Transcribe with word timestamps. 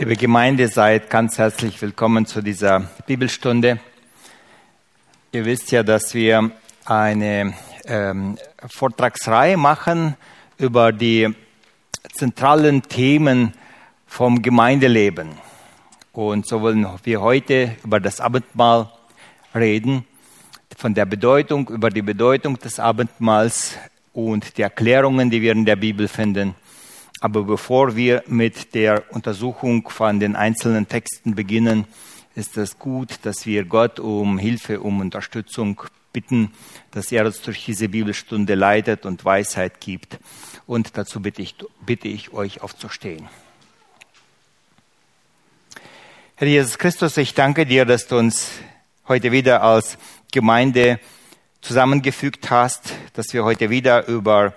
Liebe 0.00 0.16
Gemeinde, 0.16 0.68
seid 0.68 1.10
ganz 1.10 1.36
herzlich 1.36 1.82
willkommen 1.82 2.24
zu 2.24 2.40
dieser 2.40 2.88
Bibelstunde. 3.06 3.80
Ihr 5.30 5.44
wisst 5.44 5.72
ja, 5.72 5.82
dass 5.82 6.14
wir 6.14 6.52
eine 6.86 7.52
ähm, 7.84 8.38
Vortragsreihe 8.66 9.58
machen 9.58 10.16
über 10.56 10.92
die 10.92 11.28
zentralen 12.14 12.80
Themen 12.80 13.52
vom 14.06 14.40
Gemeindeleben. 14.40 15.32
Und 16.14 16.46
so 16.46 16.62
wollen 16.62 16.86
wir 17.04 17.20
heute 17.20 17.76
über 17.84 18.00
das 18.00 18.20
Abendmahl 18.20 18.90
reden, 19.54 20.06
von 20.78 20.94
der 20.94 21.04
Bedeutung, 21.04 21.68
über 21.68 21.90
die 21.90 22.00
Bedeutung 22.00 22.58
des 22.58 22.80
Abendmahls 22.80 23.76
und 24.14 24.56
die 24.56 24.62
Erklärungen, 24.62 25.28
die 25.28 25.42
wir 25.42 25.52
in 25.52 25.66
der 25.66 25.76
Bibel 25.76 26.08
finden. 26.08 26.54
Aber 27.20 27.44
bevor 27.44 27.96
wir 27.96 28.24
mit 28.26 28.74
der 28.74 29.04
Untersuchung 29.10 29.88
von 29.88 30.20
den 30.20 30.36
einzelnen 30.36 30.88
Texten 30.88 31.34
beginnen, 31.34 31.86
ist 32.34 32.56
es 32.56 32.78
gut, 32.78 33.18
dass 33.22 33.44
wir 33.44 33.64
Gott 33.64 34.00
um 34.00 34.38
Hilfe, 34.38 34.80
um 34.80 35.00
Unterstützung 35.00 35.82
bitten, 36.12 36.52
dass 36.90 37.12
er 37.12 37.26
uns 37.26 37.42
durch 37.42 37.64
diese 37.64 37.88
Bibelstunde 37.88 38.54
leitet 38.54 39.04
und 39.04 39.24
Weisheit 39.24 39.80
gibt. 39.80 40.18
Und 40.66 40.96
dazu 40.96 41.20
bitte 41.20 41.42
ich, 41.42 41.56
bitte 41.84 42.08
ich 42.08 42.32
euch 42.32 42.62
aufzustehen. 42.62 43.28
Herr 46.36 46.48
Jesus 46.48 46.78
Christus, 46.78 47.18
ich 47.18 47.34
danke 47.34 47.66
dir, 47.66 47.84
dass 47.84 48.06
du 48.06 48.16
uns 48.16 48.50
heute 49.06 49.30
wieder 49.30 49.62
als 49.62 49.98
Gemeinde 50.32 50.98
zusammengefügt 51.60 52.50
hast, 52.50 52.94
dass 53.12 53.34
wir 53.34 53.44
heute 53.44 53.68
wieder 53.68 54.06
über 54.06 54.54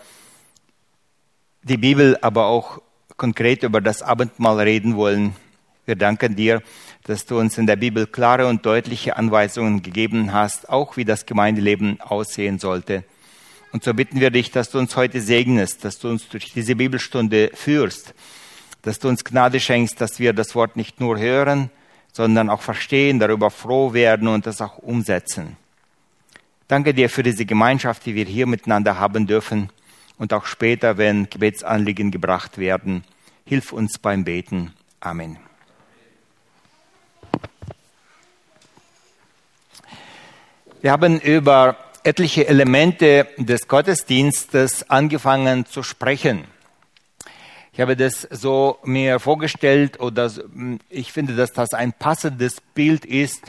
die 1.64 1.78
Bibel, 1.78 2.18
aber 2.22 2.48
auch 2.48 2.82
konkret 3.16 3.64
über 3.64 3.80
das 3.80 4.02
Abendmahl 4.02 4.60
reden 4.60 4.96
wollen. 4.96 5.36
Wir 5.86 5.96
danken 5.96 6.36
dir, 6.36 6.62
dass 7.04 7.26
du 7.26 7.40
uns 7.40 7.58
in 7.58 7.68
der 7.68 7.76
Bibel 7.76 8.06
klare 8.06 8.48
und 8.48 8.66
deutliche 8.66 9.16
Anweisungen 9.16 9.82
gegeben 9.82 10.34
hast, 10.34 10.70
auch 10.70 10.98
wie 10.98 11.06
das 11.06 11.26
Gemeindeleben 11.26 12.00
aussehen 12.02 12.60
sollte. 12.60 13.04
Und 13.72 13.84
so 13.84 13.94
bitten 13.94 14.20
wir 14.20 14.30
dich, 14.30 14.52
dass 14.52 14.70
du 14.70 14.78
uns 14.78 14.96
heute 14.96 15.22
segnest, 15.22 15.84
dass 15.84 16.00
du 16.00 16.10
uns 16.10 16.28
durch 16.30 16.54
diese 16.54 16.76
Bibelstunde 16.76 17.50
führst, 17.54 18.14
dass 18.82 19.00
du 19.00 19.08
uns 19.08 19.24
Gnade 19.24 19.60
schenkst, 19.60 20.00
dass 20.00 20.20
wir 20.20 20.34
das 20.34 20.56
Wort 20.56 20.76
nicht 20.76 21.00
nur 21.00 21.18
hören, 21.18 21.70
sondern 22.12 22.50
auch 22.50 22.62
verstehen, 22.62 23.20
darüber 23.20 23.50
froh 23.50 23.94
werden 23.94 24.28
und 24.28 24.46
das 24.46 24.62
auch 24.62 24.78
umsetzen. 24.78 25.58
Danke 26.68 26.94
dir 26.94 27.10
für 27.10 27.24
diese 27.24 27.46
Gemeinschaft, 27.46 28.06
die 28.06 28.16
wir 28.16 28.26
hier 28.26 28.48
miteinander 28.48 29.00
haben 29.00 29.28
dürfen 29.28 29.70
und 30.18 30.34
auch 30.34 30.46
später, 30.46 30.98
wenn 30.98 31.30
Gebetsanliegen 31.30 32.12
gebracht 32.12 32.58
werden. 32.58 33.04
Hilf 33.46 33.74
uns 33.74 33.98
beim 34.00 34.24
Beten. 34.24 34.74
Amen. 35.00 35.38
Wir 40.82 40.92
haben 40.92 41.20
über 41.20 41.78
etliche 42.04 42.48
Elemente 42.48 43.28
des 43.38 43.68
Gottesdienstes 43.68 44.90
angefangen 44.90 45.66
zu 45.66 45.84
sprechen. 45.84 46.46
Ich 47.72 47.80
habe 47.80 47.96
das 47.96 48.28
so 48.30 48.78
mir 48.84 49.20
vorgestellt 49.20 50.00
oder 50.00 50.32
ich 50.90 51.12
finde, 51.12 51.36
dass 51.36 51.54
das 51.54 51.74
ein 51.74 51.92
passendes 51.94 52.62
Bild 52.76 53.06
ist, 53.06 53.42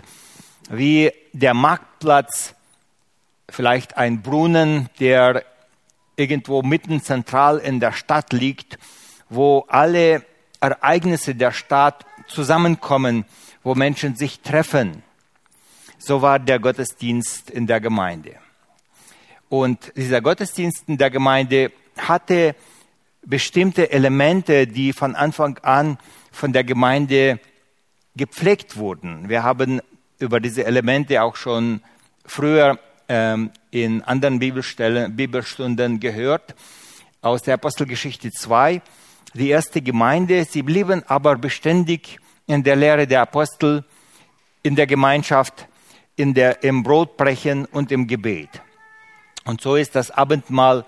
wie 0.70 1.12
der 1.32 1.52
Marktplatz, 1.52 2.54
vielleicht 3.50 3.96
ein 3.96 4.22
Brunnen, 4.22 4.88
der 4.98 5.44
irgendwo 6.16 6.62
mitten 6.62 7.02
zentral 7.02 7.58
in 7.58 7.80
der 7.80 7.92
Stadt 7.92 8.32
liegt, 8.32 8.78
wo 9.28 9.64
alle 9.68 10.24
Ereignisse 10.60 11.34
der 11.34 11.52
Stadt 11.52 12.06
zusammenkommen, 12.26 13.24
wo 13.62 13.74
Menschen 13.74 14.16
sich 14.16 14.40
treffen. 14.40 15.02
So 15.98 16.22
war 16.22 16.38
der 16.38 16.58
Gottesdienst 16.58 17.50
in 17.50 17.66
der 17.66 17.80
Gemeinde. 17.80 18.36
Und 19.48 19.92
dieser 19.96 20.20
Gottesdienst 20.20 20.88
in 20.88 20.98
der 20.98 21.10
Gemeinde 21.10 21.72
hatte 21.96 22.54
bestimmte 23.22 23.90
Elemente, 23.90 24.66
die 24.66 24.92
von 24.92 25.14
Anfang 25.14 25.58
an 25.58 25.98
von 26.32 26.52
der 26.52 26.64
Gemeinde 26.64 27.40
gepflegt 28.16 28.76
wurden. 28.76 29.28
Wir 29.28 29.42
haben 29.42 29.80
über 30.18 30.40
diese 30.40 30.64
Elemente 30.64 31.22
auch 31.22 31.36
schon 31.36 31.80
früher 32.26 32.78
ähm, 33.08 33.50
in 33.74 34.02
anderen 34.02 34.38
Bibelstellen, 34.38 35.16
Bibelstunden 35.16 35.98
gehört, 35.98 36.54
aus 37.20 37.42
der 37.42 37.54
Apostelgeschichte 37.54 38.30
2. 38.30 38.80
Die 39.34 39.48
erste 39.48 39.82
Gemeinde, 39.82 40.44
sie 40.44 40.62
blieben 40.62 41.02
aber 41.08 41.36
beständig 41.36 42.18
in 42.46 42.62
der 42.62 42.76
Lehre 42.76 43.06
der 43.06 43.22
Apostel, 43.22 43.84
in 44.62 44.76
der 44.76 44.86
Gemeinschaft, 44.86 45.66
in 46.14 46.34
der, 46.34 46.62
im 46.62 46.84
Brotbrechen 46.84 47.64
und 47.64 47.90
im 47.90 48.06
Gebet. 48.06 48.62
Und 49.44 49.60
so 49.60 49.74
ist 49.74 49.96
das 49.96 50.10
Abendmahl 50.12 50.84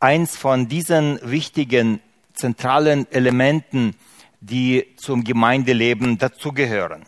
eins 0.00 0.36
von 0.36 0.68
diesen 0.68 1.20
wichtigen 1.22 2.00
zentralen 2.32 3.10
Elementen, 3.12 3.94
die 4.40 4.86
zum 4.96 5.22
Gemeindeleben 5.22 6.16
dazugehören. 6.16 7.04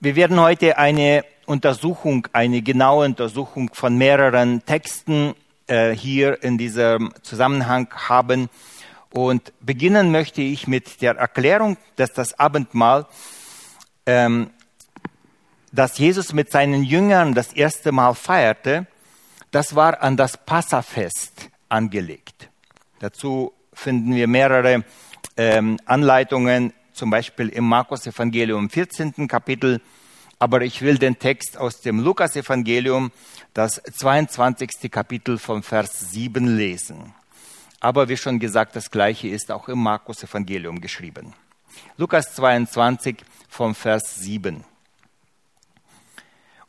Wir 0.00 0.16
werden 0.16 0.40
heute 0.40 0.76
eine 0.76 1.24
Untersuchung, 1.48 2.28
eine 2.32 2.62
genaue 2.62 3.06
Untersuchung 3.06 3.70
von 3.72 3.96
mehreren 3.96 4.64
Texten 4.66 5.34
äh, 5.66 5.90
hier 5.92 6.42
in 6.42 6.58
diesem 6.58 7.12
Zusammenhang 7.22 7.88
haben. 7.94 8.50
Und 9.10 9.52
beginnen 9.60 10.12
möchte 10.12 10.42
ich 10.42 10.66
mit 10.66 11.00
der 11.00 11.16
Erklärung, 11.16 11.78
dass 11.96 12.12
das 12.12 12.38
Abendmahl, 12.38 13.06
ähm, 14.04 14.50
das 15.72 15.98
Jesus 15.98 16.32
mit 16.34 16.50
seinen 16.50 16.82
Jüngern 16.82 17.34
das 17.34 17.52
erste 17.54 17.92
Mal 17.92 18.14
feierte, 18.14 18.86
das 19.50 19.74
war 19.74 20.02
an 20.02 20.18
das 20.18 20.36
Passafest 20.36 21.48
angelegt. 21.70 22.50
Dazu 22.98 23.52
finden 23.72 24.14
wir 24.14 24.28
mehrere 24.28 24.84
ähm, 25.38 25.78
Anleitungen 25.86 26.74
zum 26.92 27.10
Beispiel 27.10 27.48
im 27.48 27.64
Markus 27.64 28.06
Evangelium 28.06 28.68
14. 28.68 29.28
Kapitel, 29.28 29.80
aber 30.38 30.62
ich 30.62 30.82
will 30.82 30.98
den 30.98 31.18
Text 31.18 31.56
aus 31.56 31.80
dem 31.80 32.00
Lukas 32.00 32.36
Evangelium, 32.36 33.10
das 33.54 33.82
22. 33.82 34.90
Kapitel 34.90 35.38
vom 35.38 35.62
Vers 35.62 36.10
7 36.12 36.56
lesen. 36.56 37.14
Aber 37.80 38.08
wie 38.08 38.16
schon 38.16 38.38
gesagt, 38.38 38.76
das 38.76 38.90
gleiche 38.90 39.28
ist 39.28 39.50
auch 39.50 39.68
im 39.68 39.82
Markus 39.82 40.22
Evangelium 40.22 40.80
geschrieben. 40.80 41.34
Lukas 41.96 42.34
22 42.34 43.16
vom 43.48 43.74
Vers 43.74 44.16
7. 44.16 44.64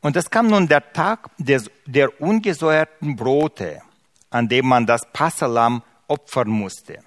Und 0.01 0.15
es 0.15 0.29
kam 0.29 0.47
nun 0.47 0.67
der 0.67 0.93
Tag 0.93 1.29
des, 1.37 1.69
der 1.85 2.21
ungesäuerten 2.21 3.15
Brote, 3.15 3.81
an 4.29 4.47
dem 4.47 4.67
man 4.67 4.85
das 4.85 5.11
Passalam 5.11 5.83
opfern 6.07 6.49
musste. 6.49 6.99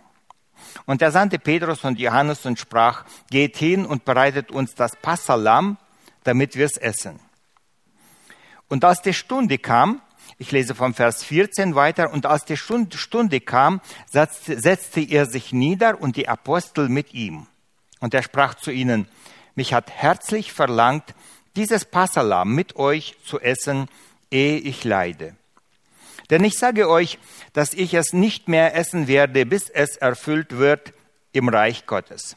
Und 0.86 1.00
er 1.02 1.10
sandte 1.10 1.38
Petrus 1.38 1.84
und 1.84 1.98
Johannes 1.98 2.44
und 2.44 2.58
sprach, 2.58 3.04
geht 3.30 3.56
hin 3.56 3.86
und 3.86 4.04
bereitet 4.04 4.50
uns 4.50 4.74
das 4.74 4.94
Passalam, 4.96 5.78
damit 6.24 6.56
wir 6.56 6.66
es 6.66 6.76
essen. 6.76 7.20
Und 8.68 8.84
als 8.84 9.02
die 9.02 9.14
Stunde 9.14 9.58
kam, 9.58 10.00
ich 10.38 10.50
lese 10.50 10.74
vom 10.74 10.94
Vers 10.94 11.24
14 11.24 11.74
weiter, 11.74 12.12
und 12.12 12.26
als 12.26 12.44
die 12.44 12.56
Stunde 12.56 13.40
kam, 13.40 13.80
setzte, 14.06 15.00
er 15.02 15.26
sich 15.26 15.52
nieder 15.52 16.00
und 16.00 16.16
die 16.16 16.28
Apostel 16.28 16.88
mit 16.88 17.14
ihm. 17.14 17.46
Und 18.00 18.14
er 18.14 18.22
sprach 18.22 18.54
zu 18.54 18.70
ihnen, 18.70 19.06
mich 19.54 19.74
hat 19.74 19.90
herzlich 19.90 20.52
verlangt, 20.52 21.14
dieses 21.54 21.84
Passalam 21.84 22.54
mit 22.54 22.76
euch 22.76 23.16
zu 23.24 23.40
essen, 23.40 23.88
ehe 24.30 24.58
ich 24.58 24.84
leide. 24.84 25.36
Denn 26.30 26.42
ich 26.44 26.58
sage 26.58 26.88
euch, 26.88 27.18
dass 27.52 27.74
ich 27.74 27.92
es 27.92 28.12
nicht 28.12 28.48
mehr 28.48 28.74
essen 28.74 29.06
werde, 29.06 29.44
bis 29.44 29.68
es 29.68 29.96
erfüllt 29.96 30.56
wird 30.56 30.94
im 31.32 31.48
Reich 31.48 31.86
Gottes. 31.86 32.36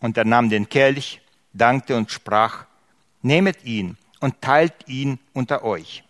Und 0.00 0.16
er 0.16 0.24
nahm 0.24 0.50
den 0.50 0.68
Kelch, 0.68 1.20
dankte 1.52 1.96
und 1.96 2.10
sprach, 2.10 2.66
nehmet 3.22 3.64
ihn 3.64 3.96
und 4.20 4.40
teilt 4.40 4.74
ihn 4.86 5.18
unter 5.32 5.64
euch. 5.64 6.04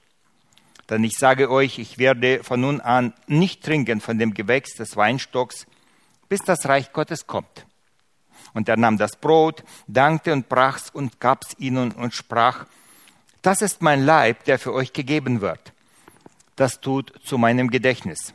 Denn 0.89 1.05
ich 1.05 1.19
sage 1.19 1.51
euch, 1.51 1.79
ich 1.79 1.99
werde 1.99 2.43
von 2.43 2.61
nun 2.61 2.81
an 2.81 3.13
nicht 3.27 3.63
trinken 3.63 4.01
von 4.01 4.19
dem 4.19 4.35
Gewächs 4.35 4.75
des 4.75 4.97
Weinstocks, 4.97 5.67
bis 6.29 6.41
das 6.41 6.67
Reich 6.67 6.93
Gottes 6.93 7.27
kommt. 7.27 7.67
Und 8.55 8.69
er 8.69 8.79
nahm 8.79 8.97
das 8.97 9.17
Brot, 9.17 9.63
dankte 9.87 10.33
und 10.33 10.49
brach's 10.49 10.91
und 10.91 11.21
gab's 11.21 11.55
ihnen 11.59 11.93
und 11.93 12.15
sprach, 12.15 12.67
das 13.43 13.63
ist 13.63 13.83
mein 13.83 14.05
Leib, 14.05 14.45
der 14.45 14.59
für 14.59 14.73
euch 14.73 14.93
gegeben 14.93 15.41
wird 15.41 15.73
das 16.59 16.81
tut 16.81 17.13
zu 17.25 17.39
meinem 17.39 17.71
Gedächtnis. 17.71 18.35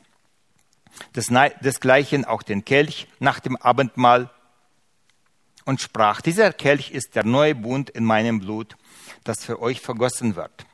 Desgleichen 1.16 2.26
auch 2.26 2.44
den 2.44 2.64
Kelch 2.64 3.08
nach 3.20 3.40
dem 3.40 3.58
Abendmahl 3.58 4.30
und 5.66 5.82
sprach, 5.82 6.22
dieser 6.22 6.52
Kelch 6.54 6.92
ist 6.92 7.16
der 7.16 7.26
neue 7.26 7.56
Bund 7.56 7.90
in 7.90 8.04
meinem 8.06 8.40
Blut, 8.40 8.76
das 9.24 9.44
für 9.44 9.62
euch 9.62 9.82
vergossen 9.82 10.36
wird. 10.36 10.66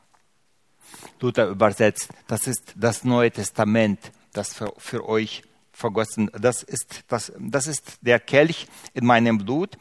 Luther 1.20 1.48
übersetzt, 1.48 2.10
das 2.28 2.48
ist 2.48 2.74
das 2.76 3.04
Neue 3.04 3.32
Testament, 3.32 4.12
das 4.34 4.54
für, 4.54 4.74
für 4.78 5.08
euch 5.08 5.44
vergossen. 5.72 6.32
Das 6.34 6.64
ist, 6.64 7.04
das, 7.08 7.32
das 7.38 7.68
ist 7.68 8.00
der 8.02 8.20
Kelch 8.20 8.68
in 8.94 9.06
meinem 9.06 9.38
Blut, 9.38 9.78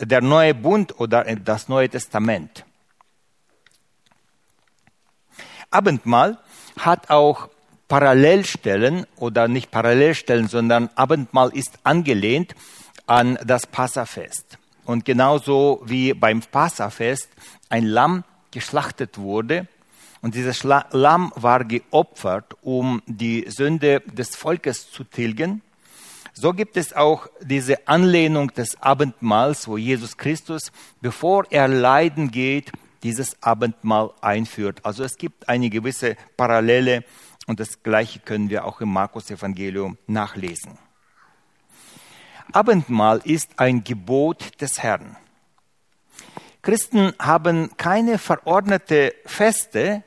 der 0.00 0.20
neue 0.20 0.54
Bund 0.54 0.98
oder 1.00 1.24
das 1.36 1.68
Neue 1.68 1.88
Testament. 1.88 2.64
Abendmahl 5.70 6.38
hat 6.78 7.10
auch 7.10 7.48
Parallelstellen 7.88 9.06
oder 9.16 9.48
nicht 9.48 9.70
Parallelstellen, 9.70 10.48
sondern 10.48 10.90
Abendmahl 10.94 11.50
ist 11.54 11.78
angelehnt 11.84 12.54
an 13.08 13.38
das 13.44 13.66
Passafest. 13.66 14.58
Und 14.84 15.04
genauso 15.04 15.82
wie 15.84 16.14
beim 16.14 16.40
Passafest 16.40 17.28
ein 17.68 17.84
Lamm 17.84 18.24
geschlachtet 18.50 19.18
wurde, 19.18 19.66
und 20.20 20.34
dieses 20.34 20.64
Lamm 20.64 21.32
war 21.36 21.64
geopfert, 21.64 22.56
um 22.62 23.02
die 23.06 23.44
Sünde 23.48 24.00
des 24.00 24.34
Volkes 24.34 24.90
zu 24.90 25.04
tilgen. 25.04 25.62
So 26.34 26.52
gibt 26.52 26.76
es 26.76 26.92
auch 26.92 27.28
diese 27.40 27.86
Anlehnung 27.86 28.52
des 28.52 28.80
Abendmahls, 28.82 29.68
wo 29.68 29.76
Jesus 29.76 30.16
Christus, 30.16 30.72
bevor 31.00 31.46
er 31.50 31.68
leiden 31.68 32.30
geht, 32.30 32.72
dieses 33.02 33.40
Abendmahl 33.42 34.10
einführt. 34.20 34.80
Also 34.84 35.04
es 35.04 35.16
gibt 35.16 35.48
eine 35.48 35.70
gewisse 35.70 36.16
Parallele 36.36 37.04
und 37.46 37.60
das 37.60 37.82
Gleiche 37.82 38.18
können 38.18 38.50
wir 38.50 38.64
auch 38.64 38.80
im 38.80 38.92
Markus-Evangelium 38.92 39.98
nachlesen. 40.06 40.78
Abendmahl 42.52 43.20
ist 43.24 43.58
ein 43.58 43.84
Gebot 43.84 44.60
des 44.60 44.82
Herrn. 44.82 45.16
Christen 46.62 47.12
haben 47.18 47.76
keine 47.76 48.18
verordnete 48.18 49.14
Feste 49.26 50.02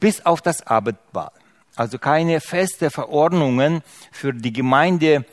bis 0.00 0.24
auf 0.26 0.42
das 0.42 0.66
Abendmahl. 0.66 1.32
Also 1.76 1.98
keine 1.98 2.40
feste 2.40 2.90
Verordnungen 2.90 3.82
für 4.12 4.32
die 4.32 4.52
Gemeinde, 4.52 5.24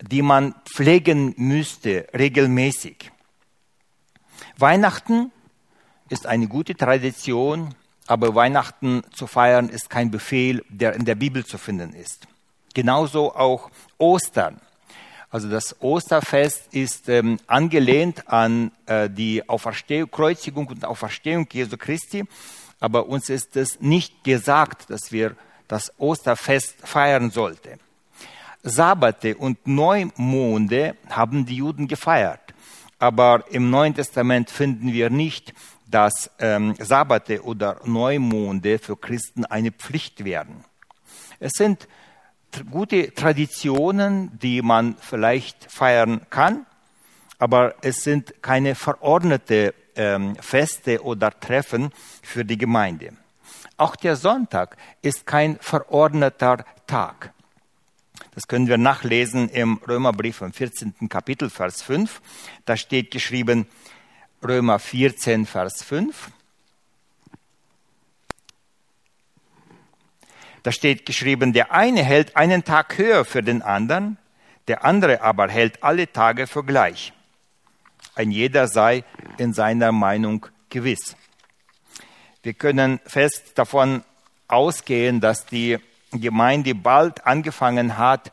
die 0.00 0.22
man 0.22 0.54
pflegen 0.64 1.34
müsste 1.36 2.06
regelmäßig. 2.16 3.10
Weihnachten 4.56 5.32
ist 6.08 6.26
eine 6.26 6.46
gute 6.48 6.74
Tradition, 6.74 7.74
aber 8.06 8.34
Weihnachten 8.34 9.02
zu 9.12 9.26
feiern 9.26 9.68
ist 9.68 9.90
kein 9.90 10.10
Befehl, 10.10 10.64
der 10.68 10.94
in 10.94 11.04
der 11.04 11.14
Bibel 11.14 11.44
zu 11.44 11.58
finden 11.58 11.92
ist. 11.92 12.26
Genauso 12.74 13.34
auch 13.34 13.70
Ostern. 13.98 14.60
Also 15.30 15.50
das 15.50 15.76
Osterfest 15.82 16.72
ist 16.72 17.08
ähm, 17.10 17.38
angelehnt 17.46 18.28
an 18.28 18.72
äh, 18.86 19.10
die 19.10 19.46
Auferstehung, 19.46 20.10
Kreuzigung 20.10 20.66
und 20.68 20.84
Auferstehung 20.86 21.46
Jesu 21.52 21.76
Christi, 21.76 22.24
aber 22.80 23.08
uns 23.08 23.28
ist 23.28 23.56
es 23.56 23.80
nicht 23.80 24.24
gesagt, 24.24 24.88
dass 24.88 25.12
wir 25.12 25.36
das 25.66 25.92
Osterfest 25.98 26.76
feiern 26.82 27.30
sollten. 27.30 27.78
Sabbate 28.62 29.36
und 29.36 29.66
Neumonde 29.66 30.96
haben 31.10 31.44
die 31.44 31.56
Juden 31.56 31.88
gefeiert, 31.88 32.40
aber 32.98 33.44
im 33.50 33.68
Neuen 33.68 33.94
Testament 33.94 34.50
finden 34.50 34.94
wir 34.94 35.10
nicht, 35.10 35.52
dass 35.86 36.30
ähm, 36.38 36.74
Sabbate 36.78 37.44
oder 37.44 37.80
Neumonde 37.84 38.78
für 38.78 38.96
Christen 38.96 39.44
eine 39.44 39.72
Pflicht 39.72 40.24
werden. 40.24 40.64
Es 41.38 41.52
sind 41.52 41.86
gute 42.64 43.14
Traditionen, 43.14 44.38
die 44.38 44.62
man 44.62 44.96
vielleicht 45.00 45.70
feiern 45.70 46.22
kann, 46.30 46.66
aber 47.38 47.74
es 47.82 48.02
sind 48.02 48.42
keine 48.42 48.74
verordnete 48.74 49.74
ähm, 49.96 50.36
Feste 50.36 51.02
oder 51.02 51.30
Treffen 51.38 51.90
für 52.22 52.44
die 52.44 52.58
Gemeinde. 52.58 53.12
Auch 53.76 53.96
der 53.96 54.16
Sonntag 54.16 54.76
ist 55.02 55.26
kein 55.26 55.58
verordneter 55.60 56.64
Tag. 56.86 57.32
Das 58.34 58.46
können 58.46 58.68
wir 58.68 58.78
nachlesen 58.78 59.48
im 59.48 59.80
Römerbrief 59.88 60.40
im 60.42 60.52
14. 60.52 61.08
Kapitel, 61.08 61.50
Vers 61.50 61.82
5. 61.82 62.20
Da 62.64 62.76
steht 62.76 63.10
geschrieben, 63.10 63.66
Römer 64.42 64.78
14, 64.78 65.46
Vers 65.46 65.82
5. 65.82 66.30
Da 70.62 70.72
steht 70.72 71.06
geschrieben, 71.06 71.52
der 71.52 71.72
eine 71.72 72.02
hält 72.02 72.36
einen 72.36 72.64
Tag 72.64 72.98
höher 72.98 73.24
für 73.24 73.42
den 73.42 73.62
anderen, 73.62 74.18
der 74.66 74.84
andere 74.84 75.22
aber 75.22 75.48
hält 75.48 75.82
alle 75.82 76.12
Tage 76.12 76.46
für 76.46 76.64
gleich. 76.64 77.12
Ein 78.14 78.30
jeder 78.30 78.68
sei 78.68 79.04
in 79.38 79.52
seiner 79.52 79.92
Meinung 79.92 80.46
gewiss. 80.68 81.16
Wir 82.42 82.54
können 82.54 83.00
fest 83.06 83.52
davon 83.56 84.02
ausgehen, 84.48 85.20
dass 85.20 85.46
die 85.46 85.78
Gemeinde 86.12 86.74
bald 86.74 87.26
angefangen 87.26 87.98
hat, 87.98 88.32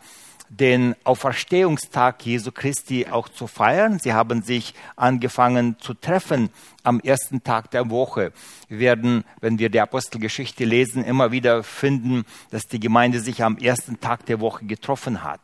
den 0.60 0.96
Auferstehungstag 1.04 2.26
Jesu 2.26 2.52
Christi 2.52 3.08
auch 3.10 3.28
zu 3.30 3.48
feiern. 3.48 4.00
Sie 4.00 4.14
haben 4.14 4.42
sich 4.42 4.74
angefangen 4.96 5.78
zu 5.80 5.94
treffen 5.94 6.50
am 6.84 7.00
ersten 7.00 7.44
Tag 7.44 7.72
der 7.72 7.90
Woche. 7.90 8.32
Wir 8.70 8.80
werden, 8.80 9.24
wenn 9.42 9.60
wir 9.60 9.70
die 9.70 9.82
Apostelgeschichte 9.82 10.64
lesen, 10.64 11.04
immer 11.04 11.32
wieder 11.32 11.64
finden, 11.64 12.26
dass 12.52 12.64
die 12.64 12.80
Gemeinde 12.80 13.20
sich 13.20 13.44
am 13.44 13.58
ersten 13.58 14.00
Tag 14.00 14.26
der 14.28 14.40
Woche 14.40 14.66
getroffen 14.66 15.24
hat. 15.24 15.42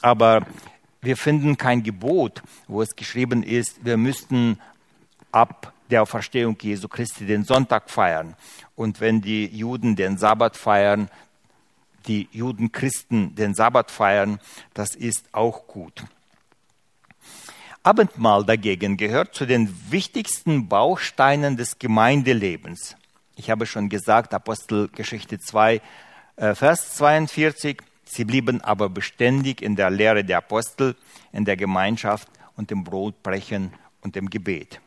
Aber 0.00 0.46
wir 1.02 1.16
finden 1.16 1.56
kein 1.56 1.82
Gebot, 1.82 2.42
wo 2.66 2.82
es 2.82 2.96
geschrieben 2.96 3.42
ist, 3.42 3.84
wir 3.84 3.96
müssten 3.96 4.58
ab 5.32 5.72
der 5.90 6.02
Auferstehung 6.02 6.56
Jesu 6.60 6.88
Christi 6.88 7.26
den 7.26 7.44
Sonntag 7.44 7.90
feiern. 7.90 8.36
Und 8.74 9.00
wenn 9.00 9.20
die 9.20 9.46
Juden 9.46 9.96
den 9.96 10.16
Sabbat 10.16 10.56
feiern, 10.56 11.10
die 12.06 12.28
Juden 12.32 12.72
Christen 12.72 13.34
den 13.34 13.54
Sabbat 13.54 13.90
feiern, 13.90 14.40
das 14.74 14.94
ist 14.94 15.24
auch 15.32 15.66
gut. 15.66 16.04
Abendmahl 17.82 18.44
dagegen 18.44 18.96
gehört 18.96 19.34
zu 19.34 19.46
den 19.46 19.74
wichtigsten 19.90 20.68
Bausteinen 20.68 21.56
des 21.56 21.78
Gemeindelebens. 21.78 22.96
Ich 23.36 23.50
habe 23.50 23.64
schon 23.64 23.88
gesagt, 23.88 24.34
Apostelgeschichte 24.34 25.38
2, 25.38 25.80
äh, 26.36 26.54
Vers 26.54 26.94
42, 26.96 27.80
sie 28.04 28.24
blieben 28.26 28.60
aber 28.60 28.90
beständig 28.90 29.62
in 29.62 29.76
der 29.76 29.88
Lehre 29.88 30.24
der 30.24 30.38
Apostel, 30.38 30.94
in 31.32 31.46
der 31.46 31.56
Gemeinschaft 31.56 32.28
und 32.56 32.70
im 32.70 32.84
Brotbrechen 32.84 33.72
und 34.02 34.14
im 34.14 34.28
Gebet. 34.28 34.80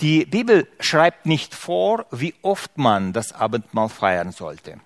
Die 0.00 0.26
Bibel 0.26 0.68
schreibt 0.78 1.24
nicht 1.24 1.54
vor, 1.54 2.04
wie 2.10 2.34
oft 2.42 2.76
man 2.76 3.14
das 3.14 3.32
Abendmahl 3.32 3.88
feiern 3.88 4.30
sollte. 4.30 4.78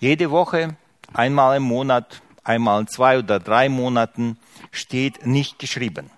Jede 0.00 0.30
Woche, 0.30 0.76
einmal 1.12 1.56
im 1.56 1.62
Monat, 1.62 2.20
einmal 2.42 2.80
in 2.80 2.88
zwei 2.88 3.18
oder 3.18 3.40
drei 3.40 3.68
Monaten 3.68 4.38
steht 4.70 5.26
nicht 5.26 5.58
geschrieben. 5.58 6.10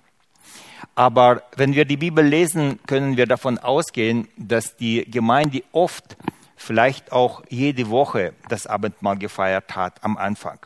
Aber 0.94 1.42
wenn 1.56 1.74
wir 1.74 1.84
die 1.84 1.98
Bibel 1.98 2.24
lesen, 2.24 2.80
können 2.86 3.16
wir 3.16 3.26
davon 3.26 3.58
ausgehen, 3.58 4.28
dass 4.36 4.76
die 4.76 5.08
Gemeinde 5.10 5.62
oft, 5.72 6.16
vielleicht 6.56 7.12
auch 7.12 7.42
jede 7.48 7.90
Woche, 7.90 8.32
das 8.48 8.66
Abendmahl 8.66 9.18
gefeiert 9.18 9.76
hat 9.76 10.02
am 10.02 10.16
Anfang. 10.16 10.58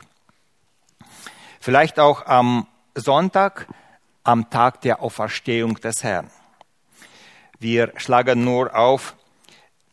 Vielleicht 1.59 1.99
auch 1.99 2.27
am 2.27 2.67
Sonntag, 2.95 3.67
am 4.23 4.49
Tag 4.51 4.81
der 4.83 5.03
Auferstehung 5.03 5.75
des 5.75 6.05
Herrn. 6.05 6.31
Wir 7.59 7.93
schlagen 7.97 8.45
nur 8.45 8.75
auf 8.75 9.17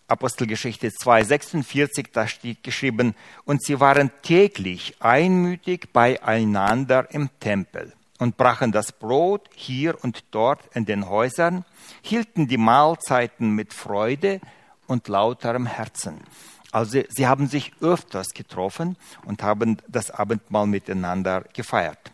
Apostelgeschichte 0.07 0.87
2,46, 0.87 2.07
da 2.13 2.27
steht 2.27 2.63
geschrieben, 2.63 3.13
und 3.43 3.61
sie 3.63 3.79
waren 3.79 4.09
täglich 4.21 4.95
einmütig 4.99 5.91
beieinander 5.91 7.07
im 7.11 7.29
Tempel 7.39 7.93
und 8.17 8.37
brachen 8.37 8.71
das 8.71 8.93
Brot 8.93 9.49
hier 9.53 10.01
und 10.03 10.23
dort 10.31 10.61
in 10.73 10.85
den 10.85 11.09
Häusern, 11.09 11.65
hielten 12.01 12.47
die 12.47 12.57
Mahlzeiten 12.57 13.51
mit 13.51 13.73
Freude 13.73 14.39
und 14.87 15.07
lauterem 15.09 15.65
Herzen. 15.65 16.21
Also 16.71 17.01
sie 17.09 17.27
haben 17.27 17.47
sich 17.47 17.73
öfters 17.81 18.29
getroffen 18.33 18.97
und 19.25 19.43
haben 19.43 19.77
das 19.87 20.11
Abendmahl 20.11 20.67
miteinander 20.67 21.43
gefeiert. 21.53 22.11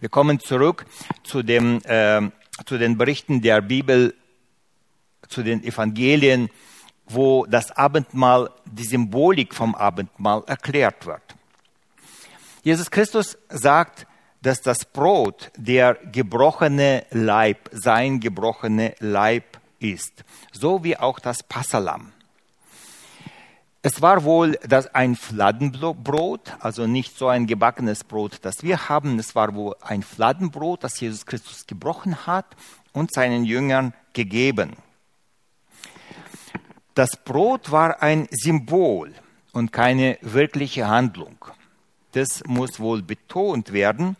Wir 0.00 0.08
kommen 0.08 0.40
zurück 0.40 0.86
zu, 1.24 1.42
dem, 1.42 1.80
äh, 1.84 2.30
zu 2.66 2.78
den 2.78 2.98
Berichten 2.98 3.40
der 3.42 3.62
Bibel 3.62 4.14
zu 5.28 5.42
den 5.42 5.62
Evangelien, 5.62 6.50
wo 7.06 7.46
das 7.46 7.70
Abendmahl, 7.70 8.50
die 8.64 8.84
Symbolik 8.84 9.54
vom 9.54 9.74
Abendmahl 9.74 10.42
erklärt 10.46 11.06
wird. 11.06 11.22
Jesus 12.62 12.90
Christus 12.90 13.38
sagt, 13.48 14.06
dass 14.42 14.60
das 14.60 14.84
Brot 14.84 15.50
der 15.56 15.94
gebrochene 15.94 17.04
Leib, 17.10 17.70
sein 17.72 18.20
gebrochene 18.20 18.94
Leib 19.00 19.58
ist, 19.80 20.24
so 20.52 20.84
wie 20.84 20.96
auch 20.96 21.18
das 21.18 21.42
Passalam. 21.42 22.12
Es 23.80 24.02
war 24.02 24.24
wohl 24.24 24.58
das 24.66 24.92
ein 24.94 25.14
Fladenbrot, 25.14 26.56
also 26.60 26.86
nicht 26.86 27.16
so 27.16 27.28
ein 27.28 27.46
gebackenes 27.46 28.02
Brot, 28.02 28.38
das 28.42 28.62
wir 28.62 28.88
haben. 28.88 29.18
Es 29.20 29.36
war 29.36 29.54
wohl 29.54 29.76
ein 29.80 30.02
Fladenbrot, 30.02 30.82
das 30.82 30.98
Jesus 30.98 31.24
Christus 31.26 31.66
gebrochen 31.66 32.26
hat 32.26 32.44
und 32.92 33.12
seinen 33.12 33.44
Jüngern 33.44 33.94
gegeben. 34.14 34.76
Das 36.98 37.16
Brot 37.16 37.70
war 37.70 38.02
ein 38.02 38.26
Symbol 38.32 39.14
und 39.52 39.72
keine 39.72 40.18
wirkliche 40.20 40.88
Handlung. 40.88 41.36
Das 42.10 42.42
muss 42.44 42.80
wohl 42.80 43.02
betont 43.02 43.72
werden, 43.72 44.16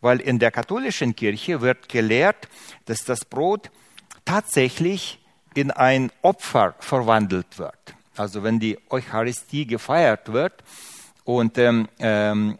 weil 0.00 0.18
in 0.18 0.38
der 0.38 0.50
katholischen 0.50 1.14
Kirche 1.14 1.60
wird 1.60 1.90
gelehrt, 1.90 2.48
dass 2.86 3.04
das 3.04 3.26
Brot 3.26 3.70
tatsächlich 4.24 5.18
in 5.52 5.70
ein 5.70 6.10
Opfer 6.22 6.74
verwandelt 6.78 7.58
wird. 7.58 7.94
Also 8.16 8.42
wenn 8.42 8.58
die 8.58 8.78
Eucharistie 8.88 9.66
gefeiert 9.66 10.32
wird 10.32 10.54
und 11.24 11.58
ähm, 11.58 11.86
ähm, 11.98 12.56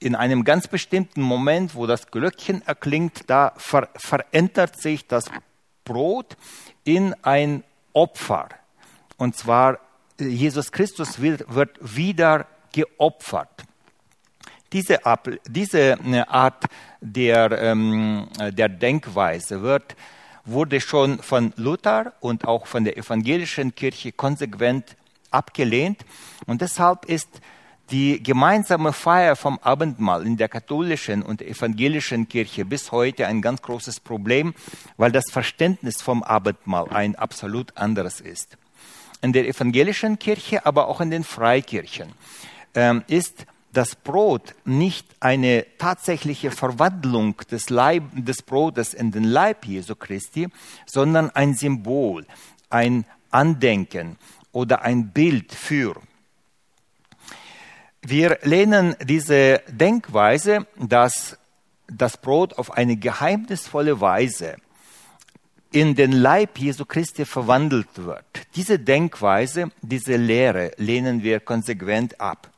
in 0.00 0.16
einem 0.16 0.42
ganz 0.42 0.66
bestimmten 0.66 1.22
Moment, 1.22 1.76
wo 1.76 1.86
das 1.86 2.08
Glöckchen 2.10 2.66
erklingt, 2.66 3.30
da 3.30 3.52
ver 3.58 3.90
verändert 3.94 4.82
sich 4.82 5.06
das 5.06 5.26
Brot 5.84 6.36
in 6.82 7.14
ein 7.22 7.62
Opfer. 7.92 8.48
Und 9.18 9.36
zwar 9.36 9.78
Jesus 10.18 10.72
Christus 10.72 11.20
wird, 11.20 11.44
wird 11.54 11.78
wieder 11.80 12.46
geopfert. 12.72 13.64
Diese, 14.72 14.98
diese 15.48 15.78
äh, 15.78 16.24
Art 16.26 16.64
der, 17.00 17.52
ähm, 17.52 18.28
der 18.38 18.68
Denkweise 18.68 19.62
wird, 19.62 19.96
wurde 20.44 20.80
schon 20.80 21.18
von 21.18 21.52
Luther 21.56 22.14
und 22.20 22.46
auch 22.46 22.66
von 22.66 22.84
der 22.84 22.96
evangelischen 22.96 23.74
Kirche 23.74 24.12
konsequent 24.12 24.96
abgelehnt. 25.30 26.04
Und 26.46 26.60
deshalb 26.62 27.04
ist 27.04 27.28
die 27.90 28.22
gemeinsame 28.22 28.92
Feier 28.92 29.36
vom 29.36 29.58
Abendmahl 29.62 30.26
in 30.26 30.36
der 30.36 30.48
katholischen 30.48 31.22
und 31.22 31.40
evangelischen 31.40 32.28
Kirche 32.28 32.66
bis 32.66 32.92
heute 32.92 33.26
ein 33.26 33.40
ganz 33.40 33.62
großes 33.62 34.00
Problem, 34.00 34.54
weil 34.98 35.12
das 35.12 35.30
Verständnis 35.30 36.02
vom 36.02 36.22
Abendmahl 36.22 36.88
ein 36.90 37.16
absolut 37.16 37.76
anderes 37.76 38.20
ist. 38.20 38.58
In 39.20 39.32
der 39.32 39.48
evangelischen 39.48 40.18
Kirche, 40.18 40.64
aber 40.64 40.88
auch 40.88 41.00
in 41.00 41.10
den 41.10 41.24
Freikirchen 41.24 42.12
ähm, 42.74 43.02
ist 43.08 43.46
das 43.72 43.96
Brot 43.96 44.54
nicht 44.64 45.06
eine 45.20 45.66
tatsächliche 45.78 46.50
Verwandlung 46.50 47.36
des, 47.50 47.70
Leib, 47.70 48.04
des 48.14 48.42
Brotes 48.42 48.94
in 48.94 49.10
den 49.10 49.24
Leib 49.24 49.66
Jesu 49.66 49.94
Christi, 49.94 50.48
sondern 50.86 51.30
ein 51.30 51.54
Symbol, 51.54 52.26
ein 52.70 53.04
Andenken 53.30 54.16
oder 54.52 54.82
ein 54.82 55.10
Bild 55.10 55.52
für. 55.52 55.94
Wir 58.02 58.38
lehnen 58.42 58.96
diese 59.04 59.60
Denkweise, 59.68 60.66
dass 60.76 61.36
das 61.88 62.16
Brot 62.16 62.54
auf 62.54 62.70
eine 62.72 62.96
geheimnisvolle 62.96 64.00
Weise 64.00 64.56
in 65.70 65.94
den 65.94 66.12
Leib 66.12 66.58
Jesu 66.58 66.84
Christi 66.84 67.24
verwandelt 67.24 67.88
wird. 67.96 68.24
Diese 68.54 68.78
Denkweise, 68.78 69.70
diese 69.82 70.16
Lehre 70.16 70.72
lehnen 70.76 71.22
wir 71.22 71.40
konsequent 71.40 72.20
ab. 72.20 72.50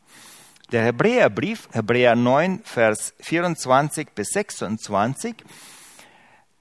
Der 0.71 0.85
Hebräerbrief, 0.85 1.69
Hebräer 1.73 2.15
9, 2.15 2.61
Vers 2.63 3.13
24 3.21 4.11
bis 4.15 4.29
26, 4.29 5.35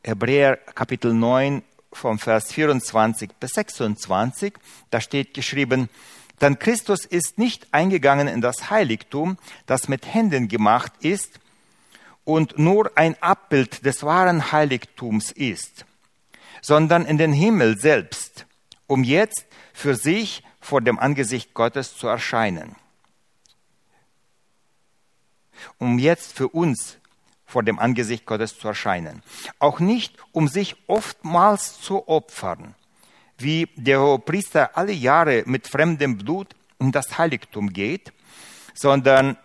Hebräer 0.03 0.57
Kapitel 0.57 1.13
9 1.13 1.61
vom 1.93 2.17
Vers 2.17 2.51
24 2.51 3.29
bis 3.39 3.51
26, 3.51 4.53
da 4.89 5.01
steht 5.01 5.35
geschrieben, 5.35 5.89
denn 6.41 6.57
Christus 6.57 7.05
ist 7.05 7.37
nicht 7.37 7.67
eingegangen 7.71 8.27
in 8.27 8.41
das 8.41 8.71
Heiligtum, 8.71 9.37
das 9.67 9.87
mit 9.87 10.11
Händen 10.11 10.47
gemacht 10.47 10.93
ist 11.01 11.39
und 12.23 12.57
nur 12.57 12.91
ein 12.95 13.15
Abbild 13.21 13.85
des 13.85 14.03
wahren 14.03 14.51
Heiligtums 14.51 15.31
ist, 15.31 15.85
sondern 16.61 17.05
in 17.05 17.17
den 17.17 17.33
Himmel 17.33 17.77
selbst, 17.79 18.45
um 18.87 19.03
jetzt 19.03 19.45
für 19.73 19.95
sich 19.95 20.43
vor 20.59 20.81
dem 20.81 20.99
Angesicht 20.99 21.53
Gottes 21.53 21.95
zu 21.95 22.07
erscheinen 22.07 22.75
um 25.77 25.99
jetzt 25.99 26.33
für 26.33 26.47
uns 26.47 26.97
vor 27.45 27.63
dem 27.63 27.79
Angesicht 27.79 28.25
Gottes 28.25 28.57
zu 28.57 28.67
erscheinen. 28.67 29.23
Auch 29.57 29.79
nicht, 29.79 30.15
um 30.31 30.47
sich 30.47 30.75
oftmals 30.87 31.81
zu 31.81 32.07
opfern, 32.07 32.75
wie 33.37 33.67
der 33.75 34.19
Priester 34.19 34.77
alle 34.77 34.91
Jahre 34.91 35.43
mit 35.45 35.67
fremdem 35.67 36.17
Blut 36.17 36.55
in 36.79 36.91
das 36.91 37.17
Heiligtum 37.17 37.73
geht, 37.73 38.13
sondern 38.73 39.37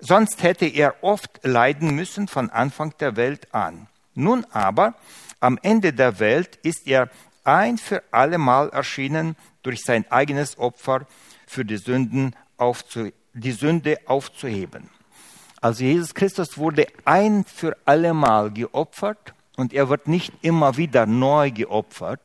sonst 0.00 0.42
hätte 0.42 0.66
er 0.66 1.02
oft 1.02 1.40
leiden 1.44 1.94
müssen 1.94 2.26
von 2.26 2.50
Anfang 2.50 2.94
der 2.98 3.16
Welt 3.16 3.54
an. 3.54 3.86
Nun 4.14 4.44
aber, 4.50 4.94
am 5.40 5.58
Ende 5.62 5.92
der 5.92 6.18
Welt 6.18 6.56
ist 6.62 6.86
er 6.86 7.08
ein 7.44 7.78
für 7.78 8.02
allemal 8.10 8.70
erschienen 8.70 9.36
durch 9.62 9.82
sein 9.82 10.10
eigenes 10.10 10.58
Opfer 10.58 11.06
für 11.46 11.64
die 11.64 11.76
Sünden 11.76 12.34
aufzu 12.56 13.10
die 13.36 13.52
Sünde 13.52 13.98
aufzuheben. 14.06 14.88
Also 15.60 15.84
Jesus 15.84 16.14
Christus 16.14 16.56
wurde 16.56 16.86
ein 17.04 17.44
für 17.44 17.76
allemal 17.84 18.50
geopfert 18.50 19.34
und 19.56 19.72
er 19.72 19.88
wird 19.88 20.08
nicht 20.08 20.32
immer 20.42 20.76
wieder 20.76 21.06
neu 21.06 21.50
geopfert, 21.50 22.20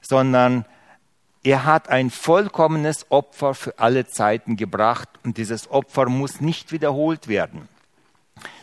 sondern 0.00 0.64
er 1.42 1.64
hat 1.64 1.88
ein 1.88 2.10
vollkommenes 2.10 3.10
Opfer 3.10 3.54
für 3.54 3.78
alle 3.78 4.06
Zeiten 4.06 4.56
gebracht 4.56 5.08
und 5.24 5.36
dieses 5.36 5.70
Opfer 5.70 6.08
muss 6.08 6.40
nicht 6.40 6.70
wiederholt 6.70 7.26
werden. 7.26 7.68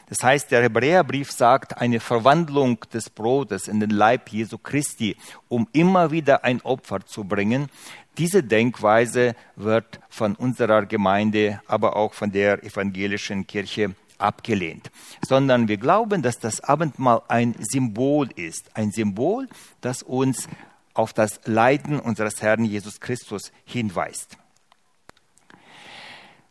Das 0.09 0.17
heißt, 0.23 0.51
der 0.51 0.63
Hebräerbrief 0.63 1.31
sagt, 1.31 1.77
eine 1.77 1.99
Verwandlung 1.99 2.79
des 2.91 3.09
Brotes 3.11 3.67
in 3.67 3.79
den 3.79 3.91
Leib 3.91 4.29
Jesu 4.29 4.57
Christi, 4.57 5.15
um 5.47 5.67
immer 5.71 6.09
wieder 6.09 6.43
ein 6.43 6.61
Opfer 6.61 7.05
zu 7.05 7.23
bringen. 7.23 7.69
Diese 8.17 8.43
Denkweise 8.43 9.35
wird 9.55 9.99
von 10.09 10.35
unserer 10.35 10.85
Gemeinde, 10.87 11.61
aber 11.67 11.95
auch 11.95 12.13
von 12.13 12.31
der 12.31 12.63
evangelischen 12.63 13.45
Kirche 13.45 13.95
abgelehnt, 14.17 14.91
sondern 15.25 15.67
wir 15.67 15.77
glauben, 15.77 16.21
dass 16.21 16.39
das 16.39 16.61
Abendmahl 16.61 17.21
ein 17.27 17.55
Symbol 17.59 18.29
ist, 18.35 18.75
ein 18.75 18.91
Symbol, 18.91 19.47
das 19.79 20.03
uns 20.03 20.47
auf 20.93 21.13
das 21.13 21.39
Leiden 21.45 21.99
unseres 21.99 22.41
Herrn 22.41 22.65
Jesus 22.65 22.99
Christus 22.99 23.51
hinweist. 23.63 24.37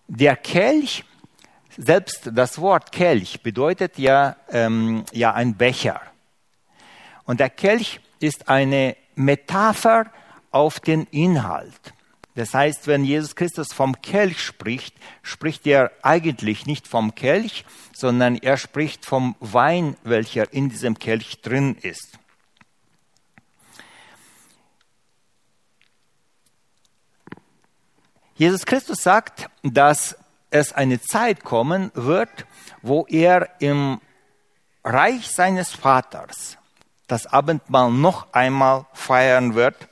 Der 0.06 0.36
Kelch, 0.36 1.04
selbst 1.78 2.30
das 2.34 2.60
Wort 2.60 2.92
Kelch 2.92 3.40
bedeutet 3.42 3.98
ja, 3.98 4.36
ähm, 4.50 5.04
ja 5.12 5.32
ein 5.32 5.54
Becher. 5.54 6.02
Und 7.24 7.40
der 7.40 7.50
Kelch 7.50 8.00
ist 8.18 8.48
eine 8.48 8.96
Metapher 9.14 10.10
auf 10.50 10.80
den 10.80 11.04
Inhalt. 11.04 11.94
Das 12.34 12.52
heißt, 12.52 12.86
wenn 12.86 13.04
Jesus 13.04 13.36
Christus 13.36 13.72
vom 13.72 14.00
Kelch 14.00 14.40
spricht, 14.40 14.94
spricht 15.22 15.66
er 15.66 15.92
eigentlich 16.02 16.66
nicht 16.66 16.86
vom 16.86 17.14
Kelch, 17.14 17.64
sondern 17.94 18.36
er 18.36 18.56
spricht 18.56 19.04
vom 19.04 19.36
Wein, 19.40 19.96
welcher 20.02 20.52
in 20.52 20.68
diesem 20.68 20.98
Kelch 20.98 21.40
drin 21.42 21.76
ist. 21.80 22.18
Jesus 28.34 28.64
Christus 28.66 29.02
sagt, 29.02 29.48
dass 29.64 30.16
es 30.50 30.72
eine 30.72 31.00
Zeit 31.00 31.44
kommen 31.44 31.90
wird, 31.94 32.46
wo 32.82 33.06
er 33.08 33.48
im 33.60 34.00
Reich 34.84 35.28
seines 35.28 35.72
Vaters 35.72 36.56
das 37.06 37.26
Abendmahl 37.26 37.90
noch 37.90 38.32
einmal 38.32 38.86
feiern 38.92 39.54
wird. 39.54 39.88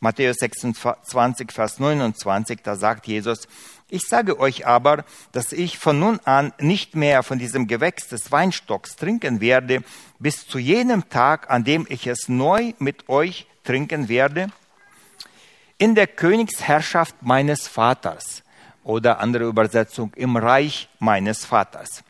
Matthäus 0.00 0.36
26, 0.36 1.50
Vers 1.52 1.80
29, 1.80 2.60
da 2.62 2.76
sagt 2.76 3.06
Jesus, 3.06 3.48
ich 3.88 4.06
sage 4.06 4.38
euch 4.38 4.66
aber, 4.66 5.04
dass 5.32 5.52
ich 5.52 5.78
von 5.78 5.98
nun 5.98 6.20
an 6.24 6.52
nicht 6.58 6.94
mehr 6.94 7.22
von 7.22 7.38
diesem 7.38 7.66
Gewächs 7.66 8.08
des 8.08 8.30
Weinstocks 8.30 8.96
trinken 8.96 9.40
werde, 9.40 9.82
bis 10.18 10.46
zu 10.46 10.58
jenem 10.58 11.08
Tag, 11.08 11.50
an 11.50 11.64
dem 11.64 11.86
ich 11.88 12.06
es 12.06 12.28
neu 12.28 12.72
mit 12.78 13.08
euch 13.08 13.46
trinken 13.62 14.08
werde, 14.08 14.48
in 15.78 15.94
der 15.94 16.06
Königsherrschaft 16.06 17.16
meines 17.22 17.66
Vaters 17.66 18.43
oder 18.84 19.20
andere 19.20 19.44
Übersetzung 19.44 20.12
im 20.14 20.36
Reich 20.36 20.88
meines 21.00 21.44
Vaters. 21.44 22.04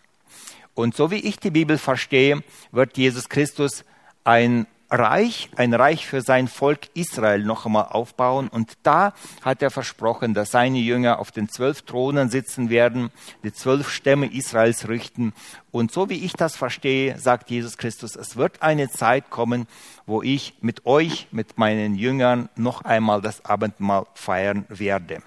Und 0.75 0.97
so 0.97 1.11
wie 1.11 1.21
ich 1.21 1.39
die 1.39 1.51
Bibel 1.51 1.79
verstehe, 1.79 2.43
wird 2.73 2.97
Jesus 2.99 3.29
Christus 3.29 3.85
ein 4.25 4.67
Reich, 4.91 5.51
ein 5.57 5.75
Reich 5.75 6.07
für 6.07 6.21
sein 6.21 6.47
Volk 6.47 6.89
Israel 6.95 7.43
noch 7.43 7.67
einmal 7.67 7.87
aufbauen. 7.91 8.49
Und 8.49 8.75
da 8.83 9.15
hat 9.43 9.63
er 9.63 9.71
versprochen, 9.71 10.35
dass 10.35 10.51
seine 10.51 10.79
Jünger 10.79 11.19
auf 11.19 11.33
den 11.33 11.49
zwölf 11.49 11.83
Thronen 11.83 12.29
sitzen 12.29 12.71
werden, 12.71 13.11
die 13.43 13.53
zwölf 13.53 13.91
Stämme 13.91 14.27
Israels 14.27 14.89
richten. 14.89 15.33
Und 15.71 15.91
so 15.91 16.11
wie 16.11 16.25
ich 16.25 16.35
das 16.35 16.57
verstehe, 16.57 17.19
sagt 17.19 17.51
Jesus 17.51 17.77
Christus, 17.77 18.15
es 18.15 18.37
wird 18.37 18.63
eine 18.63 18.91
Zeit 18.91 19.31
kommen, 19.31 19.67
wo 20.07 20.23
ich 20.23 20.55
mit 20.61 20.87
euch, 20.87 21.29
mit 21.31 21.59
meinen 21.59 21.95
Jüngern 21.95 22.49
noch 22.57 22.83
einmal 22.83 23.21
das 23.21 23.45
Abendmahl 23.45 24.07
feiern 24.15 24.65
werde. 24.69 25.23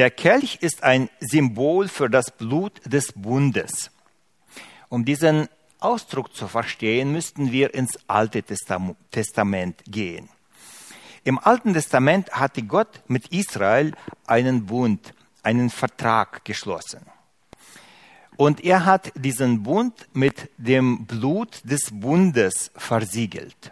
Der 0.00 0.10
Kelch 0.10 0.56
ist 0.62 0.82
ein 0.82 1.10
Symbol 1.20 1.86
für 1.86 2.08
das 2.08 2.30
Blut 2.30 2.80
des 2.86 3.12
Bundes. 3.12 3.90
Um 4.88 5.04
diesen 5.04 5.46
Ausdruck 5.78 6.34
zu 6.34 6.48
verstehen, 6.48 7.12
müssten 7.12 7.52
wir 7.52 7.74
ins 7.74 7.98
Alte 8.06 8.42
Testament 8.42 9.82
gehen. 9.84 10.30
Im 11.22 11.38
Alten 11.38 11.74
Testament 11.74 12.32
hatte 12.32 12.62
Gott 12.62 13.02
mit 13.08 13.28
Israel 13.28 13.92
einen 14.26 14.64
Bund, 14.64 15.12
einen 15.42 15.68
Vertrag 15.68 16.46
geschlossen. 16.46 17.04
Und 18.38 18.64
er 18.64 18.86
hat 18.86 19.12
diesen 19.16 19.64
Bund 19.64 20.08
mit 20.14 20.48
dem 20.56 21.04
Blut 21.04 21.60
des 21.64 21.90
Bundes 21.92 22.70
versiegelt. 22.74 23.70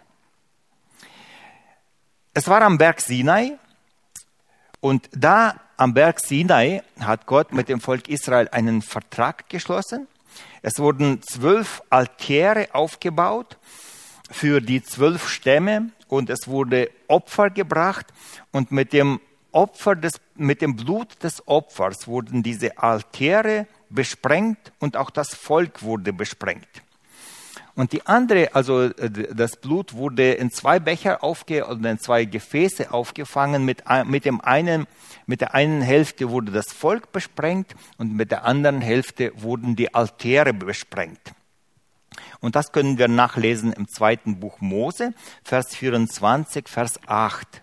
Es 2.35 2.47
war 2.47 2.61
am 2.61 2.77
Berg 2.77 3.01
Sinai 3.01 3.57
und 4.79 5.09
da 5.11 5.59
am 5.79 5.93
Berg 5.93 6.19
Sinai 6.19 6.83
hat 6.99 7.25
Gott 7.25 7.53
mit 7.53 7.69
dem 7.69 7.79
Volk 7.79 8.09
Israel 8.09 8.49
einen 8.51 8.81
Vertrag 8.81 9.49
geschlossen. 9.49 10.07
Es 10.61 10.77
wurden 10.77 11.21
zwölf 11.21 11.81
Altäre 11.89 12.67
aufgebaut 12.73 13.57
für 14.29 14.59
die 14.59 14.83
zwölf 14.83 15.29
Stämme 15.29 15.89
und 16.09 16.29
es 16.29 16.47
wurde 16.47 16.91
Opfer 17.07 17.49
gebracht 17.49 18.07
und 18.51 18.73
mit 18.73 18.91
dem 18.91 19.21
Opfer 19.53 19.95
des, 19.95 20.19
mit 20.35 20.61
dem 20.61 20.75
Blut 20.75 21.23
des 21.23 21.47
Opfers 21.47 22.07
wurden 22.07 22.43
diese 22.43 22.77
Altäre 22.77 23.65
besprengt 23.89 24.73
und 24.79 24.97
auch 24.97 25.09
das 25.09 25.33
Volk 25.33 25.81
wurde 25.81 26.11
besprengt. 26.11 26.67
Und 27.75 27.93
die 27.93 28.05
andere, 28.05 28.53
also 28.55 28.83
äh, 28.83 29.09
das 29.33 29.57
Blut 29.57 29.93
wurde 29.93 30.33
in 30.33 30.51
zwei 30.51 30.79
Becher 30.79 31.23
aufge 31.23 31.65
oder 31.65 31.91
in 31.91 31.99
zwei 31.99 32.25
Gefäße 32.25 32.91
aufgefangen. 32.91 33.65
Mit, 33.65 33.83
mit 34.05 34.25
dem 34.25 34.41
einen, 34.41 34.87
mit 35.25 35.41
der 35.41 35.53
einen 35.53 35.81
Hälfte 35.81 36.29
wurde 36.29 36.51
das 36.51 36.73
Volk 36.73 37.11
besprengt 37.11 37.75
und 37.97 38.13
mit 38.13 38.31
der 38.31 38.45
anderen 38.45 38.81
Hälfte 38.81 39.31
wurden 39.35 39.75
die 39.75 39.93
Altäre 39.93 40.53
besprengt. 40.53 41.33
Und 42.41 42.55
das 42.55 42.71
können 42.71 42.97
wir 42.97 43.07
nachlesen 43.07 43.73
im 43.73 43.87
zweiten 43.87 44.39
Buch 44.39 44.61
Mose, 44.61 45.13
Vers 45.43 45.75
24, 45.75 46.67
Vers 46.67 46.99
8. 47.07 47.61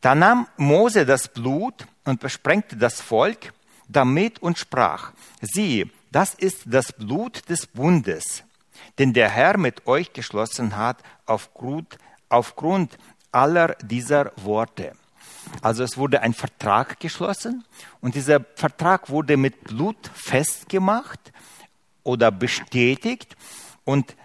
Da 0.00 0.14
nahm 0.14 0.46
Mose 0.56 1.04
das 1.04 1.28
Blut 1.28 1.86
und 2.04 2.20
besprengte 2.20 2.76
das 2.76 3.00
Volk 3.00 3.52
damit 3.88 4.40
und 4.40 4.58
sprach, 4.58 5.12
siehe, 5.40 5.90
das 6.10 6.34
ist 6.34 6.62
das 6.66 6.92
Blut 6.92 7.48
des 7.48 7.66
Bundes, 7.66 8.44
den 8.98 9.12
der 9.12 9.28
Herr 9.28 9.56
mit 9.56 9.86
euch 9.86 10.12
geschlossen 10.12 10.76
hat 10.76 10.98
aufgrund, 11.26 11.98
aufgrund 12.28 12.98
aller 13.32 13.76
dieser 13.82 14.32
Worte. 14.36 14.92
Also 15.62 15.82
es 15.82 15.96
wurde 15.96 16.22
ein 16.22 16.34
Vertrag 16.34 17.00
geschlossen 17.00 17.64
und 18.00 18.14
dieser 18.14 18.40
Vertrag 18.56 19.08
wurde 19.10 19.36
mit 19.36 19.64
Blut 19.64 20.10
festgemacht 20.14 21.32
oder 22.02 22.30
bestätigt 22.30 23.36
und 23.84 24.16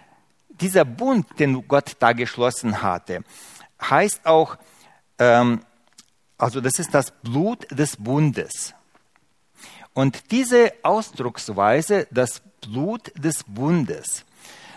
dieser 0.48 0.84
Bund, 0.84 1.38
den 1.38 1.66
Gott 1.68 1.96
da 1.98 2.12
geschlossen 2.12 2.82
hatte, 2.82 3.24
heißt 3.80 4.24
auch, 4.26 4.56
ähm, 5.18 5.60
also 6.38 6.60
das 6.60 6.78
ist 6.78 6.94
das 6.94 7.10
Blut 7.10 7.66
des 7.70 7.96
Bundes. 7.96 8.75
Und 9.96 10.30
diese 10.30 10.74
Ausdrucksweise, 10.82 12.06
das 12.10 12.42
Blut 12.60 13.10
des 13.16 13.44
Bundes, 13.44 14.26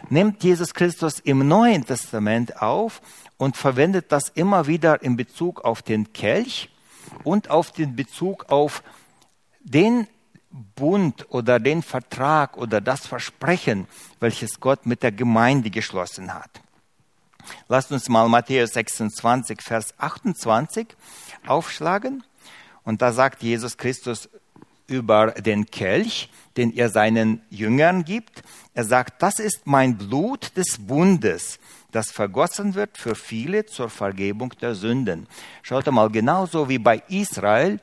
nimmt 0.10 0.42
Jesus 0.46 0.74
Christus 0.74 1.20
im 1.20 1.46
Neuen 1.46 1.86
Testament 1.86 2.62
auf 2.62 3.02
und 3.36 3.58
verwendet 3.58 4.14
das 4.14 4.30
immer 4.30 4.68
wieder 4.68 5.04
in 5.04 5.18
Bezug 5.18 5.66
auf 5.66 5.82
den 5.82 6.14
Kelch 6.14 6.70
und 7.26 7.50
auf 7.50 7.74
den 7.74 7.98
Bezug 7.98 8.46
auf 8.50 8.82
den 9.60 10.08
Bund 10.52 11.26
oder 11.28 11.60
den 11.60 11.84
Vertrag 11.84 12.56
oder 12.56 12.80
das 12.80 13.06
Versprechen, 13.06 13.88
welches 14.22 14.62
Gott 14.62 14.86
mit 14.86 15.04
der 15.04 15.12
Gemeinde 15.12 15.70
geschlossen 15.70 16.34
hat. 16.34 16.62
Lasst 17.68 17.92
uns 17.92 18.08
mal 18.08 18.30
Matthäus 18.30 18.72
26, 18.72 19.62
Vers 19.62 19.94
28 19.98 20.88
aufschlagen. 21.46 22.24
Und 22.86 23.02
da 23.02 23.12
sagt 23.12 23.44
Jesus 23.44 23.76
Christus 23.76 24.30
über 24.90 25.32
den 25.32 25.66
Kelch, 25.66 26.30
den 26.58 26.76
er 26.76 26.90
seinen 26.90 27.42
Jüngern 27.50 28.04
gibt. 28.04 28.44
Er 28.74 28.84
sagt, 28.84 29.22
das 29.22 29.40
ist 29.40 29.62
mein 29.66 29.98
Blut 29.98 30.56
des 30.58 30.78
Bundes, 30.80 31.60
das 31.92 32.12
vergossen 32.12 32.76
wird 32.76 32.98
für 32.98 33.16
viele 33.16 33.66
zur 33.66 33.90
Vergebung 33.90 34.54
der 34.62 34.76
Sünden. 34.76 35.28
Schaut 35.64 35.90
mal, 35.92 36.10
genauso 36.10 36.70
wie 36.70 36.78
bei 36.78 37.02
Israel 37.08 37.80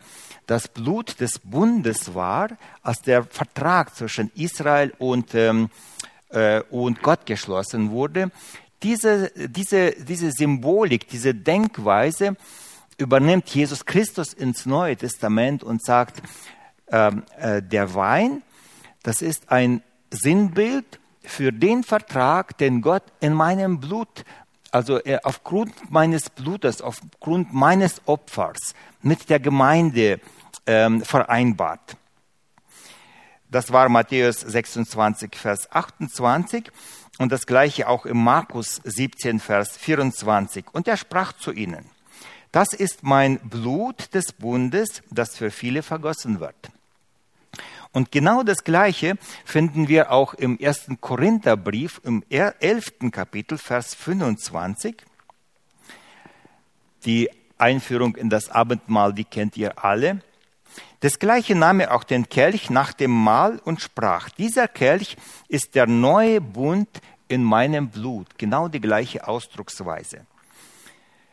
das 0.47 0.69
Blut 0.69 1.21
des 1.21 1.41
Bundes 1.41 2.15
war, 2.15 2.51
als 2.83 3.03
der 3.03 3.25
Vertrag 3.25 3.95
zwischen 3.97 4.31
Israel 4.37 4.93
und, 4.99 5.35
ähm, 5.35 5.71
äh, 6.31 6.63
und 6.71 7.03
Gott 7.03 7.27
geschlossen 7.27 7.91
wurde, 7.91 8.31
diese, 8.83 9.33
diese, 9.35 9.93
diese 9.93 10.31
Symbolik, 10.31 11.09
diese 11.09 11.35
Denkweise 11.35 12.37
übernimmt 12.99 13.49
Jesus 13.49 13.85
Christus 13.85 14.33
ins 14.33 14.67
Neue 14.67 14.97
Testament 14.97 15.65
und 15.65 15.85
sagt, 15.85 16.23
ähm, 16.91 17.25
äh, 17.39 17.63
der 17.63 17.95
Wein, 17.95 18.43
das 19.03 19.23
ist 19.23 19.51
ein 19.51 19.83
Sinnbild 20.11 21.01
für 21.23 21.53
den 21.53 21.83
Vertrag, 21.83 22.57
den 22.59 22.83
Gott 22.83 23.03
in 23.21 23.33
meinem 23.33 23.81
Blut, 23.81 24.25
also 24.71 24.99
äh, 25.05 25.19
aufgrund 25.23 25.91
meines 25.91 26.31
Blutes, 26.31 26.81
aufgrund 26.83 27.53
meines 27.53 28.03
Opfers 28.07 28.75
mit 29.03 29.29
der 29.31 29.41
Gemeinde 29.41 30.21
ähm, 30.67 31.03
vereinbart. 31.03 31.97
Das 33.51 33.73
war 33.73 33.89
Matthäus 33.89 34.41
26, 34.41 35.37
Vers 35.37 35.71
28 35.71 36.71
und 37.19 37.33
das 37.33 37.47
gleiche 37.47 37.89
auch 37.89 38.05
im 38.07 38.23
Markus 38.23 38.81
17, 38.85 39.39
Vers 39.41 39.77
24. 39.77 40.67
Und 40.73 40.89
er 40.89 40.97
sprach 40.97 41.33
zu 41.33 41.53
ihnen, 41.53 41.87
das 42.53 42.73
ist 42.73 43.03
mein 43.03 43.39
Blut 43.41 44.15
des 44.15 44.33
Bundes, 44.33 45.03
das 45.11 45.37
für 45.37 45.51
viele 45.51 45.83
vergossen 45.83 46.41
wird. 46.41 46.57
Und 47.93 48.13
genau 48.13 48.43
das 48.43 48.65
Gleiche 48.65 49.17
finden 49.45 49.89
wir 49.89 50.13
auch 50.13 50.35
im 50.35 50.59
ersten 50.59 51.01
Korintherbrief 51.01 52.01
im 52.05 52.25
elften 52.29 53.11
Kapitel, 53.11 53.59
Vers 53.59 53.95
25. 53.95 54.97
Die 57.05 57.31
Einführung 57.59 58.17
in 58.17 58.29
das 58.29 58.51
Abendmahl, 58.51 59.13
die 59.13 59.25
kennt 59.25 59.57
ihr 59.57 59.83
alle. 59.83 60.21
Das 61.01 61.19
Gleiche 61.19 61.55
nahm 61.55 61.81
er 61.81 61.95
auch 61.95 62.05
den 62.05 62.29
Kelch 62.29 62.71
nach 62.71 62.93
dem 62.93 63.11
Mahl 63.11 63.61
und 63.65 63.81
sprach, 63.81 64.29
dieser 64.31 64.69
Kelch 64.69 65.17
ist 65.49 65.75
der 65.75 65.87
neue 65.87 66.41
Bund 66.41 66.89
in 67.29 67.43
meinem 67.43 67.89
Blut. 67.89 68.39
Genau 68.39 68.69
die 68.69 68.81
gleiche 68.81 69.27
Ausdrucksweise. 69.27 70.27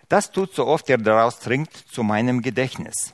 Das 0.09 0.31
tut 0.31 0.53
so 0.53 0.67
oft 0.67 0.89
er 0.89 0.97
daraus 0.97 1.39
trinkt 1.39 1.75
zu 1.75 2.03
meinem 2.03 2.41
Gedächtnis. 2.41 3.13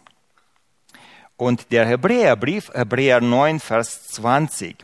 Und 1.40 1.72
der 1.72 1.86
Hebräerbrief, 1.86 2.70
Hebräer 2.74 3.22
9, 3.22 3.62
Vers 3.62 4.10
20, 4.10 4.76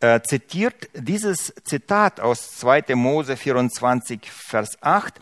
äh, 0.00 0.20
zitiert 0.22 0.88
dieses 0.92 1.54
Zitat 1.62 2.18
aus 2.18 2.56
2. 2.56 2.96
Mose 2.96 3.36
24, 3.36 4.28
Vers 4.28 4.76
8 4.80 5.14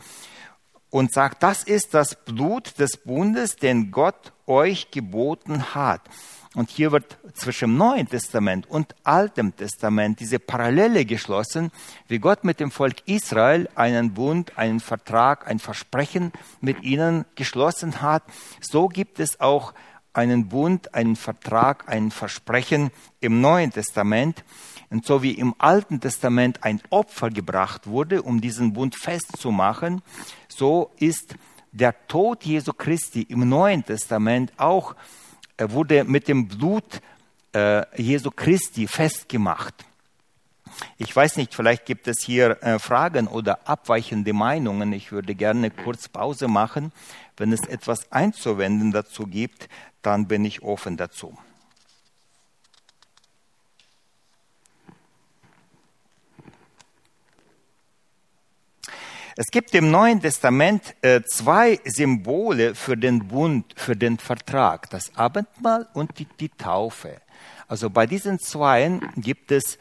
und 0.88 1.12
sagt, 1.12 1.42
das 1.42 1.62
ist 1.62 1.92
das 1.92 2.14
Blut 2.24 2.78
des 2.78 2.96
Bundes, 2.96 3.56
den 3.56 3.90
Gott 3.90 4.32
euch 4.46 4.90
geboten 4.90 5.74
hat. 5.74 6.00
Und 6.54 6.70
hier 6.70 6.90
wird 6.90 7.18
zwischen 7.34 7.76
Neuen 7.76 8.08
Testament 8.08 8.66
und 8.66 8.94
Altem 9.04 9.54
Testament 9.54 10.20
diese 10.20 10.38
Parallele 10.38 11.04
geschlossen, 11.04 11.70
wie 12.08 12.18
Gott 12.18 12.44
mit 12.44 12.60
dem 12.60 12.70
Volk 12.70 13.02
Israel 13.04 13.68
einen 13.74 14.14
Bund, 14.14 14.56
einen 14.56 14.80
Vertrag, 14.80 15.46
ein 15.46 15.58
Versprechen 15.58 16.32
mit 16.62 16.82
ihnen 16.82 17.26
geschlossen 17.34 18.00
hat. 18.00 18.22
So 18.62 18.88
gibt 18.88 19.20
es 19.20 19.38
auch 19.38 19.74
einen 20.16 20.48
Bund, 20.48 20.94
einen 20.94 21.16
Vertrag, 21.16 21.88
ein 21.88 22.10
Versprechen 22.10 22.90
im 23.20 23.40
Neuen 23.40 23.70
Testament. 23.70 24.44
Und 24.90 25.04
so 25.04 25.22
wie 25.22 25.32
im 25.32 25.54
Alten 25.58 26.00
Testament 26.00 26.62
ein 26.62 26.80
Opfer 26.90 27.30
gebracht 27.30 27.86
wurde, 27.86 28.22
um 28.22 28.40
diesen 28.40 28.72
Bund 28.72 28.94
festzumachen, 28.96 30.02
so 30.48 30.92
ist 30.98 31.34
der 31.72 32.06
Tod 32.06 32.44
Jesu 32.44 32.72
Christi 32.72 33.22
im 33.22 33.48
Neuen 33.48 33.84
Testament 33.84 34.52
auch, 34.56 34.94
er 35.56 35.72
wurde 35.72 36.04
mit 36.04 36.28
dem 36.28 36.48
Blut 36.48 37.00
äh, 37.52 37.82
Jesu 38.00 38.30
Christi 38.30 38.86
festgemacht. 38.86 39.84
Ich 40.98 41.14
weiß 41.14 41.36
nicht, 41.36 41.54
vielleicht 41.54 41.86
gibt 41.86 42.08
es 42.08 42.22
hier 42.22 42.62
äh, 42.62 42.78
Fragen 42.78 43.28
oder 43.28 43.66
abweichende 43.66 44.32
Meinungen. 44.32 44.92
Ich 44.92 45.12
würde 45.12 45.34
gerne 45.34 45.70
kurz 45.70 46.08
Pause 46.08 46.48
machen. 46.48 46.92
Wenn 47.36 47.52
es 47.52 47.62
etwas 47.62 48.12
einzuwenden 48.12 48.92
dazu 48.92 49.26
gibt, 49.26 49.68
dann 50.06 50.28
bin 50.28 50.44
ich 50.44 50.62
offen 50.62 50.96
dazu. 50.96 51.36
Es 59.38 59.48
gibt 59.50 59.74
im 59.74 59.90
Neuen 59.90 60.22
Testament 60.22 60.94
äh, 61.02 61.20
zwei 61.22 61.78
Symbole 61.84 62.74
für 62.74 62.96
den 62.96 63.28
Bund, 63.28 63.74
für 63.76 63.94
den 63.94 64.16
Vertrag, 64.16 64.88
das 64.88 65.14
Abendmahl 65.14 65.86
und 65.92 66.18
die, 66.18 66.24
die 66.40 66.48
Taufe. 66.48 67.20
Also 67.68 67.90
bei 67.90 68.06
diesen 68.06 68.38
zweien 68.38 69.12
gibt 69.16 69.50
es 69.50 69.76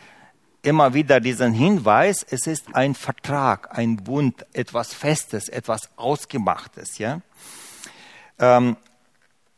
immer 0.62 0.94
wieder 0.94 1.22
diesen 1.22 1.54
Hinweis, 1.54 2.26
es 2.30 2.48
ist 2.48 2.76
ein 2.76 2.96
Vertrag, 2.96 3.78
ein 3.78 3.98
Bund, 3.98 4.46
etwas 4.52 4.94
Festes, 4.94 5.48
etwas 5.48 5.90
Ausgemachtes. 5.96 6.98
Ja? 6.98 7.22
Ähm, 8.40 8.76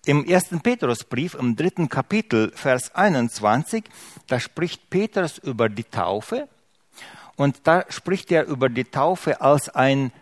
Im 0.07 0.23
ersten 0.23 0.61
Petrusbrief, 0.61 1.33
im 1.33 1.57
dritten 1.57 1.89
Kapitel, 1.89 2.53
Vers 2.55 2.95
21, 2.95 3.83
da 4.27 4.39
spricht 4.39 4.89
Petrus 4.89 5.37
über 5.37 5.67
die 5.67 5.83
Taufe 5.83 6.47
und 7.35 7.67
da 7.67 7.83
spricht 7.89 8.31
er 8.31 8.45
über 8.45 8.69
die 8.69 8.85
Taufe 8.85 9.41
als 9.41 9.67
ein 9.67 10.13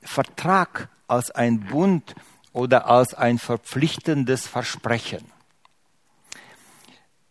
Vertrag, 0.00 0.88
als 1.08 1.30
ein 1.30 1.60
Bund 1.60 2.14
oder 2.54 2.86
als 2.86 3.12
ein 3.12 3.38
verpflichtendes 3.38 4.46
Versprechen. 4.46 5.30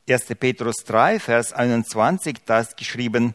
1. 0.07 0.25
Petrus 0.39 0.83
3, 0.85 1.19
Vers 1.19 1.51
21, 1.51 2.41
da 2.45 2.59
ist 2.59 2.77
geschrieben, 2.77 3.33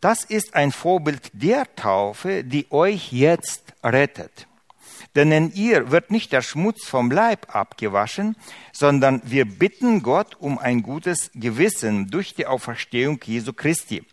das 0.00 0.24
ist 0.24 0.54
ein 0.54 0.72
Vorbild 0.72 1.28
der 1.34 1.66
Taufe, 1.76 2.42
die 2.42 2.72
euch 2.72 3.12
jetzt 3.12 3.74
rettet. 3.84 4.46
Denn 5.14 5.30
in 5.30 5.52
ihr 5.54 5.90
wird 5.90 6.10
nicht 6.10 6.32
der 6.32 6.42
Schmutz 6.42 6.86
vom 6.86 7.10
Leib 7.10 7.54
abgewaschen, 7.54 8.36
sondern 8.72 9.20
wir 9.24 9.44
bitten 9.44 10.02
Gott 10.02 10.36
um 10.38 10.58
ein 10.58 10.82
gutes 10.82 11.30
Gewissen 11.34 12.08
durch 12.10 12.34
die 12.34 12.46
Auferstehung 12.46 13.20
Jesu 13.22 13.52
Christi. 13.52 14.04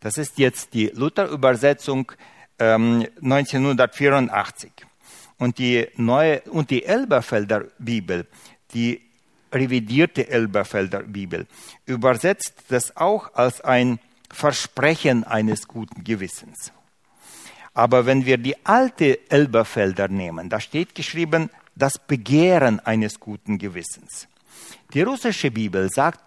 Das 0.00 0.18
ist 0.18 0.38
jetzt 0.38 0.74
die 0.74 0.86
Luther-Übersetzung 0.86 2.12
ähm, 2.58 3.06
1984. 3.22 4.70
Und 5.38 5.58
die 5.58 5.86
neue 5.96 6.40
und 6.42 6.70
die 6.70 6.84
Elberfelder 6.84 7.66
Bibel, 7.78 8.26
die 8.72 9.02
revidierte 9.52 10.28
Elberfelder 10.28 11.02
Bibel, 11.02 11.46
übersetzt 11.84 12.54
das 12.68 12.96
auch 12.96 13.34
als 13.34 13.60
ein 13.60 13.98
Versprechen 14.30 15.24
eines 15.24 15.68
guten 15.68 16.04
Gewissens. 16.04 16.72
Aber 17.76 18.06
wenn 18.06 18.24
wir 18.24 18.38
die 18.38 18.56
alte 18.64 19.30
Elberfelder 19.30 20.08
nehmen, 20.08 20.48
da 20.48 20.60
steht 20.60 20.94
geschrieben, 20.94 21.50
das 21.74 21.98
Begehren 21.98 22.80
eines 22.80 23.20
guten 23.20 23.58
Gewissens. 23.58 24.28
Die 24.94 25.02
russische 25.02 25.50
Bibel 25.50 25.90
sagt, 25.90 26.20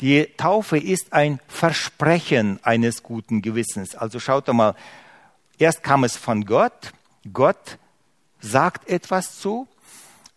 die 0.00 0.28
Taufe 0.36 0.78
ist 0.78 1.12
ein 1.12 1.40
Versprechen 1.48 2.60
eines 2.62 3.02
guten 3.02 3.42
Gewissens. 3.42 3.96
Also 3.96 4.20
schaut 4.20 4.46
mal, 4.54 4.76
erst 5.58 5.82
kam 5.82 6.04
es 6.04 6.16
von 6.16 6.44
Gott, 6.44 6.92
Gott 7.32 7.78
sagt 8.38 8.88
etwas 8.88 9.40
zu, 9.40 9.66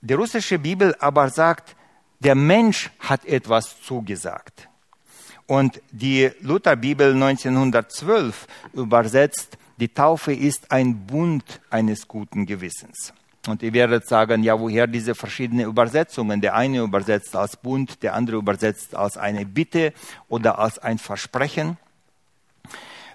die 0.02 0.16
russische 0.16 0.58
Bibel 0.58 0.96
aber 1.00 1.30
sagt, 1.30 1.76
der 2.22 2.34
Mensch 2.34 2.90
hat 2.98 3.24
etwas 3.24 3.80
zugesagt. 3.84 4.68
Und 5.46 5.80
die 5.92 6.32
Lutherbibel 6.42 7.14
1912 7.14 8.48
übersetzt, 8.74 9.60
die 9.80 9.94
Taufe 9.94 10.34
ist 10.34 10.72
ein 10.72 11.06
Bund 11.06 11.62
eines 11.70 12.08
guten 12.08 12.46
Gewissens. 12.46 13.14
Und 13.48 13.64
ihr 13.64 13.74
werdet 13.74 14.08
sagen, 14.08 14.44
ja, 14.44 14.60
woher 14.60 14.86
diese 14.86 15.16
verschiedenen 15.16 15.66
Übersetzungen? 15.66 16.42
Der 16.42 16.56
eine 16.56 16.82
übersetzt 16.82 17.36
als 17.36 17.56
Bund, 17.56 18.04
der 18.04 18.14
andere 18.14 18.38
übersetzt 18.38 18.94
als 18.94 19.18
eine 19.18 19.46
Bitte 19.46 19.94
oder 20.28 20.60
als 20.60 20.78
ein 20.78 20.98
Versprechen. 20.98 21.78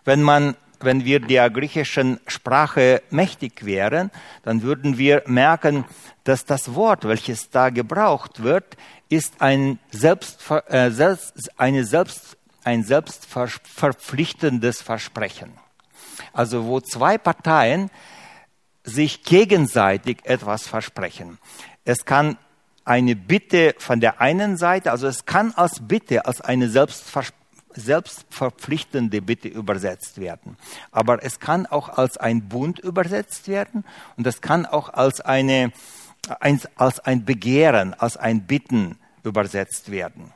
Wenn 0.05 0.23
man 0.23 0.57
wenn 0.81 1.05
wir 1.05 1.21
der 1.21 1.49
griechischen 1.49 2.21
Sprache 2.27 3.01
mächtig 3.09 3.65
wären, 3.65 4.11
dann 4.43 4.63
würden 4.63 4.99
wir 4.99 5.23
merken, 5.27 5.87
dass 6.25 6.45
das 6.45 6.75
Wort, 6.75 7.09
welches 7.09 7.49
da 7.49 7.71
gebraucht 7.71 8.43
wird, 8.43 8.77
ist 9.09 9.41
ein, 9.41 9.79
selbst, 9.91 10.45
äh, 10.69 10.91
selbst, 10.91 11.59
eine 11.59 11.85
selbst, 11.85 12.37
ein 12.65 12.83
selbstverpflichtendes 12.83 14.83
Versprechen. 14.83 15.53
Also 16.33 16.67
wo 16.67 16.81
zwei 16.81 17.19
Parteien 17.19 17.91
sich 18.85 19.23
gegenseitig 19.23 20.19
etwas 20.25 20.67
versprechen. 20.67 21.39
Es 21.85 22.05
kann 22.05 22.37
eine 22.85 23.15
Bitte 23.17 23.75
von 23.79 24.01
der 24.01 24.21
einen 24.21 24.59
Seite, 24.59 24.91
also 24.91 25.07
es 25.07 25.25
kann 25.25 25.55
als 25.57 25.81
Bitte, 25.81 26.27
als 26.27 26.43
eine 26.43 26.69
selbstverpflichtende 26.69 29.23
Bitte 29.23 29.49
übersetzt 29.49 30.21
werden. 30.21 30.59
Aber 30.93 31.25
es 31.25 31.41
kann 31.41 31.65
auch 31.67 31.89
als 31.89 32.19
ein 32.19 32.47
Bund 32.49 32.79
übersetzt 32.79 33.49
werden 33.49 33.85
und 34.17 34.27
es 34.27 34.43
kann 34.43 34.67
auch 34.67 34.91
als, 34.91 35.23
eine, 35.23 35.73
als 36.77 37.01
ein 37.01 37.25
Begehren, 37.25 37.95
als 37.95 38.19
ein 38.19 38.47
Bitten 38.47 38.99
übersetzt 39.23 39.91
werden. 39.91 40.31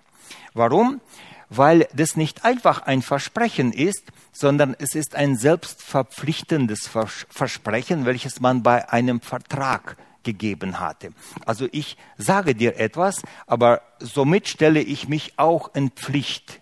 Warum? 0.54 1.02
Weil 1.50 1.88
das 1.94 2.16
nicht 2.16 2.44
einfach 2.44 2.82
ein 2.82 3.02
Versprechen 3.02 3.72
ist, 3.72 4.04
sondern 4.32 4.76
es 4.78 4.94
ist 4.94 5.14
ein 5.14 5.36
selbstverpflichtendes 5.36 6.88
Versprechen, 6.88 8.04
welches 8.04 8.40
man 8.40 8.62
bei 8.62 8.88
einem 8.90 9.20
Vertrag 9.20 9.96
gegeben 10.22 10.80
hatte. 10.80 11.12
Also 11.46 11.68
ich 11.72 11.96
sage 12.16 12.54
dir 12.54 12.78
etwas, 12.78 13.22
aber 13.46 13.82
somit 13.98 14.48
stelle 14.48 14.80
ich 14.80 15.08
mich 15.08 15.34
auch 15.38 15.74
in 15.74 15.90
Pflicht. 15.90 16.60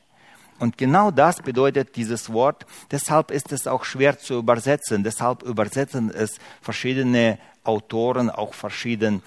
Und 0.58 0.78
genau 0.78 1.10
das 1.10 1.42
bedeutet 1.42 1.96
dieses 1.96 2.32
Wort. 2.32 2.64
Deshalb 2.90 3.30
ist 3.30 3.52
es 3.52 3.66
auch 3.66 3.84
schwer 3.84 4.18
zu 4.18 4.34
übersetzen. 4.38 5.02
Deshalb 5.02 5.42
übersetzen 5.42 6.10
es 6.10 6.38
verschiedene 6.62 7.38
Autoren 7.64 8.30
auch 8.30 8.54
verschieden 8.54 9.22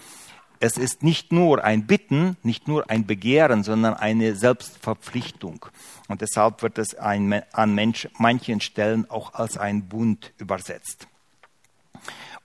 es 0.60 0.78
ist 0.78 1.04
nicht 1.04 1.32
nur 1.32 1.64
ein 1.64 1.88
Bitten, 1.88 2.36
nicht 2.44 2.68
nur 2.68 2.90
ein 2.90 3.06
Begehren, 3.06 3.64
sondern 3.64 3.94
eine 3.94 4.36
Selbstverpflichtung. 4.36 5.66
Und 6.08 6.22
deshalb 6.22 6.62
wird 6.62 6.78
es 6.78 6.96
ein, 6.96 7.44
an 7.54 7.76
Mensch, 7.76 8.10
manchen 8.18 8.60
Stellen 8.60 9.10
auch 9.10 9.34
als 9.34 9.58
ein 9.58 9.88
Bund 9.88 10.34
übersetzt. 10.38 11.08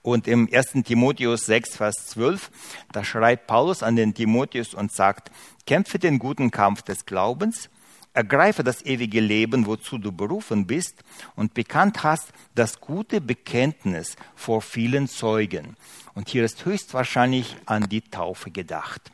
Und 0.01 0.27
im 0.27 0.47
1. 0.51 0.83
Timotheus 0.83 1.47
6, 1.47 1.77
Vers 1.77 1.95
12, 2.07 2.51
da 2.91 3.03
schreibt 3.03 3.47
Paulus 3.47 3.81
an 3.81 3.95
den 3.95 4.13
Timotheus 4.13 4.73
und 4.75 4.91
sagt, 4.91 5.31
kämpfe 5.65 5.97
den 5.97 6.19
guten 6.19 6.51
Kampf 6.51 6.83
des 6.83 7.05
Glaubens, 7.05 7.69
ergreife 8.15 8.63
das 8.63 8.83
ewige 8.85 9.19
Leben, 9.19 9.65
wozu 9.65 9.97
du 9.97 10.11
berufen 10.11 10.65
bist 10.65 11.03
und 11.35 11.53
bekannt 11.53 12.03
hast 12.03 12.31
das 12.55 12.79
gute 12.79 13.21
Bekenntnis 13.21 14.15
vor 14.35 14.61
vielen 14.61 15.07
Zeugen. 15.07 15.75
Und 16.13 16.29
hier 16.29 16.45
ist 16.45 16.65
höchstwahrscheinlich 16.65 17.57
an 17.65 17.89
die 17.89 18.01
Taufe 18.01 18.51
gedacht. 18.51 19.11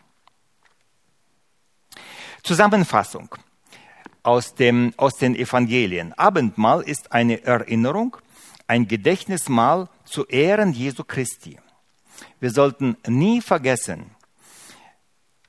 Zusammenfassung 2.44 3.36
aus, 4.24 4.56
dem, 4.56 4.94
aus 4.98 5.16
den 5.18 5.36
Evangelien. 5.36 6.14
Abendmahl 6.14 6.82
ist 6.82 7.12
eine 7.12 7.44
Erinnerung, 7.44 8.18
ein 8.68 8.88
Gedächtnismahl 8.88 9.90
zu 10.06 10.26
Ehren 10.28 10.74
Jesu 10.74 11.04
Christi. 11.04 11.60
Wir 12.40 12.52
sollten 12.52 12.98
nie 13.08 13.42
vergessen 13.42 14.12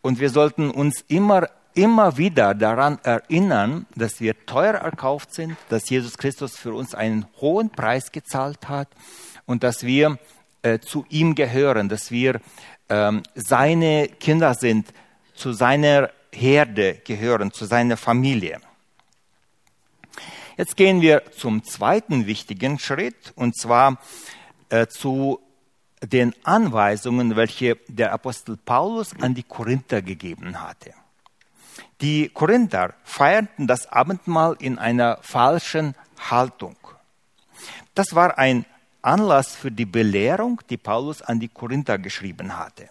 und 0.00 0.20
wir 0.20 0.30
sollten 0.30 0.70
uns 0.70 1.04
immer 1.08 1.48
immer 1.74 2.16
wieder 2.16 2.54
daran 2.54 2.98
erinnern, 3.02 3.87
dass 3.94 4.20
wir 4.20 4.46
teuer 4.46 4.74
erkauft 4.74 5.35
sind, 5.35 5.56
dass 5.68 5.88
Jesus 5.88 6.18
Christus 6.18 6.56
für 6.56 6.74
uns 6.74 6.94
einen 6.94 7.26
hohen 7.40 7.70
Preis 7.70 8.12
gezahlt 8.12 8.68
hat 8.68 8.88
und 9.46 9.62
dass 9.62 9.82
wir 9.82 10.18
äh, 10.62 10.78
zu 10.78 11.04
ihm 11.08 11.35
gehören, 11.35 11.88
dass 11.88 12.11
wir 12.11 12.40
ähm, 12.88 13.22
seine 13.35 14.08
Kinder 14.08 14.54
sind, 14.54 14.92
zu 15.35 15.52
seiner 15.52 16.11
Herde 16.32 17.00
gehören, 17.04 17.52
zu 17.52 17.64
seiner 17.64 17.96
Familie. 17.96 18.61
Jetzt 20.56 20.76
gehen 20.76 21.00
wir 21.00 21.32
zum 21.32 21.64
zweiten 21.64 22.26
wichtigen 22.26 22.78
Schritt 22.78 23.32
und 23.35 23.56
zwar 23.56 23.98
äh, 24.68 24.87
zu 24.87 25.40
den 26.02 26.35
Anweisungen, 26.44 27.37
welche 27.37 27.76
der 27.88 28.12
Apostel 28.12 28.56
Paulus 28.56 29.12
an 29.20 29.35
die 29.35 29.44
Korinther 29.44 30.02
gegeben 30.02 30.61
hatte. 30.61 30.92
Die 32.02 32.30
Korinther 32.30 32.94
feierten 33.04 33.68
das 33.68 33.86
Abendmahl 33.86 34.56
in 34.58 34.76
einer 34.76 35.18
falschen 35.22 35.94
Haltung. 36.30 36.76
Das 37.94 38.16
war 38.16 38.38
ein 38.38 38.66
Anlass 39.02 39.54
für 39.54 39.70
die 39.70 39.86
Belehrung, 39.86 40.60
die 40.68 40.76
Paulus 40.76 41.22
an 41.22 41.38
die 41.38 41.48
Korinther 41.48 41.98
geschrieben 41.98 42.58
hatte. 42.58 42.88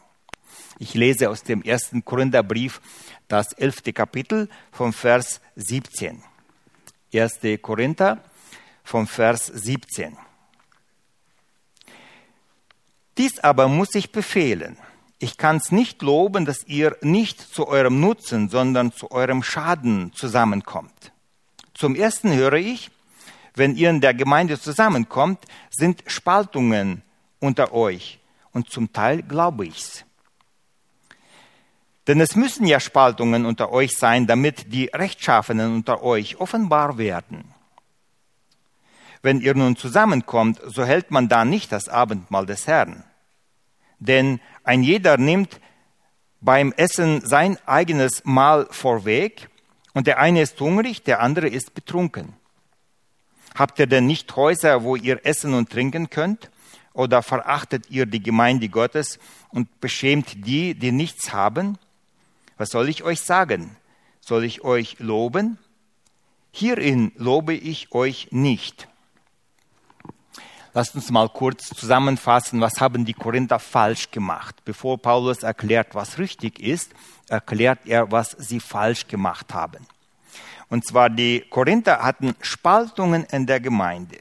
Ich 0.80 0.94
lese 0.94 1.30
aus 1.30 1.44
dem 1.44 1.62
ersten 1.62 2.06
Korintherbrief 2.06 2.80
das 3.28 3.52
elfte 3.52 3.92
Kapitel 3.92 4.48
vom 4.72 4.94
Vers 4.94 5.42
17. 5.58 6.24
Erste 7.12 7.58
Korinther 7.58 8.24
vom 8.86 9.08
Vers 9.08 9.48
17. 9.48 10.18
Dies 13.18 13.40
aber 13.40 13.68
muss 13.68 13.94
ich 13.94 14.14
befehlen 14.14 14.78
ich 15.22 15.38
kann 15.38 15.58
es 15.58 15.72
nicht 15.72 16.02
loben, 16.02 16.46
dass 16.46 16.66
ihr 16.66 16.98
nicht 17.02 17.40
zu 17.40 17.68
eurem 17.68 18.00
Nutzen, 18.00 18.50
sondern 18.50 18.92
zu 18.92 19.12
eurem 19.12 19.44
Schaden 19.44 20.12
zusammenkommt. 20.14 21.12
Zum 21.76 21.96
ersten 21.96 22.34
höre 22.34 22.54
ich, 22.54 22.90
wenn 23.54 23.76
ihr 23.76 23.92
in 23.92 24.02
der 24.02 24.16
Gemeinde 24.16 24.60
zusammenkommt, 24.60 25.46
sind 25.70 26.04
Spaltungen 26.08 27.04
unter 27.40 27.72
euch 27.72 28.20
und 28.52 28.72
zum 28.72 28.94
Teil 28.94 29.22
glaube 29.22 29.68
ich's. 29.68 30.06
Denn 32.08 32.20
es 32.20 32.36
müssen 32.36 32.66
ja 32.66 32.80
Spaltungen 32.80 33.46
unter 33.46 33.72
euch 33.72 33.96
sein, 33.96 34.26
damit 34.26 34.74
die 34.74 34.90
Rechtschaffenen 34.92 35.76
unter 35.76 36.02
euch 36.02 36.38
offenbar 36.38 36.98
werden. 36.98 37.54
Wenn 39.22 39.40
ihr 39.40 39.54
nun 39.54 39.76
zusammenkommt, 39.76 40.60
so 40.66 40.84
hält 40.84 41.12
man 41.12 41.30
da 41.30 41.46
nicht 41.46 41.72
das 41.72 41.90
Abendmahl 41.90 42.48
des 42.48 42.66
Herrn. 42.66 43.04
Denn 44.02 44.40
ein 44.64 44.82
jeder 44.82 45.18
nimmt 45.18 45.62
beim 46.42 46.74
Essen 46.74 47.22
sein 47.22 47.58
eigenes 47.66 48.24
Mahl 48.26 48.68
vorweg, 48.72 49.48
und 49.94 50.08
der 50.08 50.20
eine 50.20 50.42
ist 50.42 50.60
hungrig, 50.60 51.04
der 51.04 51.20
andere 51.20 51.48
ist 51.48 51.74
betrunken. 51.74 52.34
Habt 53.56 53.78
ihr 53.80 53.88
denn 53.88 54.08
nicht 54.08 54.36
Häuser, 54.36 54.84
wo 54.84 54.96
ihr 54.96 55.26
essen 55.26 55.54
und 55.54 55.70
trinken 55.70 56.10
könnt? 56.10 56.50
Oder 56.94 57.22
verachtet 57.22 57.90
ihr 57.90 58.06
die 58.06 58.24
Gemeinde 58.24 58.70
Gottes 58.70 59.20
und 59.50 59.82
beschämt 59.82 60.46
die, 60.46 60.74
die 60.74 60.92
nichts 60.92 61.34
haben? 61.34 61.78
Was 62.58 62.70
soll 62.70 62.90
ich 62.90 63.04
euch 63.04 63.22
sagen? 63.22 63.76
Soll 64.22 64.46
ich 64.46 64.64
euch 64.64 65.00
loben? 65.00 65.58
Hierin 66.52 67.12
lobe 67.16 67.54
ich 67.54 67.92
euch 67.92 68.30
nicht. 68.32 68.88
Lasst 70.74 70.96
uns 70.96 71.12
mal 71.12 71.28
kurz 71.28 71.68
zusammenfassen, 71.68 72.62
was 72.62 72.80
haben 72.80 73.04
die 73.04 73.14
Korinther 73.14 73.60
falsch 73.60 74.10
gemacht. 74.10 74.56
Bevor 74.64 74.98
Paulus 74.98 75.44
erklärt, 75.44 75.96
was 75.96 76.18
richtig 76.18 76.62
ist, 76.62 76.94
erklärt 77.28 77.80
er, 77.86 78.10
was 78.12 78.32
sie 78.40 78.62
falsch 78.62 79.08
gemacht 79.08 79.54
haben. 79.54 79.86
Und 80.70 80.88
zwar 80.88 81.10
die 81.10 81.44
Korinther 81.50 82.02
hatten 82.02 82.36
Spaltungen 82.40 83.26
in 83.26 83.46
der 83.46 83.60
Gemeinde. 83.60 84.20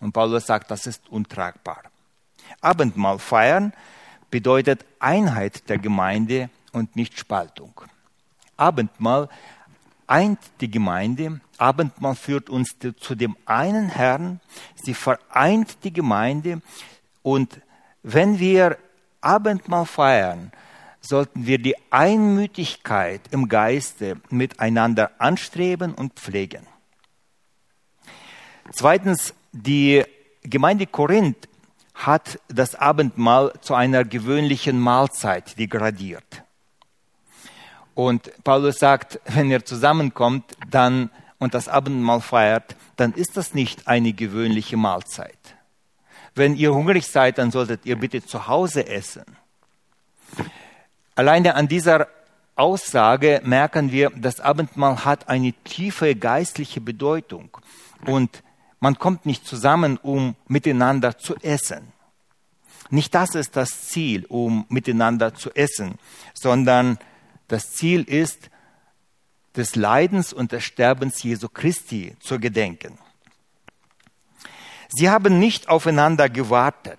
Und 0.00 0.12
Paulus 0.12 0.46
sagt, 0.46 0.70
das 0.70 0.86
ist 0.86 1.06
untragbar. 1.10 1.82
Abendmahl 2.62 3.18
feiern 3.18 3.74
bedeutet 4.30 4.86
Einheit 5.00 5.68
der 5.68 5.76
Gemeinde 5.76 6.48
und 6.72 6.96
nicht 6.96 7.18
Spaltung. 7.18 7.82
Abendmahl 8.56 9.28
eint 10.06 10.38
die 10.60 10.70
Gemeinde. 10.70 11.40
Abendmahl 11.58 12.14
führt 12.14 12.48
uns 12.48 12.76
zu 12.98 13.14
dem 13.14 13.36
einen 13.44 13.88
Herrn. 13.88 14.40
Sie 14.74 14.94
vereint 14.94 15.84
die 15.84 15.92
Gemeinde. 15.92 16.62
Und 17.22 17.60
wenn 18.02 18.38
wir 18.38 18.78
Abendmahl 19.20 19.86
feiern, 19.86 20.52
sollten 21.00 21.46
wir 21.46 21.58
die 21.58 21.76
Einmütigkeit 21.90 23.20
im 23.30 23.48
Geiste 23.48 24.20
miteinander 24.30 25.10
anstreben 25.18 25.94
und 25.94 26.14
pflegen. 26.14 26.66
Zweitens, 28.72 29.34
die 29.52 30.04
Gemeinde 30.42 30.86
Korinth 30.86 31.48
hat 31.94 32.38
das 32.48 32.74
Abendmahl 32.74 33.52
zu 33.60 33.74
einer 33.74 34.04
gewöhnlichen 34.04 34.78
Mahlzeit 34.78 35.58
degradiert. 35.58 36.44
Und 37.94 38.30
Paulus 38.44 38.78
sagt, 38.78 39.18
wenn 39.26 39.50
ihr 39.50 39.64
zusammenkommt 39.64 40.56
dann, 40.70 41.10
und 41.38 41.54
das 41.54 41.68
Abendmahl 41.68 42.20
feiert, 42.20 42.76
dann 42.96 43.12
ist 43.12 43.36
das 43.36 43.54
nicht 43.54 43.86
eine 43.88 44.12
gewöhnliche 44.12 44.76
Mahlzeit. 44.76 45.38
Wenn 46.34 46.54
ihr 46.54 46.74
hungrig 46.74 47.06
seid, 47.06 47.38
dann 47.38 47.50
solltet 47.50 47.86
ihr 47.86 47.96
bitte 47.96 48.24
zu 48.24 48.46
Hause 48.46 48.86
essen. 48.86 49.24
Alleine 51.14 51.54
an 51.54 51.68
dieser 51.68 52.08
Aussage 52.54 53.40
merken 53.44 53.92
wir, 53.92 54.10
das 54.10 54.40
Abendmahl 54.40 55.04
hat 55.04 55.28
eine 55.28 55.52
tiefe 55.64 56.14
geistliche 56.16 56.80
Bedeutung. 56.80 57.56
Und 58.06 58.42
man 58.80 58.98
kommt 58.98 59.26
nicht 59.26 59.46
zusammen, 59.46 59.96
um 59.96 60.36
miteinander 60.46 61.18
zu 61.18 61.36
essen. 61.36 61.92
Nicht 62.90 63.14
das 63.14 63.34
ist 63.34 63.56
das 63.56 63.88
Ziel, 63.88 64.24
um 64.26 64.64
miteinander 64.68 65.34
zu 65.34 65.50
essen, 65.54 65.98
sondern 66.34 66.98
das 67.48 67.72
Ziel 67.72 68.02
ist, 68.02 68.50
des 69.56 69.76
Leidens 69.76 70.32
und 70.32 70.52
des 70.52 70.64
Sterbens 70.64 71.22
Jesu 71.22 71.48
Christi 71.48 72.14
zu 72.20 72.38
gedenken. 72.38 72.98
Sie 74.88 75.10
haben 75.10 75.38
nicht 75.38 75.68
aufeinander 75.68 76.28
gewartet. 76.28 76.98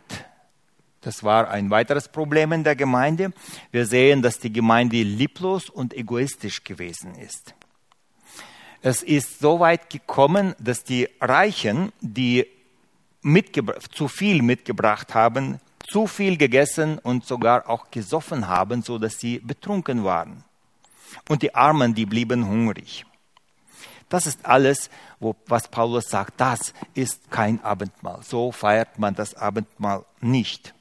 Das 1.02 1.24
war 1.24 1.50
ein 1.50 1.70
weiteres 1.70 2.10
Problem 2.10 2.52
in 2.52 2.64
der 2.64 2.76
Gemeinde. 2.76 3.32
Wir 3.72 3.86
sehen, 3.86 4.22
dass 4.22 4.40
die 4.40 4.52
Gemeinde 4.52 5.02
lieblos 5.02 5.70
und 5.70 5.94
egoistisch 5.94 6.64
gewesen 6.64 7.16
ist. 7.16 7.56
Es 8.82 9.04
ist 9.04 9.40
so 9.40 9.60
weit 9.60 9.90
gekommen, 9.90 10.56
dass 10.60 10.84
die 10.84 11.10
Reichen, 11.20 11.92
die 12.02 12.48
zu 13.92 14.08
viel 14.08 14.42
mitgebracht 14.42 15.14
haben, 15.14 15.60
zu 15.90 16.08
viel 16.08 16.38
gegessen 16.38 17.00
und 17.00 17.26
sogar 17.26 17.70
auch 17.70 17.92
gesoffen 17.92 18.48
haben, 18.48 18.82
so 18.82 18.98
dass 18.98 19.20
sie 19.20 19.40
betrunken 19.40 20.04
waren. 20.04 20.44
Und 21.28 21.42
die 21.42 21.56
Armen, 21.56 21.94
die 21.94 22.06
blieben 22.06 22.48
hungrig. 22.48 23.06
Das 24.10 24.26
ist 24.26 24.46
alles, 24.46 24.90
wo, 25.20 25.36
was 25.46 25.68
Paulus 25.68 26.10
sagt, 26.10 26.42
das 26.42 26.74
ist 26.96 27.30
kein 27.30 27.64
Abendmahl. 27.64 28.22
So 28.24 28.52
feiert 28.52 28.98
man 28.98 29.14
das 29.14 29.36
Abendmahl 29.36 30.04
nicht. 30.20 30.74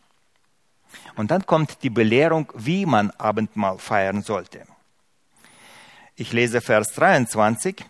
Und 1.16 1.30
dann 1.30 1.44
kommt 1.44 1.82
die 1.82 1.90
Belehrung, 1.90 2.50
wie 2.54 2.86
man 2.86 3.10
Abendmahl 3.12 3.78
feiern 3.78 4.22
sollte. 4.22 4.66
Ich 6.16 6.32
lese 6.32 6.60
Vers 6.60 6.94
23. 6.94 7.84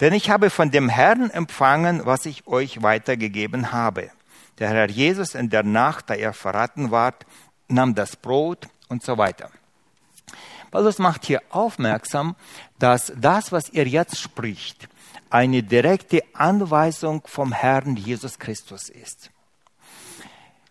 Denn 0.00 0.12
ich 0.12 0.28
habe 0.28 0.50
von 0.50 0.70
dem 0.70 0.90
Herrn 0.90 1.30
empfangen, 1.30 2.04
was 2.04 2.26
ich 2.26 2.46
euch 2.46 2.82
weitergegeben 2.82 3.72
habe. 3.72 4.10
Der 4.58 4.68
Herr 4.68 4.90
Jesus 4.90 5.34
in 5.34 5.48
der 5.48 5.62
Nacht, 5.62 6.10
da 6.10 6.14
er 6.14 6.34
verraten 6.34 6.90
ward, 6.90 7.24
nahm 7.68 7.94
das 7.94 8.16
Brot 8.16 8.68
und 8.88 9.02
so 9.02 9.16
weiter. 9.16 9.50
Paulus 10.76 10.98
macht 10.98 11.24
hier 11.24 11.40
aufmerksam, 11.48 12.36
dass 12.78 13.10
das, 13.16 13.50
was 13.50 13.70
er 13.70 13.86
jetzt 13.86 14.18
spricht, 14.18 14.90
eine 15.30 15.62
direkte 15.62 16.22
Anweisung 16.34 17.22
vom 17.24 17.50
Herrn 17.52 17.96
Jesus 17.96 18.38
Christus 18.38 18.90
ist. 18.90 19.30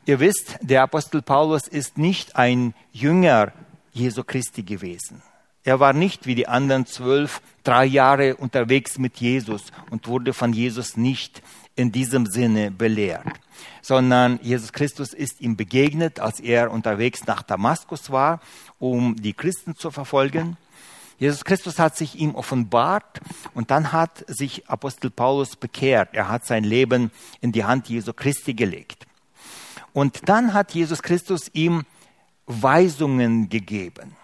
Ihr 0.05 0.19
wisst, 0.19 0.59
der 0.61 0.83
Apostel 0.83 1.23
Paulus 1.23 1.67
ist 1.67 1.97
nicht 1.97 2.35
ein 2.35 2.75
Jünger 2.91 3.51
Jesu 3.93 4.23
Christi 4.23 4.61
gewesen. 4.61 5.23
Er 5.63 5.79
war 5.79 5.93
nicht 5.93 6.27
wie 6.27 6.35
die 6.35 6.47
anderen 6.47 6.85
zwölf 6.85 7.41
drei 7.63 7.85
Jahre 7.85 8.35
unterwegs 8.35 8.99
mit 8.99 9.17
Jesus 9.17 9.71
und 9.89 10.07
wurde 10.07 10.33
von 10.33 10.53
Jesus 10.53 10.97
nicht 10.97 11.41
in 11.75 11.91
diesem 11.91 12.25
Sinne 12.25 12.71
belehrt, 12.71 13.27
sondern 13.81 14.39
Jesus 14.41 14.71
Christus 14.71 15.13
ist 15.13 15.41
ihm 15.41 15.57
begegnet, 15.57 16.19
als 16.19 16.39
er 16.39 16.71
unterwegs 16.71 17.25
nach 17.25 17.43
Damaskus 17.43 18.09
war, 18.11 18.39
um 18.79 19.15
die 19.15 19.33
Christen 19.33 19.75
zu 19.75 19.91
verfolgen. 19.91 20.57
Jesus 21.17 21.45
Christus 21.45 21.79
hat 21.79 21.95
sich 21.95 22.15
ihm 22.15 22.35
offenbart 22.35 23.21
und 23.53 23.71
dann 23.71 23.93
hat 23.93 24.25
sich 24.27 24.69
Apostel 24.69 25.09
Paulus 25.09 25.55
bekehrt. 25.55 26.09
Er 26.13 26.29
hat 26.29 26.45
sein 26.45 26.63
Leben 26.63 27.11
in 27.39 27.51
die 27.51 27.63
Hand 27.63 27.87
Jesu 27.87 28.11
Christi 28.13 28.53
gelegt. 28.53 29.05
Und 29.93 30.27
dann 30.27 30.53
hat 30.53 30.73
Jesus 30.73 31.01
Christus 31.01 31.49
ihm 31.53 31.85
Weisungen 32.47 33.47
gegeben. 33.47 34.15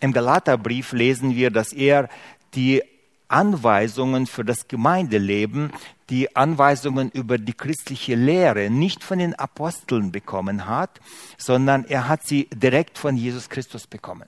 Im 0.00 0.12
Galaterbrief 0.12 0.92
lesen 0.92 1.36
wir, 1.36 1.50
dass 1.50 1.72
er 1.72 2.08
die 2.54 2.82
Anweisungen 3.30 4.26
für 4.26 4.44
das 4.44 4.68
Gemeindeleben, 4.68 5.72
die 6.10 6.34
Anweisungen 6.34 7.10
über 7.10 7.38
die 7.38 7.52
christliche 7.52 8.14
Lehre 8.14 8.68
nicht 8.70 9.04
von 9.04 9.18
den 9.18 9.34
Aposteln 9.34 10.12
bekommen 10.12 10.66
hat, 10.66 11.00
sondern 11.38 11.84
er 11.84 12.08
hat 12.08 12.26
sie 12.26 12.48
direkt 12.52 12.98
von 12.98 13.16
Jesus 13.16 13.48
Christus 13.48 13.86
bekommen. 13.86 14.26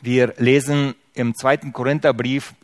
Wir 0.00 0.34
lesen 0.38 0.94
im 1.14 1.34
zweiten 1.34 1.72
Korintherbrief, 1.72 2.54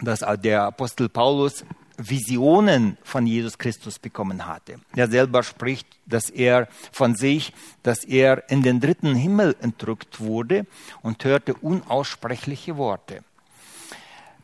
dass 0.00 0.24
der 0.42 0.64
Apostel 0.64 1.08
Paulus 1.08 1.64
Visionen 1.98 2.96
von 3.02 3.26
Jesus 3.26 3.58
Christus 3.58 3.98
bekommen 3.98 4.46
hatte. 4.46 4.80
Er 4.94 5.08
selber 5.08 5.42
spricht, 5.42 5.88
dass 6.06 6.30
er 6.30 6.68
von 6.92 7.16
sich, 7.16 7.52
dass 7.82 8.04
er 8.04 8.48
in 8.50 8.62
den 8.62 8.80
dritten 8.80 9.16
Himmel 9.16 9.56
entrückt 9.60 10.20
wurde 10.20 10.66
und 11.02 11.24
hörte 11.24 11.54
unaussprechliche 11.54 12.76
Worte. 12.76 13.24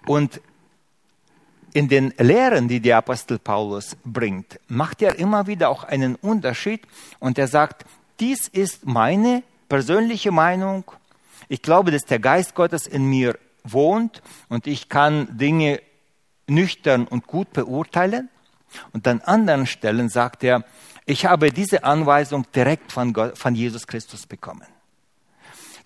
Und 0.07 0.41
in 1.73 1.89
den 1.89 2.15
Lehren, 2.19 2.69
die 2.69 2.81
der 2.81 2.99
Apostel 2.99 3.39
Paulus 3.39 3.97
bringt, 4.05 4.61
macht 4.69 5.03
er 5.03 5.19
immer 5.19 5.47
wieder 5.47 5.69
auch 5.69 5.85
einen 5.85 6.15
Unterschied 6.15 6.83
und 7.19 7.37
er 7.37 7.49
sagt, 7.49 7.85
dies 8.21 8.47
ist 8.47 8.87
meine 8.87 9.43
persönliche 9.69 10.31
Meinung. 10.31 10.85
Ich 11.49 11.63
glaube, 11.63 11.91
dass 11.91 12.03
der 12.03 12.21
Geist 12.21 12.55
Gottes 12.55 12.87
in 12.87 13.05
mir 13.07 13.37
wohnt 13.65 14.23
und 14.49 14.67
ich 14.67 14.89
kann 14.89 15.37
Dinge 15.37 15.81
nüchtern 16.47 17.09
und 17.09 17.27
gut 17.27 17.53
beurteilen. 17.53 18.29
Und 18.93 19.07
an 19.09 19.21
anderen 19.21 19.67
Stellen 19.67 20.09
sagt 20.09 20.45
er, 20.45 20.65
ich 21.07 21.27
habe 21.27 21.53
diese 21.53 21.85
Anweisung 21.85 22.47
direkt 22.55 22.93
von, 22.93 23.13
Gott, 23.13 23.37
von 23.37 23.55
Jesus 23.55 23.87
Christus 23.87 24.27
bekommen. 24.27 24.67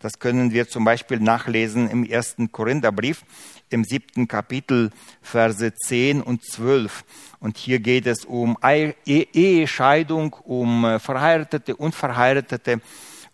Das 0.00 0.20
können 0.20 0.52
wir 0.52 0.68
zum 0.68 0.84
Beispiel 0.84 1.18
nachlesen 1.18 1.90
im 1.90 2.04
ersten 2.04 2.52
Korintherbrief, 2.52 3.24
im 3.70 3.84
siebten 3.84 4.28
Kapitel, 4.28 4.90
Verse 5.22 5.72
10 5.74 6.22
und 6.22 6.44
12. 6.44 7.04
Und 7.40 7.58
hier 7.58 7.80
geht 7.80 8.06
es 8.06 8.24
um 8.24 8.56
Ehescheidung, 8.62 10.32
um 10.44 10.84
äh, 10.84 10.98
Verheiratete 10.98 11.76
und 11.76 11.94
Verheiratete. 11.94 12.80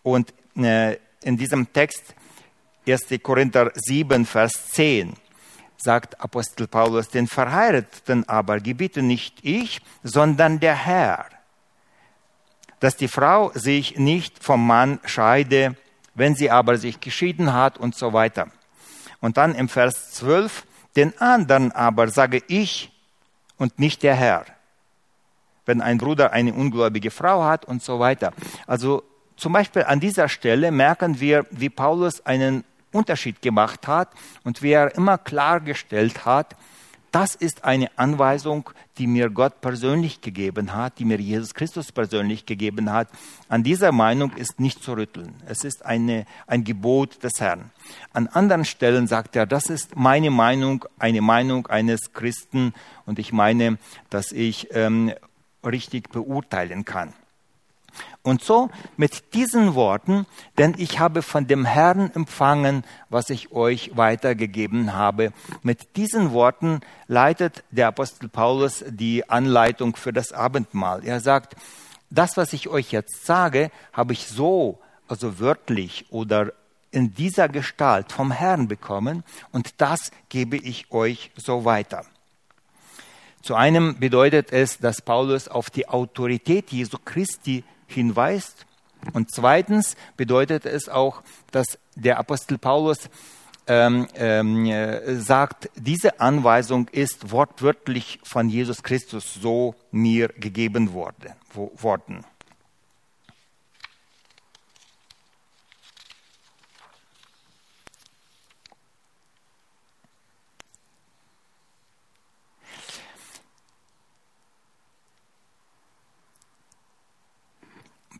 Und 0.03 0.35
äh, 0.57 0.99
in 1.23 1.37
diesem 1.37 1.73
Text 1.73 2.15
1. 2.87 3.07
Korinther 3.23 3.71
7, 3.75 4.27
Vers 4.27 4.71
10 4.71 5.15
sagt 5.77 6.21
Apostel 6.21 6.67
Paulus, 6.67 7.09
den 7.09 7.27
Verheirateten 7.27 8.29
aber 8.29 8.61
gebiete 8.61 9.03
nicht 9.03 9.39
ich, 9.43 9.81
sondern 10.03 10.61
der 10.61 10.75
Herr, 10.75 11.27
dass 12.81 12.97
die 12.97 13.09
Frau 13.09 13.51
sich 13.55 13.99
nicht 13.99 14.43
vom 14.43 14.67
Mann 14.67 15.01
scheide, 15.05 15.77
wenn 16.15 16.35
sie 16.35 16.51
aber 16.51 16.79
sich 16.79 17.01
geschieden 17.01 17.53
hat 17.53 17.79
und 17.79 17.95
so 17.95 18.13
weiter. 18.13 18.49
Und 19.25 19.39
dann 19.39 19.55
im 19.55 19.71
Vers 19.71 20.13
12, 20.13 20.67
den 20.97 21.19
anderen 21.19 21.73
aber 21.73 22.09
sage 22.09 22.43
ich 22.47 22.93
und 23.57 23.79
nicht 23.79 24.03
der 24.03 24.15
Herr. 24.15 24.45
Wenn 25.65 25.81
ein 25.81 25.97
Bruder 25.97 26.35
eine 26.35 26.53
ungläubige 26.53 27.11
Frau 27.11 27.43
hat 27.43 27.65
und 27.65 27.83
so 27.83 27.99
weiter. 27.99 28.35
Also 28.67 29.03
zum 29.39 29.55
Beispiel 29.55 29.85
an 29.85 29.99
dieser 29.99 30.29
Stelle 30.29 30.71
merken 30.71 31.21
wir, 31.21 31.47
wie 31.51 31.71
Paulus 31.71 32.27
einen 32.27 32.65
Unterschied 32.93 33.41
gemacht 33.41 33.89
hat 33.89 34.11
und 34.45 34.61
wie 34.61 34.73
er 34.73 34.95
immer 34.95 35.17
klargestellt 35.17 36.27
hat, 36.27 36.55
das 37.15 37.37
ist 37.37 37.63
eine 37.63 37.97
Anweisung, 37.97 38.71
die 38.99 39.07
mir 39.07 39.31
Gott 39.31 39.61
persönlich 39.61 40.21
gegeben 40.21 40.75
hat, 40.75 40.99
die 40.99 41.05
mir 41.05 41.21
Jesus 41.21 41.55
Christus 41.55 41.93
persönlich 41.93 42.45
gegeben 42.45 42.91
hat. 42.91 43.09
An 43.49 43.63
dieser 43.63 43.93
Meinung 43.93 44.33
ist 44.33 44.59
nicht 44.59 44.83
zu 44.83 44.95
rütteln. 44.95 45.33
Es 45.47 45.63
ist 45.63 45.87
eine, 45.87 46.27
ein 46.49 46.65
Gebot 46.65 47.23
des 47.23 47.41
Herrn. 47.41 47.71
An 48.13 48.27
anderen 48.27 48.65
Stellen 48.65 49.07
sagt 49.07 49.37
er, 49.37 49.47
das 49.47 49.71
ist 49.71 49.95
meine 49.95 50.33
Meinung, 50.33 50.87
eine 50.99 51.21
Meinung 51.21 51.69
eines 51.69 52.13
Christen 52.13 52.75
und 53.07 53.21
ich 53.21 53.33
meine, 53.33 53.79
dass 54.11 54.33
ich 54.33 54.69
ähm, 54.73 55.13
richtig 55.65 56.11
beurteilen 56.11 56.85
kann. 56.85 57.13
Und 58.25 58.43
so 58.43 58.71
mit 58.97 59.35
diesen 59.35 59.75
Worten, 59.75 60.27
denn 60.57 60.75
ich 60.79 60.99
habe 60.99 61.21
von 61.21 61.47
dem 61.47 61.67
Herrn 61.67 62.11
empfangen, 62.15 62.83
was 63.11 63.29
ich 63.29 63.53
euch 63.53 63.99
weitergegeben 63.99 64.95
habe. 64.95 65.35
Mit 65.63 65.97
diesen 65.97 66.33
Worten 66.33 66.81
leitet 67.07 67.65
der 67.71 67.89
Apostel 67.89 68.31
Paulus 68.31 68.83
die 68.89 69.29
Anleitung 69.29 69.95
für 69.95 70.15
das 70.15 70.33
Abendmahl. 70.33 71.05
Er 71.05 71.21
sagt, 71.21 71.55
das, 72.09 72.39
was 72.39 72.55
ich 72.55 72.69
euch 72.69 72.93
jetzt 72.93 73.27
sage, 73.27 73.71
habe 73.93 74.15
ich 74.15 74.27
so, 74.27 74.79
also 75.07 75.39
wörtlich 75.39 76.07
oder 76.09 76.55
in 76.93 77.13
dieser 77.13 77.51
Gestalt 77.51 78.11
vom 78.11 78.31
Herrn 78.31 78.69
bekommen 78.69 79.23
und 79.53 79.83
das 79.83 80.13
gebe 80.31 80.57
ich 80.57 80.91
euch 80.91 81.31
so 81.37 81.67
weiter. 81.67 82.07
Zu 83.43 83.55
einem 83.55 83.99
bedeutet 83.99 84.51
es, 84.51 84.79
dass 84.79 85.03
Paulus 85.03 85.49
auf 85.49 85.69
die 85.69 85.89
Autorität 85.89 86.71
Jesu 86.73 86.97
Christi 87.05 87.65
hinweist. 87.87 88.67
Und 89.13 89.31
zweitens 89.31 89.97
bedeutet 90.17 90.67
es 90.67 90.89
auch, 90.89 91.23
dass 91.51 91.79
der 91.95 92.19
Apostel 92.19 92.59
Paulus 92.59 93.11
ähm, 93.67 94.07
ähm, 94.15 94.67
äh, 94.67 95.17
sagt, 95.17 95.71
diese 95.77 96.21
Anweisung 96.21 96.89
ist 96.89 97.31
wortwörtlich 97.31 98.21
von 98.23 98.49
Jesus 98.49 98.83
Christus 98.83 99.35
so 99.35 99.75
mir 99.91 100.29
gegeben 100.29 100.93
worden. 100.93 101.33
worden. 101.55 102.25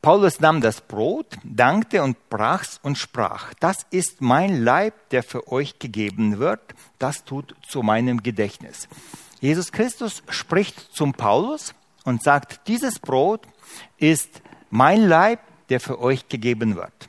Paulus 0.05 0.39
nahm 0.39 0.61
das 0.61 0.83
Brot, 0.83 1.39
dankte 1.45 2.03
und 2.03 2.29
brach's 2.29 2.79
und 2.83 2.99
sprach, 2.99 3.55
das 3.59 3.87
ist 3.91 4.21
mein 4.21 4.63
Leib, 4.63 5.09
der 5.09 5.23
für 5.23 5.51
euch 5.51 5.79
gegeben 5.79 6.39
wird, 6.39 6.61
das 6.99 7.25
tut 7.25 7.55
zu 7.67 7.83
meinem 7.83 8.23
Gedächtnis. 8.23 8.87
Jesus 9.41 9.73
Christus 9.73 10.23
spricht 10.29 10.79
zum 10.93 11.15
Paulus 11.15 11.75
und 12.05 12.23
sagt, 12.23 12.69
dieses 12.69 12.99
Brot 12.99 13.47
ist 13.97 14.43
mein 14.69 15.09
Leib, 15.09 15.41
der 15.71 15.81
für 15.81 15.99
euch 15.99 16.29
gegeben 16.29 16.77
wird. 16.77 17.09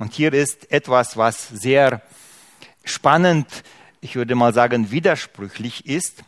Und 0.00 0.12
hier 0.12 0.32
ist 0.32 0.72
etwas, 0.72 1.16
was 1.16 1.46
sehr 1.48 2.02
spannend, 2.82 3.46
ich 4.00 4.16
würde 4.16 4.34
mal 4.34 4.52
sagen, 4.52 4.90
widersprüchlich 4.90 5.86
ist. 5.86 6.24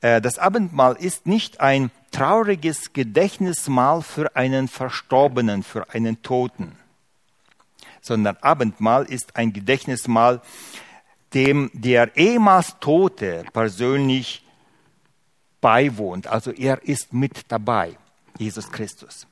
Äh, 0.00 0.20
das 0.20 0.38
Abendmahl 0.38 0.96
ist 0.96 1.26
nicht 1.26 1.60
ein 1.60 1.90
trauriges 2.10 2.92
Gedächtnismahl 2.92 4.02
für 4.02 4.34
einen 4.36 4.68
Verstorbenen, 4.68 5.62
für 5.62 5.90
einen 5.90 6.22
Toten, 6.22 6.76
sondern 8.00 8.36
Abendmahl 8.40 9.04
ist 9.04 9.36
ein 9.36 9.52
Gedächtnismahl, 9.52 10.40
dem 11.34 11.70
der 11.74 12.16
ehemals 12.16 12.76
Tote 12.80 13.44
persönlich 13.52 14.44
beiwohnt. 15.60 16.26
Also 16.26 16.50
er 16.52 16.82
ist 16.84 17.12
mit 17.12 17.42
dabei, 17.48 17.96
Jesus 18.38 18.70
Christus. 18.70 19.26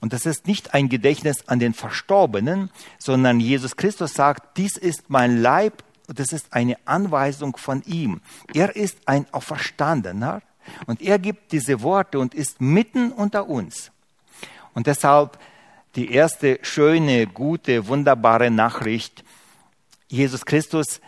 Und 0.00 0.12
das 0.12 0.26
ist 0.26 0.46
nicht 0.46 0.74
ein 0.74 0.88
Gedächtnis 0.88 1.48
an 1.48 1.58
den 1.58 1.72
Verstorbenen, 1.72 2.70
sondern 2.98 3.40
Jesus 3.40 3.76
Christus 3.76 4.14
sagt, 4.14 4.58
dies 4.58 4.76
ist 4.76 5.08
mein 5.08 5.40
Leib 5.40 5.82
das 6.06 6.32
ist 6.32 6.52
eine 6.52 6.76
Anweisung 6.84 7.56
von 7.56 7.82
ihm. 7.82 8.20
Er 8.52 8.76
ist 8.76 8.98
ein 9.06 9.26
Auferstandener 9.32 10.42
und 10.86 11.00
er 11.02 11.18
gibt 11.18 11.52
diese 11.52 11.82
Worte 11.82 12.18
und 12.18 12.34
ist 12.34 12.60
mitten 12.60 13.12
unter 13.12 13.48
uns. 13.48 13.90
Und 14.74 14.86
deshalb 14.86 15.38
die 15.94 16.10
erste 16.10 16.58
schöne, 16.62 17.26
gute, 17.26 17.86
wunderbare 17.86 18.50
Nachricht. 18.50 19.24
Jesus 20.08 20.44
Christus 20.44 21.00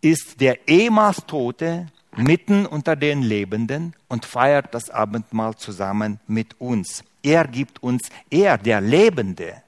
ist 0.00 0.40
der 0.40 0.66
ehemals 0.66 1.24
Tote 1.26 1.86
mitten 2.16 2.66
unter 2.66 2.96
den 2.96 3.22
Lebenden 3.22 3.94
und 4.08 4.24
feiert 4.24 4.74
das 4.74 4.90
Abendmahl 4.90 5.56
zusammen 5.56 6.20
mit 6.26 6.60
uns. 6.60 7.04
Er 7.22 7.46
gibt 7.46 7.82
uns, 7.82 8.08
er, 8.30 8.58
der 8.58 8.80
Lebende, 8.80 9.62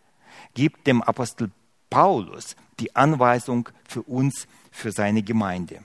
gibt 0.54 0.86
dem 0.86 1.02
Apostel 1.02 1.50
Paulus 1.90 2.56
die 2.80 2.94
Anweisung 2.96 3.68
für 3.88 4.02
uns, 4.02 4.46
für 4.70 4.92
seine 4.92 5.22
Gemeinde. 5.22 5.80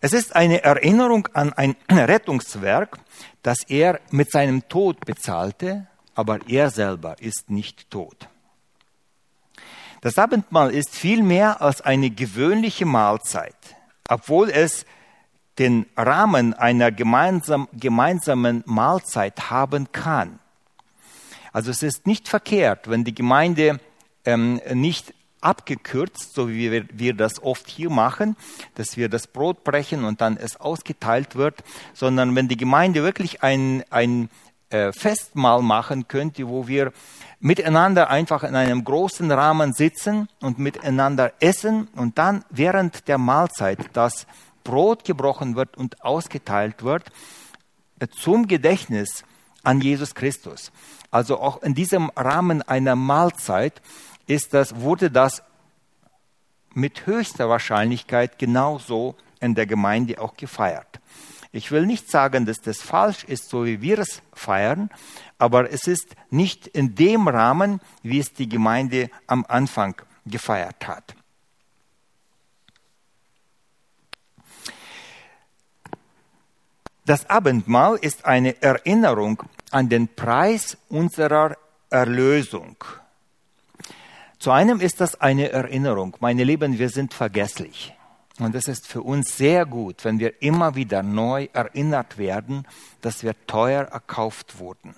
Es 0.00 0.12
ist 0.12 0.34
eine 0.34 0.62
Erinnerung 0.62 1.28
an 1.34 1.52
ein 1.52 1.76
Rettungswerk, 1.90 2.98
das 3.42 3.58
er 3.68 4.00
mit 4.10 4.30
seinem 4.30 4.68
Tod 4.68 5.04
bezahlte, 5.04 5.86
aber 6.14 6.40
er 6.48 6.70
selber 6.70 7.16
ist 7.20 7.50
nicht 7.50 7.90
tot. 7.90 8.28
Das 10.00 10.16
Abendmahl 10.16 10.70
ist 10.70 10.96
viel 10.96 11.22
mehr 11.22 11.60
als 11.60 11.82
eine 11.82 12.10
gewöhnliche 12.10 12.86
Mahlzeit, 12.86 13.56
obwohl 14.08 14.48
es 14.48 14.86
den 15.58 15.84
Rahmen 15.94 16.54
einer 16.54 16.90
gemeinsam, 16.90 17.68
gemeinsamen 17.74 18.62
Mahlzeit 18.64 19.50
haben 19.50 19.92
kann. 19.92 20.39
Also 21.52 21.70
es 21.70 21.82
ist 21.82 22.06
nicht 22.06 22.28
verkehrt, 22.28 22.88
wenn 22.88 23.04
die 23.04 23.14
Gemeinde 23.14 23.80
ähm, 24.24 24.60
nicht 24.72 25.14
abgekürzt, 25.40 26.34
so 26.34 26.48
wie 26.48 26.70
wir, 26.70 26.84
wir, 26.92 27.14
das 27.14 27.42
oft 27.42 27.68
hier 27.68 27.90
machen, 27.90 28.36
dass 28.74 28.96
wir 28.96 29.08
das 29.08 29.26
Brot 29.26 29.64
brechen 29.64 30.04
und 30.04 30.20
dann 30.20 30.36
es 30.36 30.56
ausgeteilt 30.56 31.34
wird, 31.34 31.64
sondern 31.94 32.36
wenn 32.36 32.48
die 32.48 32.56
Gemeinde 32.56 33.02
wirklich 33.02 33.42
ein, 33.42 33.84
ein 33.90 34.28
äh, 34.68 34.92
Festmahl 34.92 35.62
machen 35.62 36.08
könnte, 36.08 36.46
wo 36.46 36.68
wir 36.68 36.92
miteinander 37.40 38.10
einfach 38.10 38.44
in 38.44 38.54
einem 38.54 38.84
großen 38.84 39.30
Rahmen 39.30 39.72
sitzen 39.72 40.28
und 40.40 40.58
miteinander 40.58 41.32
essen 41.40 41.88
und 41.96 42.18
dann 42.18 42.44
während 42.50 43.08
der 43.08 43.18
Mahlzeit 43.18 43.78
das 43.94 44.26
Brot 44.62 45.04
gebrochen 45.04 45.56
wird 45.56 45.76
und 45.76 46.04
ausgeteilt 46.04 46.82
wird, 46.82 47.10
äh, 47.98 48.08
zum 48.08 48.46
Gedächtnis 48.46 49.24
an 49.62 49.80
Jesus 49.80 50.14
Christus. 50.14 50.70
Also 51.10 51.40
auch 51.40 51.62
in 51.62 51.74
diesem 51.74 52.10
Rahmen 52.10 52.62
einer 52.62 52.96
Mahlzeit 52.96 53.82
ist 54.26 54.54
das, 54.54 54.76
wurde 54.76 55.10
das 55.10 55.42
mit 56.74 57.06
höchster 57.06 57.48
Wahrscheinlichkeit 57.48 58.38
genauso 58.38 59.16
in 59.40 59.54
der 59.54 59.66
Gemeinde 59.66 60.20
auch 60.20 60.36
gefeiert. 60.36 61.00
Ich 61.52 61.72
will 61.72 61.84
nicht 61.84 62.08
sagen, 62.08 62.46
dass 62.46 62.60
das 62.60 62.80
falsch 62.80 63.24
ist, 63.24 63.48
so 63.48 63.64
wie 63.64 63.82
wir 63.82 63.98
es 63.98 64.22
feiern, 64.32 64.88
aber 65.36 65.72
es 65.72 65.88
ist 65.88 66.14
nicht 66.30 66.68
in 66.68 66.94
dem 66.94 67.26
Rahmen, 67.26 67.80
wie 68.02 68.20
es 68.20 68.32
die 68.32 68.48
Gemeinde 68.48 69.10
am 69.26 69.44
Anfang 69.48 70.00
gefeiert 70.26 70.86
hat. 70.86 71.16
Das 77.10 77.28
Abendmahl 77.28 77.96
ist 77.96 78.24
eine 78.24 78.62
Erinnerung 78.62 79.42
an 79.72 79.88
den 79.88 80.06
Preis 80.06 80.78
unserer 80.88 81.56
Erlösung. 81.88 82.76
Zu 84.38 84.52
einem 84.52 84.78
ist 84.78 85.00
das 85.00 85.20
eine 85.20 85.50
Erinnerung. 85.50 86.16
Meine 86.20 86.44
Lieben, 86.44 86.78
wir 86.78 86.88
sind 86.88 87.12
vergesslich. 87.12 87.96
Und 88.38 88.54
es 88.54 88.68
ist 88.68 88.86
für 88.86 89.02
uns 89.02 89.36
sehr 89.36 89.66
gut, 89.66 90.04
wenn 90.04 90.20
wir 90.20 90.40
immer 90.40 90.76
wieder 90.76 91.02
neu 91.02 91.48
erinnert 91.52 92.16
werden, 92.16 92.64
dass 93.00 93.24
wir 93.24 93.34
teuer 93.48 93.86
erkauft 93.86 94.60
wurden. 94.60 94.94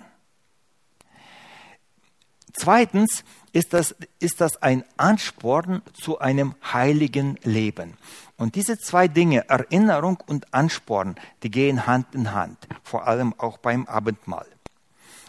Zweitens 2.53 3.23
ist 3.53 3.73
das, 3.73 3.95
ist 4.19 4.41
das 4.41 4.61
ein 4.61 4.83
Ansporn 4.97 5.83
zu 5.93 6.19
einem 6.19 6.55
heiligen 6.73 7.37
Leben. 7.43 7.93
Und 8.35 8.55
diese 8.55 8.79
zwei 8.79 9.07
Dinge, 9.07 9.47
Erinnerung 9.47 10.17
und 10.25 10.53
Ansporn, 10.53 11.15
die 11.43 11.51
gehen 11.51 11.85
Hand 11.87 12.07
in 12.13 12.33
Hand, 12.33 12.67
vor 12.83 13.07
allem 13.07 13.33
auch 13.37 13.59
beim 13.59 13.85
Abendmahl. 13.85 14.47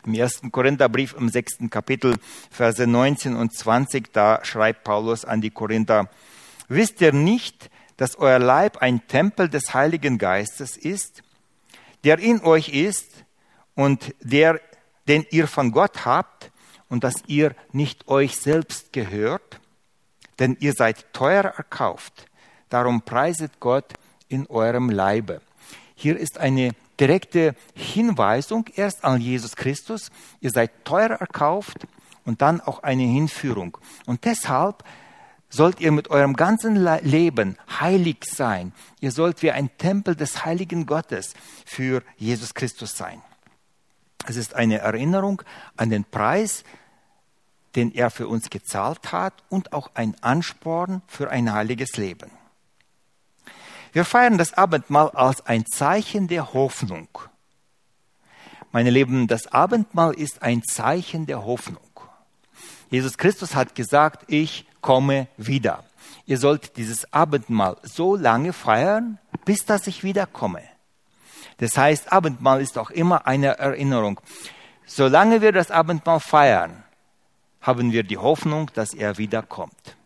Im 0.07 0.15
ersten 0.15 0.51
Korintherbrief 0.51 1.15
im 1.19 1.29
sechsten 1.29 1.71
Kapitel, 1.71 2.17
Verse 2.51 2.87
19 2.87 3.37
und 3.37 3.55
20, 3.55 4.13
da 4.13 4.45
schreibt 4.45 4.85
Paulus 4.85 5.25
an 5.25 5.41
die 5.41 5.51
Korinther, 5.51 6.09
wisst 6.69 7.01
ihr 7.03 7.13
nicht, 7.13 7.71
dass 7.99 8.17
euer 8.17 8.39
Leib 8.39 8.79
ein 8.79 9.07
Tempel 9.07 9.49
des 9.49 9.75
Heiligen 9.75 10.19
Geistes 10.19 10.77
ist, 10.77 11.23
der 12.05 12.19
in 12.19 12.43
euch 12.43 12.71
ist 12.71 13.25
und 13.75 14.15
der, 14.21 14.61
den 15.09 15.27
ihr 15.31 15.47
von 15.47 15.73
Gott 15.73 16.05
habt 16.05 16.51
und 16.89 17.05
dass 17.05 17.23
ihr 17.27 17.55
nicht 17.73 18.09
euch 18.09 18.37
selbst 18.37 18.93
gehört? 18.93 19.61
Denn 20.39 20.57
ihr 20.61 20.73
seid 20.73 21.13
teuer 21.13 21.45
erkauft. 21.45 22.27
Darum 22.69 23.03
preiset 23.03 23.61
Gott 23.61 23.95
in 24.29 24.47
eurem 24.47 24.91
Leibe. 24.91 25.41
Hier 25.95 26.19
ist 26.19 26.39
eine 26.39 26.73
direkte 26.99 27.55
Hinweisung 27.75 28.67
erst 28.75 29.05
an 29.05 29.21
Jesus 29.21 29.57
Christus. 29.57 30.11
Ihr 30.41 30.51
seid 30.51 30.85
teuer 30.85 31.11
erkauft 31.11 31.87
und 32.25 32.43
dann 32.43 32.61
auch 32.61 32.83
eine 32.83 33.03
Hinführung. 33.03 33.79
Und 34.07 34.25
deshalb 34.25 34.85
sollt 35.49 35.81
ihr 35.81 35.93
mit 35.93 36.11
eurem 36.11 36.35
ganzen 36.35 36.77
Leben 37.03 37.57
heilig 37.81 38.25
sein. 38.25 38.73
Ihr 39.01 39.13
sollt 39.13 39.43
wie 39.43 39.53
ein 39.53 39.71
Tempel 39.79 40.17
des 40.17 40.45
heiligen 40.45 40.87
Gottes 40.87 41.35
für 41.65 42.03
Jesus 42.17 42.55
Christus 42.55 42.97
sein. 42.97 43.23
Es 44.27 44.37
ist 44.37 44.55
eine 44.55 44.79
Erinnerung 44.79 45.43
an 45.77 45.91
den 45.91 46.05
Preis, 46.05 46.65
den 47.75 47.93
er 47.93 48.11
für 48.11 48.29
uns 48.29 48.51
gezahlt 48.51 49.13
hat 49.13 49.35
und 49.49 49.73
auch 49.73 49.91
ein 49.95 50.17
Ansporn 50.21 51.03
für 51.07 51.31
ein 51.31 51.53
heiliges 51.53 51.97
Leben. 51.97 52.31
Wir 53.93 54.05
feiern 54.05 54.39
das 54.39 54.55
Abendmahl 54.55 55.11
als 55.11 55.47
ein 55.47 55.67
Zeichen 55.67 56.27
der 56.29 56.53
Hoffnung. 56.53 57.09
Meine 58.73 58.91
Lieben, 58.91 59.29
das 59.29 59.47
Abendmahl 59.47 60.15
ist 60.15 60.43
ein 60.43 60.63
Zeichen 60.65 61.27
der 61.27 61.45
Hoffnung. 61.45 61.79
Jesus 62.91 63.19
Christus 63.19 63.55
hat 63.55 63.75
gesagt, 63.75 64.25
ich 64.27 64.67
komme 64.81 65.29
wieder. 65.37 65.85
Ihr 66.27 66.39
sollt 66.39 66.77
dieses 66.77 67.13
Abendmahl 67.13 67.77
so 67.83 68.17
lange 68.17 68.53
feiern, 68.53 69.19
bis 69.45 69.65
dass 69.65 69.87
ich 69.87 70.03
wiederkomme. 70.03 70.63
Das 71.59 71.77
heißt, 71.77 72.13
Abendmahl 72.13 72.61
ist 72.61 72.79
auch 72.79 72.91
immer 72.91 73.27
eine 73.27 73.59
Erinnerung. 73.59 74.21
Solange 74.87 75.41
wir 75.41 75.53
das 75.53 75.71
Abendmahl 75.71 76.21
feiern, 76.21 76.85
haben 77.61 77.93
wir 77.93 78.03
die 78.03 78.19
Hoffnung, 78.19 78.71
dass 78.75 78.93
er 78.93 79.17
wiederkommt. 79.17 79.97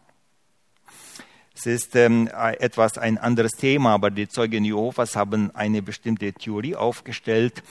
Es 1.54 1.66
ist 1.66 1.96
ähm, 1.96 2.28
etwas 2.28 2.98
ein 2.98 3.18
anderes 3.18 3.52
Thema, 3.52 3.94
aber 3.94 4.12
die 4.12 4.28
Zeugen 4.28 4.64
Jehovas 4.64 5.16
haben 5.16 5.54
eine 5.56 5.82
bestimmte 5.82 6.32
Theorie 6.32 6.76
aufgestellt, 6.76 7.64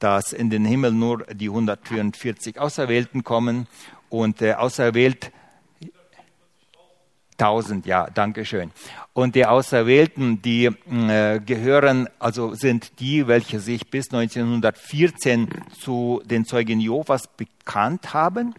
dass 0.00 0.32
in 0.32 0.50
den 0.50 0.64
Himmel 0.64 0.90
nur 0.90 1.24
die 1.26 1.48
144 1.48 2.58
Auserwählten 2.58 3.22
kommen 3.22 3.68
und 4.08 4.42
äh, 4.42 4.54
auserwählt 4.54 5.30
1000, 7.38 7.86
ja, 7.86 8.08
danke 8.12 8.44
schön. 8.44 8.72
Und 9.12 9.34
die 9.34 9.46
Auserwählten, 9.46 10.42
die 10.42 10.66
äh, 10.66 11.40
gehören, 11.40 12.08
also 12.18 12.54
sind 12.54 12.98
die, 13.00 13.28
welche 13.28 13.60
sich 13.60 13.88
bis 13.90 14.12
1914 14.12 15.48
zu 15.80 16.20
den 16.24 16.44
Zeugen 16.44 16.80
Jehovas 16.80 17.28
bekannt 17.28 18.12
haben. 18.12 18.54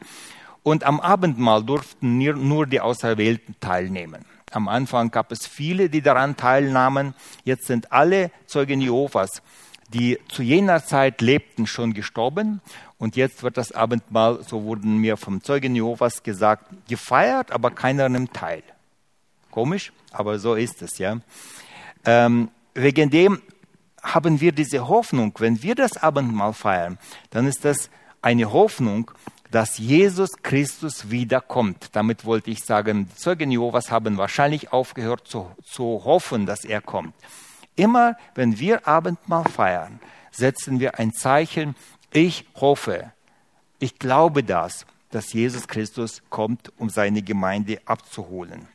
Und 0.64 0.84
am 0.84 1.00
Abendmahl 1.00 1.64
durften 1.64 2.18
nur 2.18 2.68
die 2.68 2.80
Auserwählten 2.80 3.56
teilnehmen. 3.60 4.26
Am 4.52 4.68
Anfang 4.68 5.12
gab 5.12 5.32
es 5.32 5.46
viele, 5.46 5.90
die 5.90 6.02
daran 6.02 6.36
teilnahmen. 6.36 7.14
Jetzt 7.44 7.68
sind 7.68 7.92
alle 7.92 8.32
Zeugen 8.48 8.82
Jehovas, 8.82 9.42
die 9.94 10.20
zu 10.28 10.44
jener 10.44 10.84
Zeit 10.84 11.22
lebten, 11.22 11.68
schon 11.68 11.94
gestorben. 11.94 12.62
Und 12.98 13.16
jetzt 13.16 13.44
wird 13.44 13.58
das 13.58 13.72
Abendmahl, 13.72 14.44
so 14.44 14.64
wurden 14.64 14.98
mir 14.98 15.18
vom 15.18 15.44
Zeugen 15.44 15.76
Jehovas 15.76 16.24
gesagt, 16.24 16.66
gefeiert, 16.88 17.52
aber 17.52 17.72
keiner 17.72 18.10
nimmt 18.10 18.34
teil. 18.34 18.64
Komisch, 19.52 19.92
aber 20.12 20.38
so 20.40 20.56
ist 20.56 20.82
es, 20.82 20.98
ja. 21.00 21.20
Ähm, 22.06 22.50
wegen 22.74 23.10
dem 23.10 23.42
haben 24.02 24.40
wir 24.40 24.52
diese 24.52 24.88
Hoffnung, 24.88 25.34
wenn 25.40 25.62
wir 25.64 25.76
das 25.76 25.98
Abendmahl 25.98 26.54
feiern, 26.54 26.98
dann 27.32 27.48
ist 27.48 27.66
das 27.66 27.90
eine 28.22 28.52
Hoffnung, 28.52 29.12
dass 29.52 29.78
Jesus 29.80 30.30
Christus 30.44 31.10
wiederkommt. 31.10 31.90
Damit 31.94 32.26
wollte 32.26 32.52
ich 32.52 32.64
sagen, 32.64 33.08
die 33.10 33.16
Zeugen 33.16 33.52
Jehovas 33.52 33.92
haben 33.92 34.18
wahrscheinlich 34.18 34.72
aufgehört 34.72 35.28
zu, 35.28 35.50
zu 35.64 36.04
hoffen, 36.06 36.46
dass 36.46 36.64
er 36.64 36.82
kommt. 36.82 37.16
Immer 37.80 38.18
wenn 38.36 38.60
wir 38.60 38.86
Abendmahl 38.86 39.46
feiern, 39.46 40.02
setzen 40.32 40.82
wir 40.82 41.00
ein 41.00 41.14
Zeichen, 41.14 41.78
ich 42.12 42.46
hoffe, 42.56 43.14
ich 43.80 43.98
glaube 44.00 44.44
das, 44.44 44.86
dass 45.12 45.32
Jesus 45.32 45.66
Christus 45.66 46.22
kommt, 46.30 46.74
um 46.78 46.90
seine 46.90 47.22
Gemeinde 47.22 47.80
abzuholen. 47.86 48.68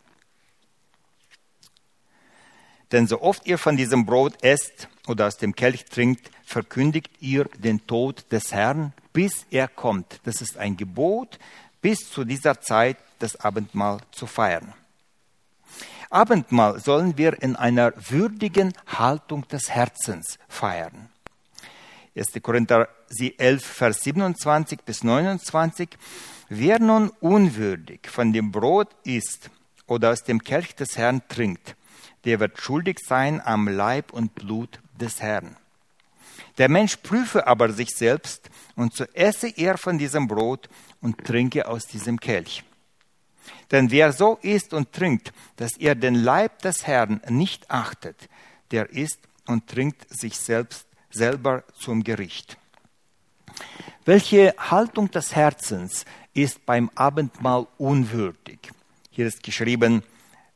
Denn 2.93 3.07
so 3.07 3.21
oft 3.21 3.47
ihr 3.47 3.59
von 3.59 3.77
diesem 3.77 4.07
Brot 4.07 4.43
esst 4.43 4.89
oder 5.07 5.27
aus 5.27 5.37
dem 5.37 5.55
Kelch 5.55 5.85
trinkt, 5.85 6.31
verkündigt 6.47 7.11
ihr 7.21 7.45
den 7.59 7.87
Tod 7.87 8.25
des 8.33 8.53
Herrn, 8.53 8.95
bis 9.13 9.45
er 9.51 9.69
kommt. 9.69 10.21
Das 10.25 10.41
ist 10.41 10.57
ein 10.57 10.79
Gebot, 10.79 11.39
bis 11.83 12.11
zu 12.11 12.25
dieser 12.25 12.59
Zeit 12.63 12.97
das 13.19 13.37
Abendmahl 13.37 13.99
zu 14.13 14.27
feiern. 14.27 14.73
Abendmahl 16.15 16.79
sollen 16.79 17.19
wir 17.19 17.43
in 17.43 17.57
einer 17.57 17.93
würdigen 18.09 18.73
Haltung 18.87 19.49
des 19.49 19.69
Herzens 19.71 20.39
feiern. 20.49 21.09
1. 22.17 22.41
Korinther 22.41 22.89
11, 23.19 23.65
Vers 23.65 24.05
27 24.05 24.83
bis 24.83 25.03
29. 25.03 25.89
Wer 26.49 26.79
nun 26.79 27.11
unwürdig 27.21 28.09
von 28.09 28.33
dem 28.33 28.53
Brot 28.53 28.95
isst 29.03 29.51
oder 29.89 30.13
aus 30.13 30.23
dem 30.23 30.45
Kelch 30.45 30.77
des 30.77 30.97
Herrn 30.97 31.21
trinkt, 31.29 31.75
der 32.25 32.39
wird 32.39 32.61
schuldig 32.61 33.01
sein 33.05 33.43
am 33.45 33.67
Leib 33.67 34.13
und 34.13 34.37
Blut 34.37 34.79
des 35.01 35.21
Herrn. 35.21 35.57
Der 36.59 36.69
Mensch 36.69 36.97
prüfe 36.99 37.49
aber 37.49 37.73
sich 37.73 37.91
selbst, 37.91 38.51
und 38.77 38.95
so 38.95 39.05
esse 39.15 39.49
er 39.49 39.79
von 39.79 39.99
diesem 39.99 40.29
Brot 40.29 40.69
und 41.01 41.25
trinke 41.25 41.67
aus 41.67 41.87
diesem 41.87 42.21
Kelch. 42.21 42.63
Denn 43.71 43.91
wer 43.91 44.13
so 44.13 44.39
isst 44.43 44.73
und 44.73 44.93
trinkt, 44.93 45.33
dass 45.57 45.77
er 45.79 45.95
den 45.95 46.15
Leib 46.15 46.61
des 46.63 46.87
Herrn 46.87 47.21
nicht 47.29 47.71
achtet, 47.71 48.29
der 48.71 48.91
isst 48.91 49.21
und 49.47 49.67
trinkt 49.67 50.07
sich 50.09 50.39
selbst 50.39 50.87
selber 51.11 51.65
zum 51.79 52.03
Gericht. 52.03 52.57
Welche 54.05 54.55
Haltung 54.59 55.11
des 55.11 55.35
Herzens 55.35 56.05
ist 56.35 56.67
beim 56.67 56.91
Abendmahl 56.95 57.67
unwürdig? 57.79 58.71
Hier 59.11 59.27
ist 59.27 59.43
geschrieben, 59.43 60.03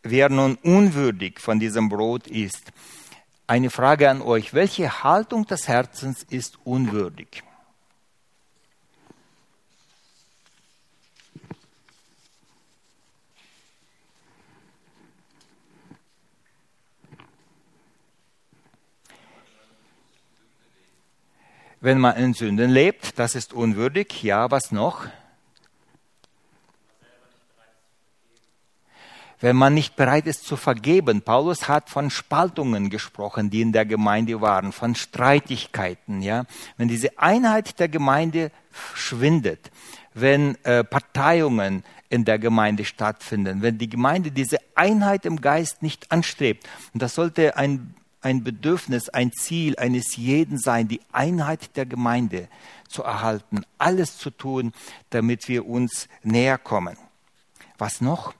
wer 0.02 0.28
nun 0.28 0.56
unwürdig 0.56 1.40
von 1.40 1.58
diesem 1.58 1.88
Brot 1.88 2.26
isst. 2.26 2.72
Eine 3.46 3.70
Frage 3.70 4.10
an 4.10 4.20
euch, 4.20 4.52
welche 4.52 5.02
Haltung 5.02 5.46
des 5.46 5.68
Herzens 5.68 6.24
ist 6.28 6.58
unwürdig? 6.64 7.42
Wenn 21.80 21.98
man 21.98 22.16
in 22.16 22.34
Sünden 22.34 22.70
lebt, 22.70 23.18
das 23.18 23.34
ist 23.34 23.52
unwürdig. 23.52 24.22
Ja, 24.22 24.50
was 24.50 24.72
noch? 24.72 25.06
wenn 29.40 29.56
man 29.56 29.74
nicht 29.74 29.96
bereit 29.96 30.26
ist 30.26 30.44
zu 30.44 30.56
vergeben. 30.56 31.22
Paulus 31.22 31.68
hat 31.68 31.90
von 31.90 32.10
Spaltungen 32.10 32.90
gesprochen, 32.90 33.50
die 33.50 33.60
in 33.60 33.72
der 33.72 33.86
Gemeinde 33.86 34.40
waren, 34.40 34.72
von 34.72 34.94
Streitigkeiten, 34.94 36.22
ja. 36.22 36.44
Wenn 36.76 36.88
diese 36.88 37.18
Einheit 37.18 37.78
der 37.78 37.88
Gemeinde 37.88 38.50
schwindet, 38.94 39.70
wenn 40.14 40.56
äh, 40.64 40.82
Parteiungen 40.82 41.84
in 42.08 42.24
der 42.24 42.38
Gemeinde 42.38 42.84
stattfinden, 42.84 43.62
wenn 43.62 43.78
die 43.78 43.88
Gemeinde 43.88 44.30
diese 44.30 44.58
Einheit 44.74 45.24
im 45.26 45.40
Geist 45.40 45.82
nicht 45.82 46.10
anstrebt, 46.10 46.68
und 46.92 47.02
das 47.02 47.14
sollte 47.14 47.56
ein, 47.56 47.94
ein 48.20 48.42
Bedürfnis, 48.42 49.08
ein 49.08 49.32
Ziel 49.32 49.76
eines 49.78 50.16
jeden 50.16 50.58
sein, 50.58 50.88
die 50.88 51.00
Einheit 51.12 51.76
der 51.76 51.86
Gemeinde 51.86 52.48
zu 52.88 53.02
erhalten, 53.02 53.64
alles 53.78 54.18
zu 54.18 54.30
tun, 54.30 54.72
damit 55.10 55.48
wir 55.48 55.66
uns 55.66 56.08
näher 56.22 56.58
kommen. 56.58 56.96
Was 57.76 58.00
noch? 58.00 58.34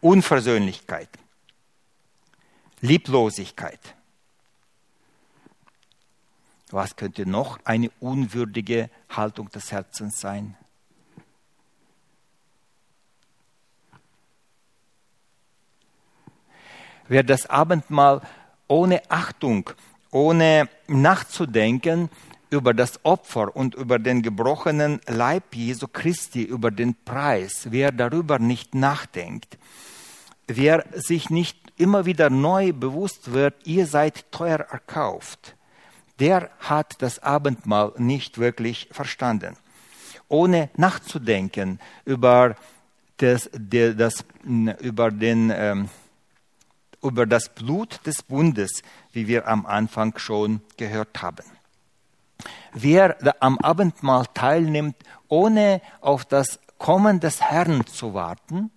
Unversöhnlichkeit, 0.00 1.08
Lieblosigkeit. 2.80 3.80
Was 6.70 6.96
könnte 6.96 7.24
noch 7.24 7.58
eine 7.64 7.90
unwürdige 8.00 8.90
Haltung 9.08 9.48
des 9.50 9.70
Herzens 9.70 10.20
sein? 10.20 10.56
Wer 17.08 17.22
das 17.22 17.48
Abendmahl 17.50 18.22
ohne 18.68 19.02
Achtung, 19.10 19.70
ohne 20.10 20.68
nachzudenken 20.86 22.08
über 22.50 22.72
das 22.72 23.04
Opfer 23.04 23.54
und 23.54 23.74
über 23.74 23.98
den 23.98 24.22
gebrochenen 24.22 25.00
Leib 25.06 25.54
Jesu 25.54 25.86
Christi, 25.88 26.42
über 26.42 26.70
den 26.70 26.94
Preis, 27.04 27.68
wer 27.70 27.92
darüber 27.92 28.38
nicht 28.38 28.74
nachdenkt, 28.74 29.58
wer 30.46 30.84
sich 30.94 31.30
nicht 31.30 31.58
immer 31.76 32.06
wieder 32.06 32.30
neu 32.30 32.72
bewusst 32.72 33.32
wird, 33.32 33.54
ihr 33.64 33.86
seid 33.86 34.30
teuer 34.30 34.60
erkauft, 34.60 35.56
der 36.20 36.50
hat 36.60 37.02
das 37.02 37.18
Abendmahl 37.22 37.92
nicht 37.98 38.38
wirklich 38.38 38.88
verstanden. 38.92 39.56
Ohne 40.28 40.70
nachzudenken 40.76 41.80
über 42.04 42.56
das, 43.18 43.50
das 43.52 44.24
über 44.80 45.10
den 45.10 45.52
ähm, 45.54 45.88
über 47.04 47.26
das 47.26 47.50
Blut 47.50 48.00
des 48.06 48.22
Bundes, 48.22 48.82
wie 49.12 49.28
wir 49.28 49.46
am 49.46 49.66
Anfang 49.66 50.18
schon 50.18 50.62
gehört 50.76 51.22
haben. 51.22 51.44
Wer 52.72 53.16
am 53.40 53.58
Abendmahl 53.58 54.26
teilnimmt, 54.34 54.96
ohne 55.28 55.80
auf 56.00 56.24
das 56.24 56.58
Kommen 56.78 57.20
des 57.20 57.40
Herrn 57.40 57.86
zu 57.86 58.14
warten, 58.14 58.70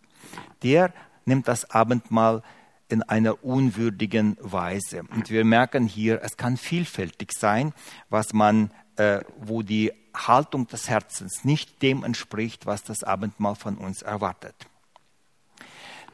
der 0.62 0.94
nimmt 1.26 1.48
das 1.48 1.72
Abendmahl 1.72 2.44
in 2.90 3.04
einer 3.04 3.44
unwürdigen 3.44 4.38
Weise. 4.40 5.04
Und 5.14 5.30
wir 5.30 5.44
merken 5.44 5.88
hier, 5.88 6.22
es 6.24 6.38
kann 6.38 6.58
vielfältig 6.58 7.32
sein, 7.34 7.74
was 8.10 8.34
man, 8.34 8.72
äh, 8.96 9.22
wo 9.40 9.62
die 9.62 9.92
Haltung 10.16 10.68
des 10.68 10.90
Herzens 10.90 11.44
nicht 11.44 11.82
dem 11.82 12.04
entspricht, 12.04 12.66
was 12.66 12.84
das 12.84 13.04
Abendmahl 13.04 13.56
von 13.56 13.78
uns 13.78 14.02
erwartet. 14.02 14.56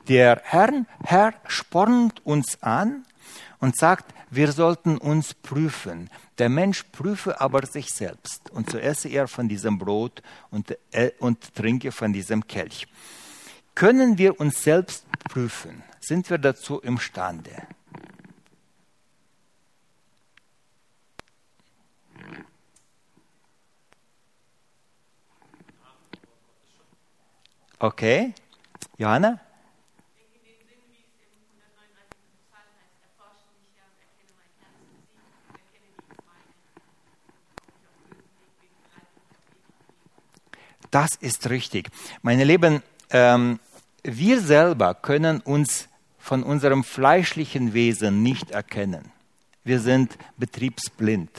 Der 0.08 0.42
Herr, 0.44 0.86
Herr 1.04 1.34
spornt 1.48 2.26
uns 2.26 2.62
an 2.62 3.06
und 3.60 3.78
sagt, 3.78 4.14
wir 4.30 4.52
sollten 4.52 4.98
uns 4.98 5.34
prüfen. 5.34 6.10
Der 6.38 6.50
Mensch 6.50 6.84
prüfe 6.92 7.40
aber 7.40 7.66
sich 7.66 7.92
selbst. 7.92 8.50
Und 8.50 8.70
so 8.70 8.78
esse 8.78 9.08
er 9.08 9.28
von 9.28 9.48
diesem 9.48 9.78
Brot 9.78 10.22
und, 10.50 10.76
äh, 10.92 11.12
und 11.20 11.56
trinke 11.56 11.92
von 11.92 12.12
diesem 12.12 12.46
Kelch. 12.48 12.88
Können 13.76 14.18
wir 14.18 14.40
uns 14.40 14.64
selbst 14.64 15.06
prüfen? 15.30 15.84
Sind 16.00 16.30
wir 16.30 16.38
dazu 16.38 16.80
imstande? 16.82 17.52
Okay, 27.80 28.34
Johanna? 28.98 29.40
Das 40.94 41.16
ist 41.16 41.50
richtig. 41.50 41.90
Meine 42.22 42.44
Lieben, 42.44 42.84
ähm, 43.10 43.60
wir 44.04 44.40
selber 44.42 44.94
können 44.94 45.42
uns 45.42 45.90
von 46.20 46.44
unserem 46.44 46.84
fleischlichen 46.84 47.74
Wesen 47.74 48.22
nicht 48.22 48.52
erkennen. 48.52 49.12
Wir 49.64 49.80
sind 49.80 50.16
betriebsblind. 50.38 51.32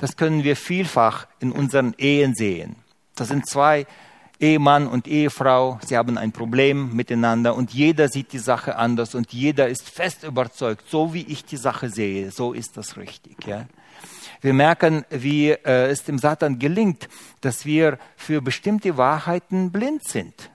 Das 0.00 0.16
können 0.16 0.42
wir 0.42 0.56
vielfach 0.56 1.28
in 1.38 1.52
unseren 1.52 1.94
Ehen 1.98 2.34
sehen. 2.34 2.74
Das 3.14 3.28
sind 3.28 3.46
zwei 3.46 3.86
Ehemann 4.40 4.88
und 4.88 5.06
Ehefrau, 5.06 5.78
sie 5.86 5.96
haben 5.96 6.18
ein 6.18 6.32
Problem 6.32 6.96
miteinander 6.96 7.54
und 7.54 7.72
jeder 7.72 8.08
sieht 8.08 8.32
die 8.32 8.38
Sache 8.38 8.74
anders 8.74 9.14
und 9.14 9.32
jeder 9.32 9.68
ist 9.68 9.88
fest 9.88 10.24
überzeugt, 10.24 10.84
so 10.88 11.14
wie 11.14 11.22
ich 11.22 11.44
die 11.44 11.56
Sache 11.56 11.90
sehe, 11.90 12.32
so 12.32 12.52
ist 12.52 12.76
das 12.76 12.96
richtig. 12.96 13.46
Ja? 13.46 13.66
Wir 14.40 14.54
merken, 14.54 15.04
wie 15.10 15.50
äh, 15.50 15.90
es 15.90 16.04
dem 16.04 16.18
Satan 16.18 16.58
gelingt, 16.58 17.08
dass 17.40 17.64
wir 17.64 17.98
für 18.16 18.40
bestimmte 18.40 18.96
Wahrheiten 18.96 19.72
blind 19.72 20.04
sind. 20.04 20.50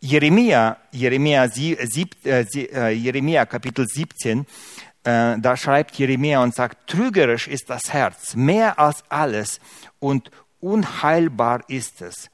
Jeremia, 0.00 0.76
Jeremia, 0.92 1.48
sieb, 1.48 2.16
äh, 2.26 2.42
äh, 2.42 2.90
Jeremia 2.90 3.46
Kapitel 3.46 3.86
17, 3.86 4.40
äh, 4.40 5.38
da 5.38 5.56
schreibt 5.56 5.94
Jeremia 5.96 6.42
und 6.42 6.54
sagt, 6.54 6.90
trügerisch 6.90 7.48
ist 7.48 7.70
das 7.70 7.92
Herz, 7.92 8.34
mehr 8.34 8.78
als 8.78 9.02
alles 9.08 9.60
und 10.00 10.30
unheilbar 10.60 11.62
ist 11.68 12.02
es. 12.02 12.30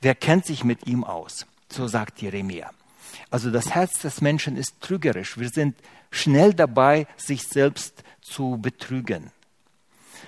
Wer 0.00 0.14
kennt 0.14 0.46
sich 0.46 0.64
mit 0.64 0.86
ihm 0.86 1.04
aus? 1.04 1.46
So 1.68 1.86
sagt 1.86 2.22
Jeremia. 2.22 2.70
Also 3.30 3.50
das 3.50 3.74
Herz 3.74 4.00
des 4.00 4.20
Menschen 4.20 4.56
ist 4.56 4.80
trügerisch. 4.80 5.38
Wir 5.38 5.48
sind 5.50 5.76
schnell 6.10 6.54
dabei, 6.54 7.06
sich 7.16 7.46
selbst 7.46 8.02
zu 8.20 8.58
betrügen. 8.60 9.30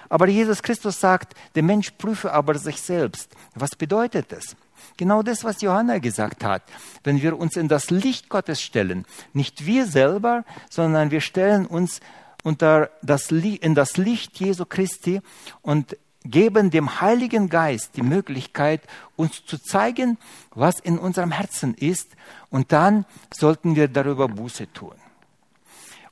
Aber 0.08 0.28
Jesus 0.28 0.62
Christus 0.62 1.00
sagt, 1.00 1.34
der 1.54 1.62
Mensch 1.62 1.92
prüfe 1.92 2.32
aber 2.32 2.58
sich 2.58 2.80
selbst. 2.80 3.34
Was 3.54 3.74
bedeutet 3.74 4.30
das? 4.30 4.56
Genau 4.96 5.22
das, 5.22 5.42
was 5.42 5.62
Johanna 5.62 5.98
gesagt 5.98 6.44
hat. 6.44 6.62
Wenn 7.02 7.22
wir 7.22 7.38
uns 7.38 7.56
in 7.56 7.68
das 7.68 7.90
Licht 7.90 8.28
Gottes 8.28 8.60
stellen, 8.60 9.06
nicht 9.32 9.64
wir 9.64 9.86
selber, 9.86 10.44
sondern 10.68 11.10
wir 11.10 11.20
stellen 11.20 11.66
uns 11.66 12.00
unter 12.42 12.90
das, 13.02 13.30
in 13.30 13.74
das 13.74 13.96
Licht 13.96 14.38
Jesu 14.38 14.66
Christi 14.66 15.22
und 15.62 15.96
geben 16.24 16.70
dem 16.70 17.00
Heiligen 17.00 17.48
Geist 17.48 17.96
die 17.96 18.02
Möglichkeit, 18.02 18.82
uns 19.16 19.44
zu 19.44 19.58
zeigen, 19.58 20.18
was 20.54 20.78
in 20.78 20.98
unserem 20.98 21.32
Herzen 21.32 21.74
ist, 21.74 22.10
und 22.50 22.72
dann 22.72 23.06
sollten 23.32 23.76
wir 23.76 23.88
darüber 23.88 24.28
Buße 24.28 24.72
tun. 24.72 24.94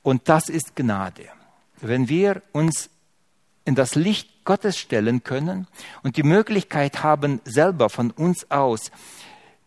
Und 0.02 0.28
das 0.28 0.48
ist 0.48 0.76
Gnade. 0.76 1.26
Wenn 1.80 2.08
wir 2.08 2.42
uns 2.52 2.90
in 3.64 3.74
das 3.74 3.94
Licht 3.94 4.44
Gottes 4.44 4.78
stellen 4.78 5.22
können 5.22 5.66
und 6.02 6.16
die 6.16 6.22
Möglichkeit 6.22 7.02
haben, 7.02 7.40
selber 7.44 7.90
von 7.90 8.10
uns 8.10 8.50
aus 8.50 8.90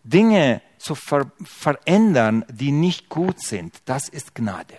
Dinge 0.04 0.62
zu 0.78 0.96
ver 0.96 1.32
verändern, 1.44 2.46
die 2.50 2.72
nicht 2.72 3.10
gut 3.10 3.40
sind, 3.40 3.82
das 3.86 4.10
ist 4.10 4.36
Gnade. 4.36 4.78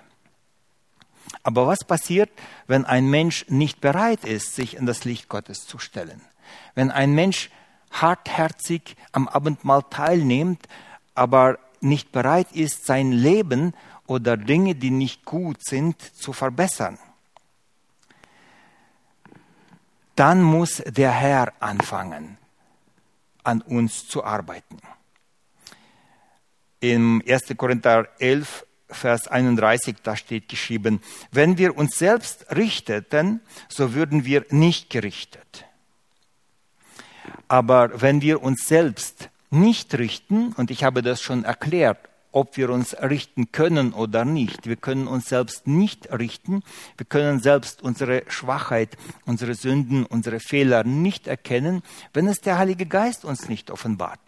Aber 1.43 1.67
was 1.67 1.85
passiert, 1.85 2.31
wenn 2.67 2.85
ein 2.85 3.09
Mensch 3.09 3.47
nicht 3.49 3.81
bereit 3.81 4.25
ist, 4.25 4.55
sich 4.55 4.77
in 4.77 4.87
das 4.87 5.05
Licht 5.05 5.29
Gottes 5.29 5.67
zu 5.67 5.79
stellen? 5.79 6.21
Wenn 6.75 6.91
ein 6.91 7.15
Mensch 7.15 7.51
hartherzig 7.91 8.97
am 9.13 9.29
Abendmahl 9.29 9.85
teilnimmt, 9.89 10.67
aber 11.15 11.59
nicht 11.81 12.13
bereit 12.13 12.53
ist, 12.53 12.87
sein 12.87 13.13
Leben 13.13 13.75
oder 14.07 14.37
Dinge, 14.37 14.75
die 14.75 14.91
nicht 14.91 15.25
gut 15.25 15.65
sind, 15.65 16.01
zu 16.01 16.33
verbessern. 16.33 16.99
Dann 20.17 20.43
muss 20.43 20.83
der 20.87 21.11
Herr 21.11 21.53
anfangen, 21.61 22.39
an 23.43 23.61
uns 23.63 24.07
zu 24.07 24.25
arbeiten. 24.25 24.79
Im 26.81 27.23
1. 27.27 27.57
Korinther 27.57 28.09
11, 28.19 28.67
Vers 28.89 29.27
31, 29.27 29.97
da 30.03 30.15
steht 30.15 30.49
geschrieben, 30.49 31.01
wenn 31.33 31.59
wir 31.59 31.77
uns 31.77 31.99
selbst 31.99 32.47
richteten, 32.55 33.41
so 33.69 33.95
würden 33.95 34.25
wir 34.25 34.47
nicht 34.51 34.91
gerichtet. 34.91 35.65
Aber 37.49 38.01
wenn 38.01 38.21
wir 38.21 38.43
uns 38.43 38.69
selbst 38.69 39.31
nicht 39.51 39.95
richten, 39.95 40.53
und 40.53 40.71
ich 40.71 40.85
habe 40.85 41.03
das 41.03 41.23
schon 41.23 41.45
erklärt, 41.45 41.99
ob 42.35 42.57
wir 42.57 42.71
uns 42.71 42.95
richten 43.01 43.53
können 43.53 43.93
oder 43.93 44.25
nicht. 44.25 44.67
Wir 44.67 44.77
können 44.77 45.07
uns 45.07 45.27
selbst 45.27 45.67
nicht 45.67 46.13
richten. 46.13 46.63
Wir 46.97 47.07
können 47.07 47.41
selbst 47.41 47.81
unsere 47.81 48.25
Schwachheit, 48.29 48.97
unsere 49.25 49.55
Sünden, 49.55 50.05
unsere 50.05 50.41
Fehler 50.41 50.83
nicht 50.83 51.29
erkennen, 51.29 51.83
wenn 52.13 52.27
es 52.27 52.41
der 52.41 52.59
Heilige 52.59 52.87
Geist 52.87 53.25
uns 53.25 53.49
nicht 53.49 53.71
offenbart. 53.71 54.21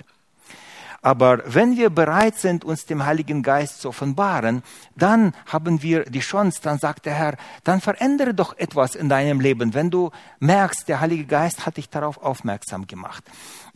Aber 1.03 1.43
wenn 1.47 1.77
wir 1.77 1.91
bereit 1.91 2.37
sind, 2.37 2.65
uns 2.65 2.87
dem 2.87 3.07
Heiligen 3.07 3.43
Geist 3.43 3.81
zu 3.81 3.91
offenbaren, 3.91 4.63
dann 4.97 5.35
haben 5.47 5.83
wir 5.83 6.05
die 6.05 6.21
Chance, 6.21 6.61
dann 6.63 6.79
sagt 6.79 7.07
der 7.07 7.15
Herr, 7.15 7.37
dann 7.65 7.81
verändere 7.81 8.35
doch 8.35 8.59
etwas 8.59 8.95
in 8.95 9.09
deinem 9.09 9.41
Leben, 9.41 9.75
wenn 9.75 9.91
du 9.91 10.11
merkst, 10.41 10.89
der 10.89 11.01
Heilige 11.01 11.27
Geist 11.27 11.65
hat 11.65 11.77
dich 11.77 11.91
darauf 11.91 12.23
aufmerksam 12.23 12.87
gemacht. 12.87 13.25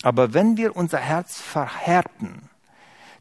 Aber 0.02 0.34
wenn 0.34 0.56
wir 0.56 0.74
unser 0.76 0.98
Herz 0.98 1.40
verhärten, 1.40 2.49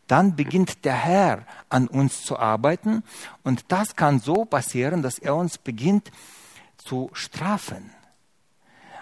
dann 0.09 0.35
beginnt 0.35 0.83
der 0.85 0.95
Herr 0.95 1.45
an 1.69 1.87
uns 1.87 2.23
zu 2.23 2.37
arbeiten 2.37 3.03
und 3.43 3.65
das 3.69 3.95
kann 3.95 4.19
so 4.19 4.43
passieren, 4.43 5.01
dass 5.01 5.19
er 5.19 5.35
uns 5.35 5.57
beginnt 5.57 6.11
zu 6.77 7.09
strafen. 7.13 7.91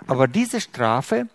Aber 0.06 0.28
diese 0.28 0.62
Strafe 0.62 1.28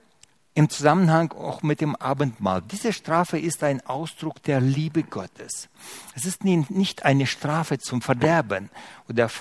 im 0.55 0.69
Zusammenhang 0.69 1.33
auch 1.33 1.63
mit 1.63 1.81
dem 1.81 1.97
Abendmahl. 1.97 2.63
Diese 2.63 2.93
Strafe 2.93 3.39
ist 3.39 3.65
ein 3.65 3.85
Ausdruck 3.87 4.43
der 4.43 4.61
Liebe 4.61 5.03
Gottes. 5.03 5.69
Es 6.15 6.27
ist 6.27 6.45
nicht 6.45 7.05
eine 7.05 7.27
Strafe 7.27 7.79
zum 7.79 8.03
Verderben, 8.03 8.69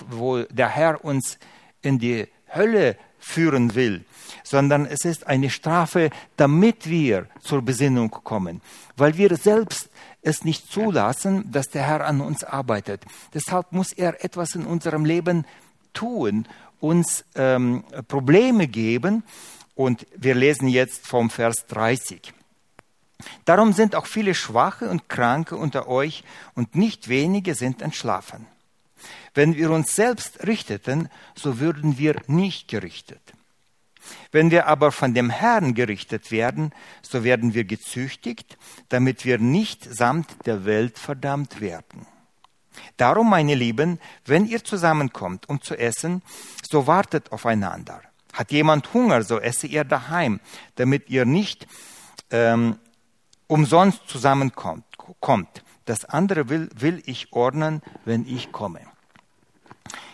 wo 0.08 0.38
der 0.38 0.68
Herr 0.68 1.04
uns 1.04 1.38
in 1.82 1.98
die 1.98 2.28
Hölle 2.54 2.96
führen 3.18 3.74
will, 3.74 4.04
sondern 4.42 4.86
es 4.86 5.04
ist 5.04 5.26
eine 5.26 5.50
Strafe, 5.50 6.10
damit 6.36 6.88
wir 6.88 7.28
zur 7.40 7.62
Besinnung 7.62 8.10
kommen, 8.10 8.62
weil 8.96 9.16
wir 9.16 9.36
selbst 9.36 9.90
es 10.22 10.44
nicht 10.44 10.70
zulassen, 10.70 11.50
dass 11.50 11.68
der 11.68 11.82
Herr 11.82 12.06
an 12.06 12.20
uns 12.20 12.44
arbeitet. 12.44 13.04
Deshalb 13.34 13.72
muss 13.72 13.92
er 13.92 14.24
etwas 14.24 14.54
in 14.54 14.64
unserem 14.64 15.04
Leben 15.04 15.44
tun, 15.92 16.46
uns 16.80 17.24
ähm, 17.34 17.84
Probleme 18.08 18.68
geben. 18.68 19.24
Und 19.74 20.06
wir 20.16 20.34
lesen 20.34 20.68
jetzt 20.68 21.06
vom 21.06 21.30
Vers 21.30 21.66
30. 21.66 22.32
Darum 23.44 23.72
sind 23.72 23.94
auch 23.94 24.06
viele 24.06 24.34
Schwache 24.34 24.88
und 24.88 25.08
Kranke 25.08 25.56
unter 25.56 25.88
euch 25.88 26.24
und 26.54 26.74
nicht 26.74 27.08
wenige 27.08 27.54
sind 27.54 27.82
entschlafen. 27.82 28.46
Wenn 29.34 29.56
wir 29.56 29.70
uns 29.70 29.96
selbst 29.96 30.46
richteten, 30.46 31.08
so 31.34 31.58
würden 31.58 31.98
wir 31.98 32.20
nicht 32.26 32.68
gerichtet. 32.68 33.20
Wenn 34.30 34.50
wir 34.50 34.66
aber 34.66 34.92
von 34.92 35.14
dem 35.14 35.30
Herrn 35.30 35.74
gerichtet 35.74 36.30
werden, 36.30 36.72
so 37.02 37.24
werden 37.24 37.54
wir 37.54 37.64
gezüchtigt, 37.64 38.58
damit 38.88 39.24
wir 39.24 39.38
nicht 39.38 39.84
samt 39.84 40.46
der 40.46 40.64
Welt 40.64 40.98
verdammt 40.98 41.60
werden. 41.60 42.06
Darum, 42.96 43.28
meine 43.28 43.54
Lieben, 43.54 43.98
wenn 44.24 44.46
ihr 44.46 44.64
zusammenkommt, 44.64 45.48
um 45.48 45.60
zu 45.60 45.76
essen, 45.76 46.22
so 46.68 46.86
wartet 46.86 47.32
aufeinander. 47.32 48.00
Hat 48.32 48.50
jemand 48.50 48.94
Hunger, 48.94 49.22
so 49.22 49.38
esse 49.38 49.66
ihr 49.66 49.84
daheim, 49.84 50.40
damit 50.76 51.10
ihr 51.10 51.26
nicht 51.26 51.66
ähm, 52.30 52.78
umsonst 53.46 54.08
zusammenkommt. 54.08 54.84
Kommt. 55.20 55.64
Das 55.84 56.04
andere 56.04 56.48
will, 56.48 56.70
will 56.74 57.02
ich 57.06 57.32
ordnen, 57.32 57.82
wenn 58.04 58.26
ich 58.26 58.52
komme. 58.52 58.80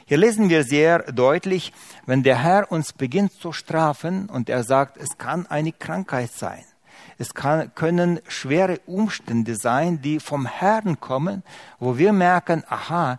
Hier 0.09 0.17
lesen 0.17 0.49
wir 0.49 0.65
sehr 0.65 1.01
deutlich, 1.13 1.71
wenn 2.07 2.23
der 2.23 2.43
Herr 2.43 2.73
uns 2.73 2.95
beginnt 2.95 3.35
zu 3.35 3.53
strafen 3.53 4.31
und 4.31 4.49
er 4.49 4.65
sagt, 4.65 4.97
es 4.97 5.19
kann 5.19 5.47
eine 5.47 5.71
Krankheit 5.71 6.33
sein. 6.33 6.65
Es 7.19 7.35
kann, 7.35 7.75
können 7.75 8.19
schwere 8.27 8.79
Umstände 8.87 9.55
sein, 9.55 10.01
die 10.01 10.19
vom 10.19 10.47
Herrn 10.47 10.99
kommen, 10.99 11.43
wo 11.79 11.99
wir 11.99 12.15
merken, 12.15 12.65
aha, 12.71 13.19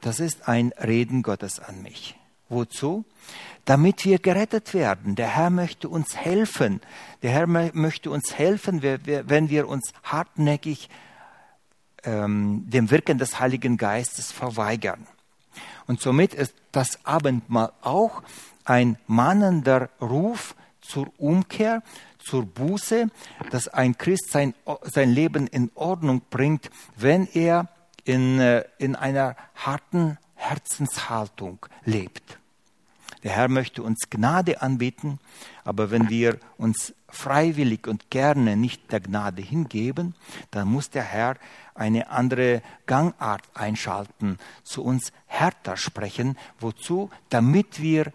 das 0.00 0.18
ist 0.18 0.48
ein 0.48 0.72
Reden 0.84 1.22
Gottes 1.22 1.60
an 1.60 1.82
mich. 1.82 2.18
Wozu? 2.48 3.04
Damit 3.64 4.04
wir 4.04 4.18
gerettet 4.18 4.74
werden. 4.74 5.14
Der 5.14 5.28
Herr 5.28 5.50
möchte 5.50 5.88
uns 5.88 6.16
helfen. 6.16 6.80
Der 7.22 7.30
Herr 7.30 7.46
möchte 7.46 8.10
uns 8.10 8.34
helfen, 8.34 8.82
wenn 8.82 9.50
wir 9.50 9.68
uns 9.68 9.92
hartnäckig 10.02 10.90
ähm, 12.02 12.64
dem 12.66 12.90
Wirken 12.90 13.18
des 13.18 13.38
Heiligen 13.38 13.76
Geistes 13.76 14.32
verweigern. 14.32 15.06
Und 15.86 16.00
somit 16.00 16.34
ist 16.34 16.54
das 16.72 17.04
Abendmahl 17.04 17.72
auch 17.82 18.22
ein 18.64 18.98
mahnender 19.06 19.90
Ruf 20.00 20.54
zur 20.80 21.12
Umkehr, 21.18 21.82
zur 22.18 22.46
Buße, 22.46 23.08
dass 23.50 23.68
ein 23.68 23.96
Christ 23.98 24.30
sein, 24.30 24.54
sein 24.82 25.10
Leben 25.10 25.46
in 25.46 25.70
Ordnung 25.74 26.22
bringt, 26.30 26.70
wenn 26.96 27.28
er 27.32 27.68
in, 28.04 28.40
äh, 28.40 28.64
in 28.78 28.96
einer 28.96 29.36
harten 29.54 30.18
Herzenshaltung 30.34 31.66
lebt. 31.84 32.33
Der 33.24 33.32
Herr 33.32 33.48
möchte 33.48 33.82
uns 33.82 34.10
Gnade 34.10 34.60
anbieten, 34.60 35.18
aber 35.64 35.90
wenn 35.90 36.10
wir 36.10 36.38
uns 36.58 36.94
freiwillig 37.08 37.86
und 37.86 38.10
gerne 38.10 38.54
nicht 38.54 38.92
der 38.92 39.00
Gnade 39.00 39.40
hingeben, 39.40 40.14
dann 40.50 40.68
muss 40.68 40.90
der 40.90 41.04
Herr 41.04 41.36
eine 41.74 42.10
andere 42.10 42.60
Gangart 42.86 43.42
einschalten, 43.54 44.38
zu 44.62 44.84
uns 44.84 45.12
härter 45.26 45.78
sprechen. 45.78 46.36
Wozu? 46.60 47.10
Damit 47.30 47.80
wir 47.80 48.12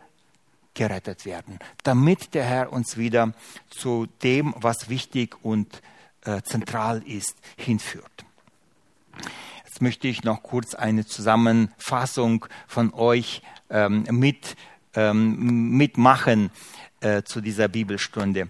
gerettet 0.76 1.26
werden, 1.26 1.57
damit 1.84 2.36
der 2.36 2.45
Herr 2.45 2.72
uns 2.72 2.95
wieder 2.95 3.34
zu 3.70 4.07
dem, 4.22 4.53
was 4.57 4.89
wichtig 4.89 5.36
und 5.43 5.82
äh, 6.24 6.41
zentral 6.43 7.01
ist, 7.03 7.36
hinführt. 7.57 8.26
Jetzt 9.66 9.82
möchte 9.82 10.07
ich 10.07 10.24
noch 10.24 10.43
kurz 10.43 10.76
eine 10.76 11.05
Zusammenfassung 11.05 12.45
von 12.68 12.93
euch 12.93 13.41
ähm, 13.70 14.05
mit 14.12 14.55
ähm, 14.95 15.71
mitmachen 15.71 16.51
äh, 17.01 17.23
zu 17.23 17.41
dieser 17.41 17.67
Bibelstunde. 17.67 18.49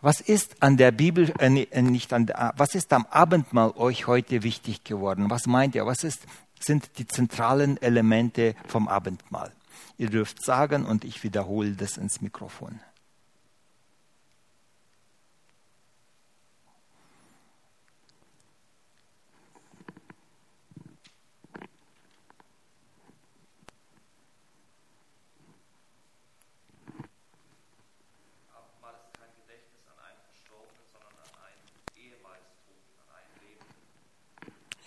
Was 0.00 0.20
ist 0.20 0.62
an 0.62 0.76
der 0.76 0.90
Bibel, 0.90 1.32
äh, 1.38 1.62
äh 1.70 1.82
nicht 1.82 2.12
an 2.12 2.26
der, 2.26 2.54
was 2.56 2.74
ist 2.74 2.92
am 2.92 3.06
Abendmahl 3.10 3.72
euch 3.76 4.06
heute 4.06 4.42
wichtig 4.42 4.84
geworden? 4.84 5.30
Was 5.30 5.46
meint 5.46 5.74
ihr? 5.74 5.86
Was 5.86 6.04
ist, 6.04 6.26
sind 6.58 6.98
die 6.98 7.06
zentralen 7.06 7.80
Elemente 7.80 8.54
vom 8.66 8.88
Abendmahl? 8.88 9.52
Ihr 9.98 10.10
dürft 10.10 10.44
sagen 10.44 10.84
und 10.84 11.04
ich 11.04 11.22
wiederhole 11.22 11.72
das 11.72 11.96
ins 11.96 12.20
Mikrofon. 12.20 12.80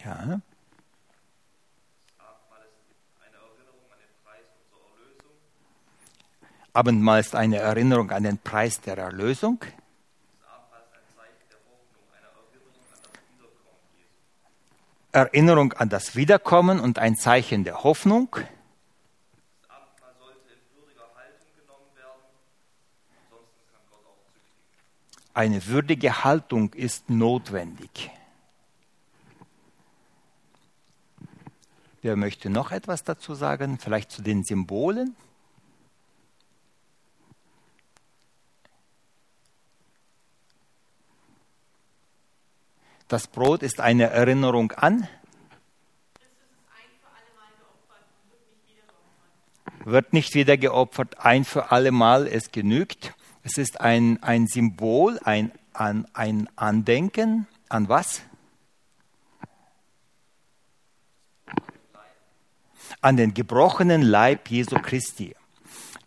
Ja. 0.05 0.39
Abendmahl 6.73 7.21
ist 7.21 7.35
eine 7.35 7.57
Erinnerung 7.57 8.11
an 8.11 8.23
den 8.23 8.37
Preis 8.37 8.81
der 8.81 8.97
Erlösung. 8.97 9.63
Erinnerung 15.11 15.73
an 15.73 15.89
das 15.89 16.15
Wiederkommen 16.15 16.79
und 16.79 16.99
ein 16.99 17.15
Zeichen 17.15 17.63
der 17.63 17.83
Hoffnung. 17.83 18.35
Eine 25.33 25.65
würdige 25.65 26.23
Haltung 26.23 26.73
ist 26.73 27.09
notwendig. 27.09 28.11
Wer 32.05 32.15
möchte 32.15 32.51
noch 32.51 32.69
etwas 32.71 33.03
dazu 33.03 33.33
sagen? 33.33 33.79
Vielleicht 33.79 34.11
zu 34.11 34.21
den 34.21 34.43
Symbolen? 34.43 35.15
Das 43.07 43.25
Brot 43.25 43.63
ist 43.63 43.79
eine 43.79 44.11
Erinnerung 44.11 44.71
an. 44.73 45.07
Wird 49.83 50.13
nicht 50.13 50.35
wieder 50.35 50.57
geopfert, 50.57 51.17
ein 51.17 51.43
für 51.43 51.71
alle 51.71 51.91
Mal, 51.91 52.27
es 52.27 52.51
genügt. 52.51 53.15
Es 53.41 53.57
ist 53.57 53.81
ein, 53.81 54.21
ein 54.21 54.45
Symbol, 54.45 55.19
ein, 55.23 55.51
ein, 55.73 56.05
ein 56.13 56.49
Andenken 56.55 57.47
an 57.67 57.89
was? 57.89 58.21
An 63.01 63.17
den 63.17 63.33
gebrochenen 63.33 64.01
Leib 64.01 64.49
Jesu 64.49 64.77
Christi. 64.79 65.35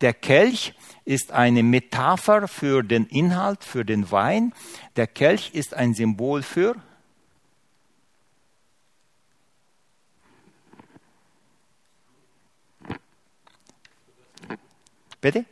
Der 0.01 0.15
Kelch 0.15 0.75
ist 1.05 1.33
eine 1.33 1.63
Metapher 1.63 2.49
für 2.49 2.83
den 2.83 3.07
Inhalt, 3.07 3.65
für 3.65 3.85
den 3.85 4.11
Wein. 4.11 4.53
Der 4.97 5.07
Kelch 5.07 5.51
ist 5.55 5.75
ein 5.75 5.95
Symbol 5.95 6.43
für 6.43 6.77
Bitte? 15.21 15.45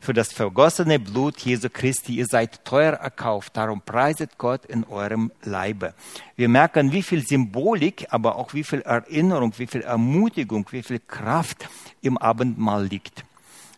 Für 0.00 0.14
das 0.14 0.32
vergossene 0.32 0.98
Blut 0.98 1.38
Jesu 1.40 1.68
Christi. 1.70 2.14
Ihr 2.16 2.26
seid 2.26 2.64
teuer 2.64 2.94
erkauft, 2.94 3.56
darum 3.56 3.82
preiset 3.82 4.38
Gott 4.38 4.64
in 4.64 4.84
eurem 4.84 5.30
Leibe. 5.42 5.94
Wir 6.36 6.48
merken, 6.48 6.92
wie 6.92 7.02
viel 7.02 7.24
Symbolik, 7.26 8.06
aber 8.10 8.36
auch 8.36 8.54
wie 8.54 8.64
viel 8.64 8.80
Erinnerung, 8.80 9.52
wie 9.58 9.66
viel 9.66 9.82
Ermutigung, 9.82 10.66
wie 10.70 10.82
viel 10.82 11.00
Kraft 11.00 11.68
im 12.00 12.16
Abendmahl 12.16 12.86
liegt. 12.86 13.24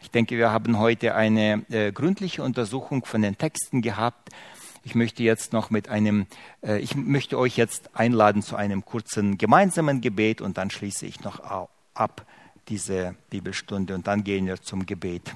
Ich 0.01 0.11
denke, 0.11 0.39
wir 0.39 0.53
haben 0.53 0.79
heute 0.79 1.15
eine 1.15 1.65
äh, 1.71 1.91
gründliche 1.93 2.43
Untersuchung 2.43 3.05
von 3.05 3.23
den 3.23 3.37
Texten 3.37 3.83
gehabt. 3.83 4.31
Ich 4.85 4.95
möchte 4.95 5.23
jetzt 5.23 5.53
noch 5.53 5.71
mit 5.71 5.89
einem, 5.89 6.27
äh, 6.63 6.79
ich 6.79 6.95
möchte 6.95 7.39
euch 7.39 7.57
jetzt 7.57 7.91
einladen 7.95 8.43
zu 8.43 8.57
einem 8.57 8.85
kurzen 8.85 9.39
gemeinsamen 9.39 10.01
Gebet 10.01 10.41
und 10.41 10.57
dann 10.59 10.71
schließe 10.71 11.07
ich 11.07 11.21
noch 11.21 11.41
ab 11.95 12.27
diese 12.69 13.17
Bibelstunde 13.31 13.95
und 13.95 14.07
dann 14.07 14.23
gehen 14.23 14.47
wir 14.47 14.61
zum 14.61 14.87
Gebet. 14.87 15.33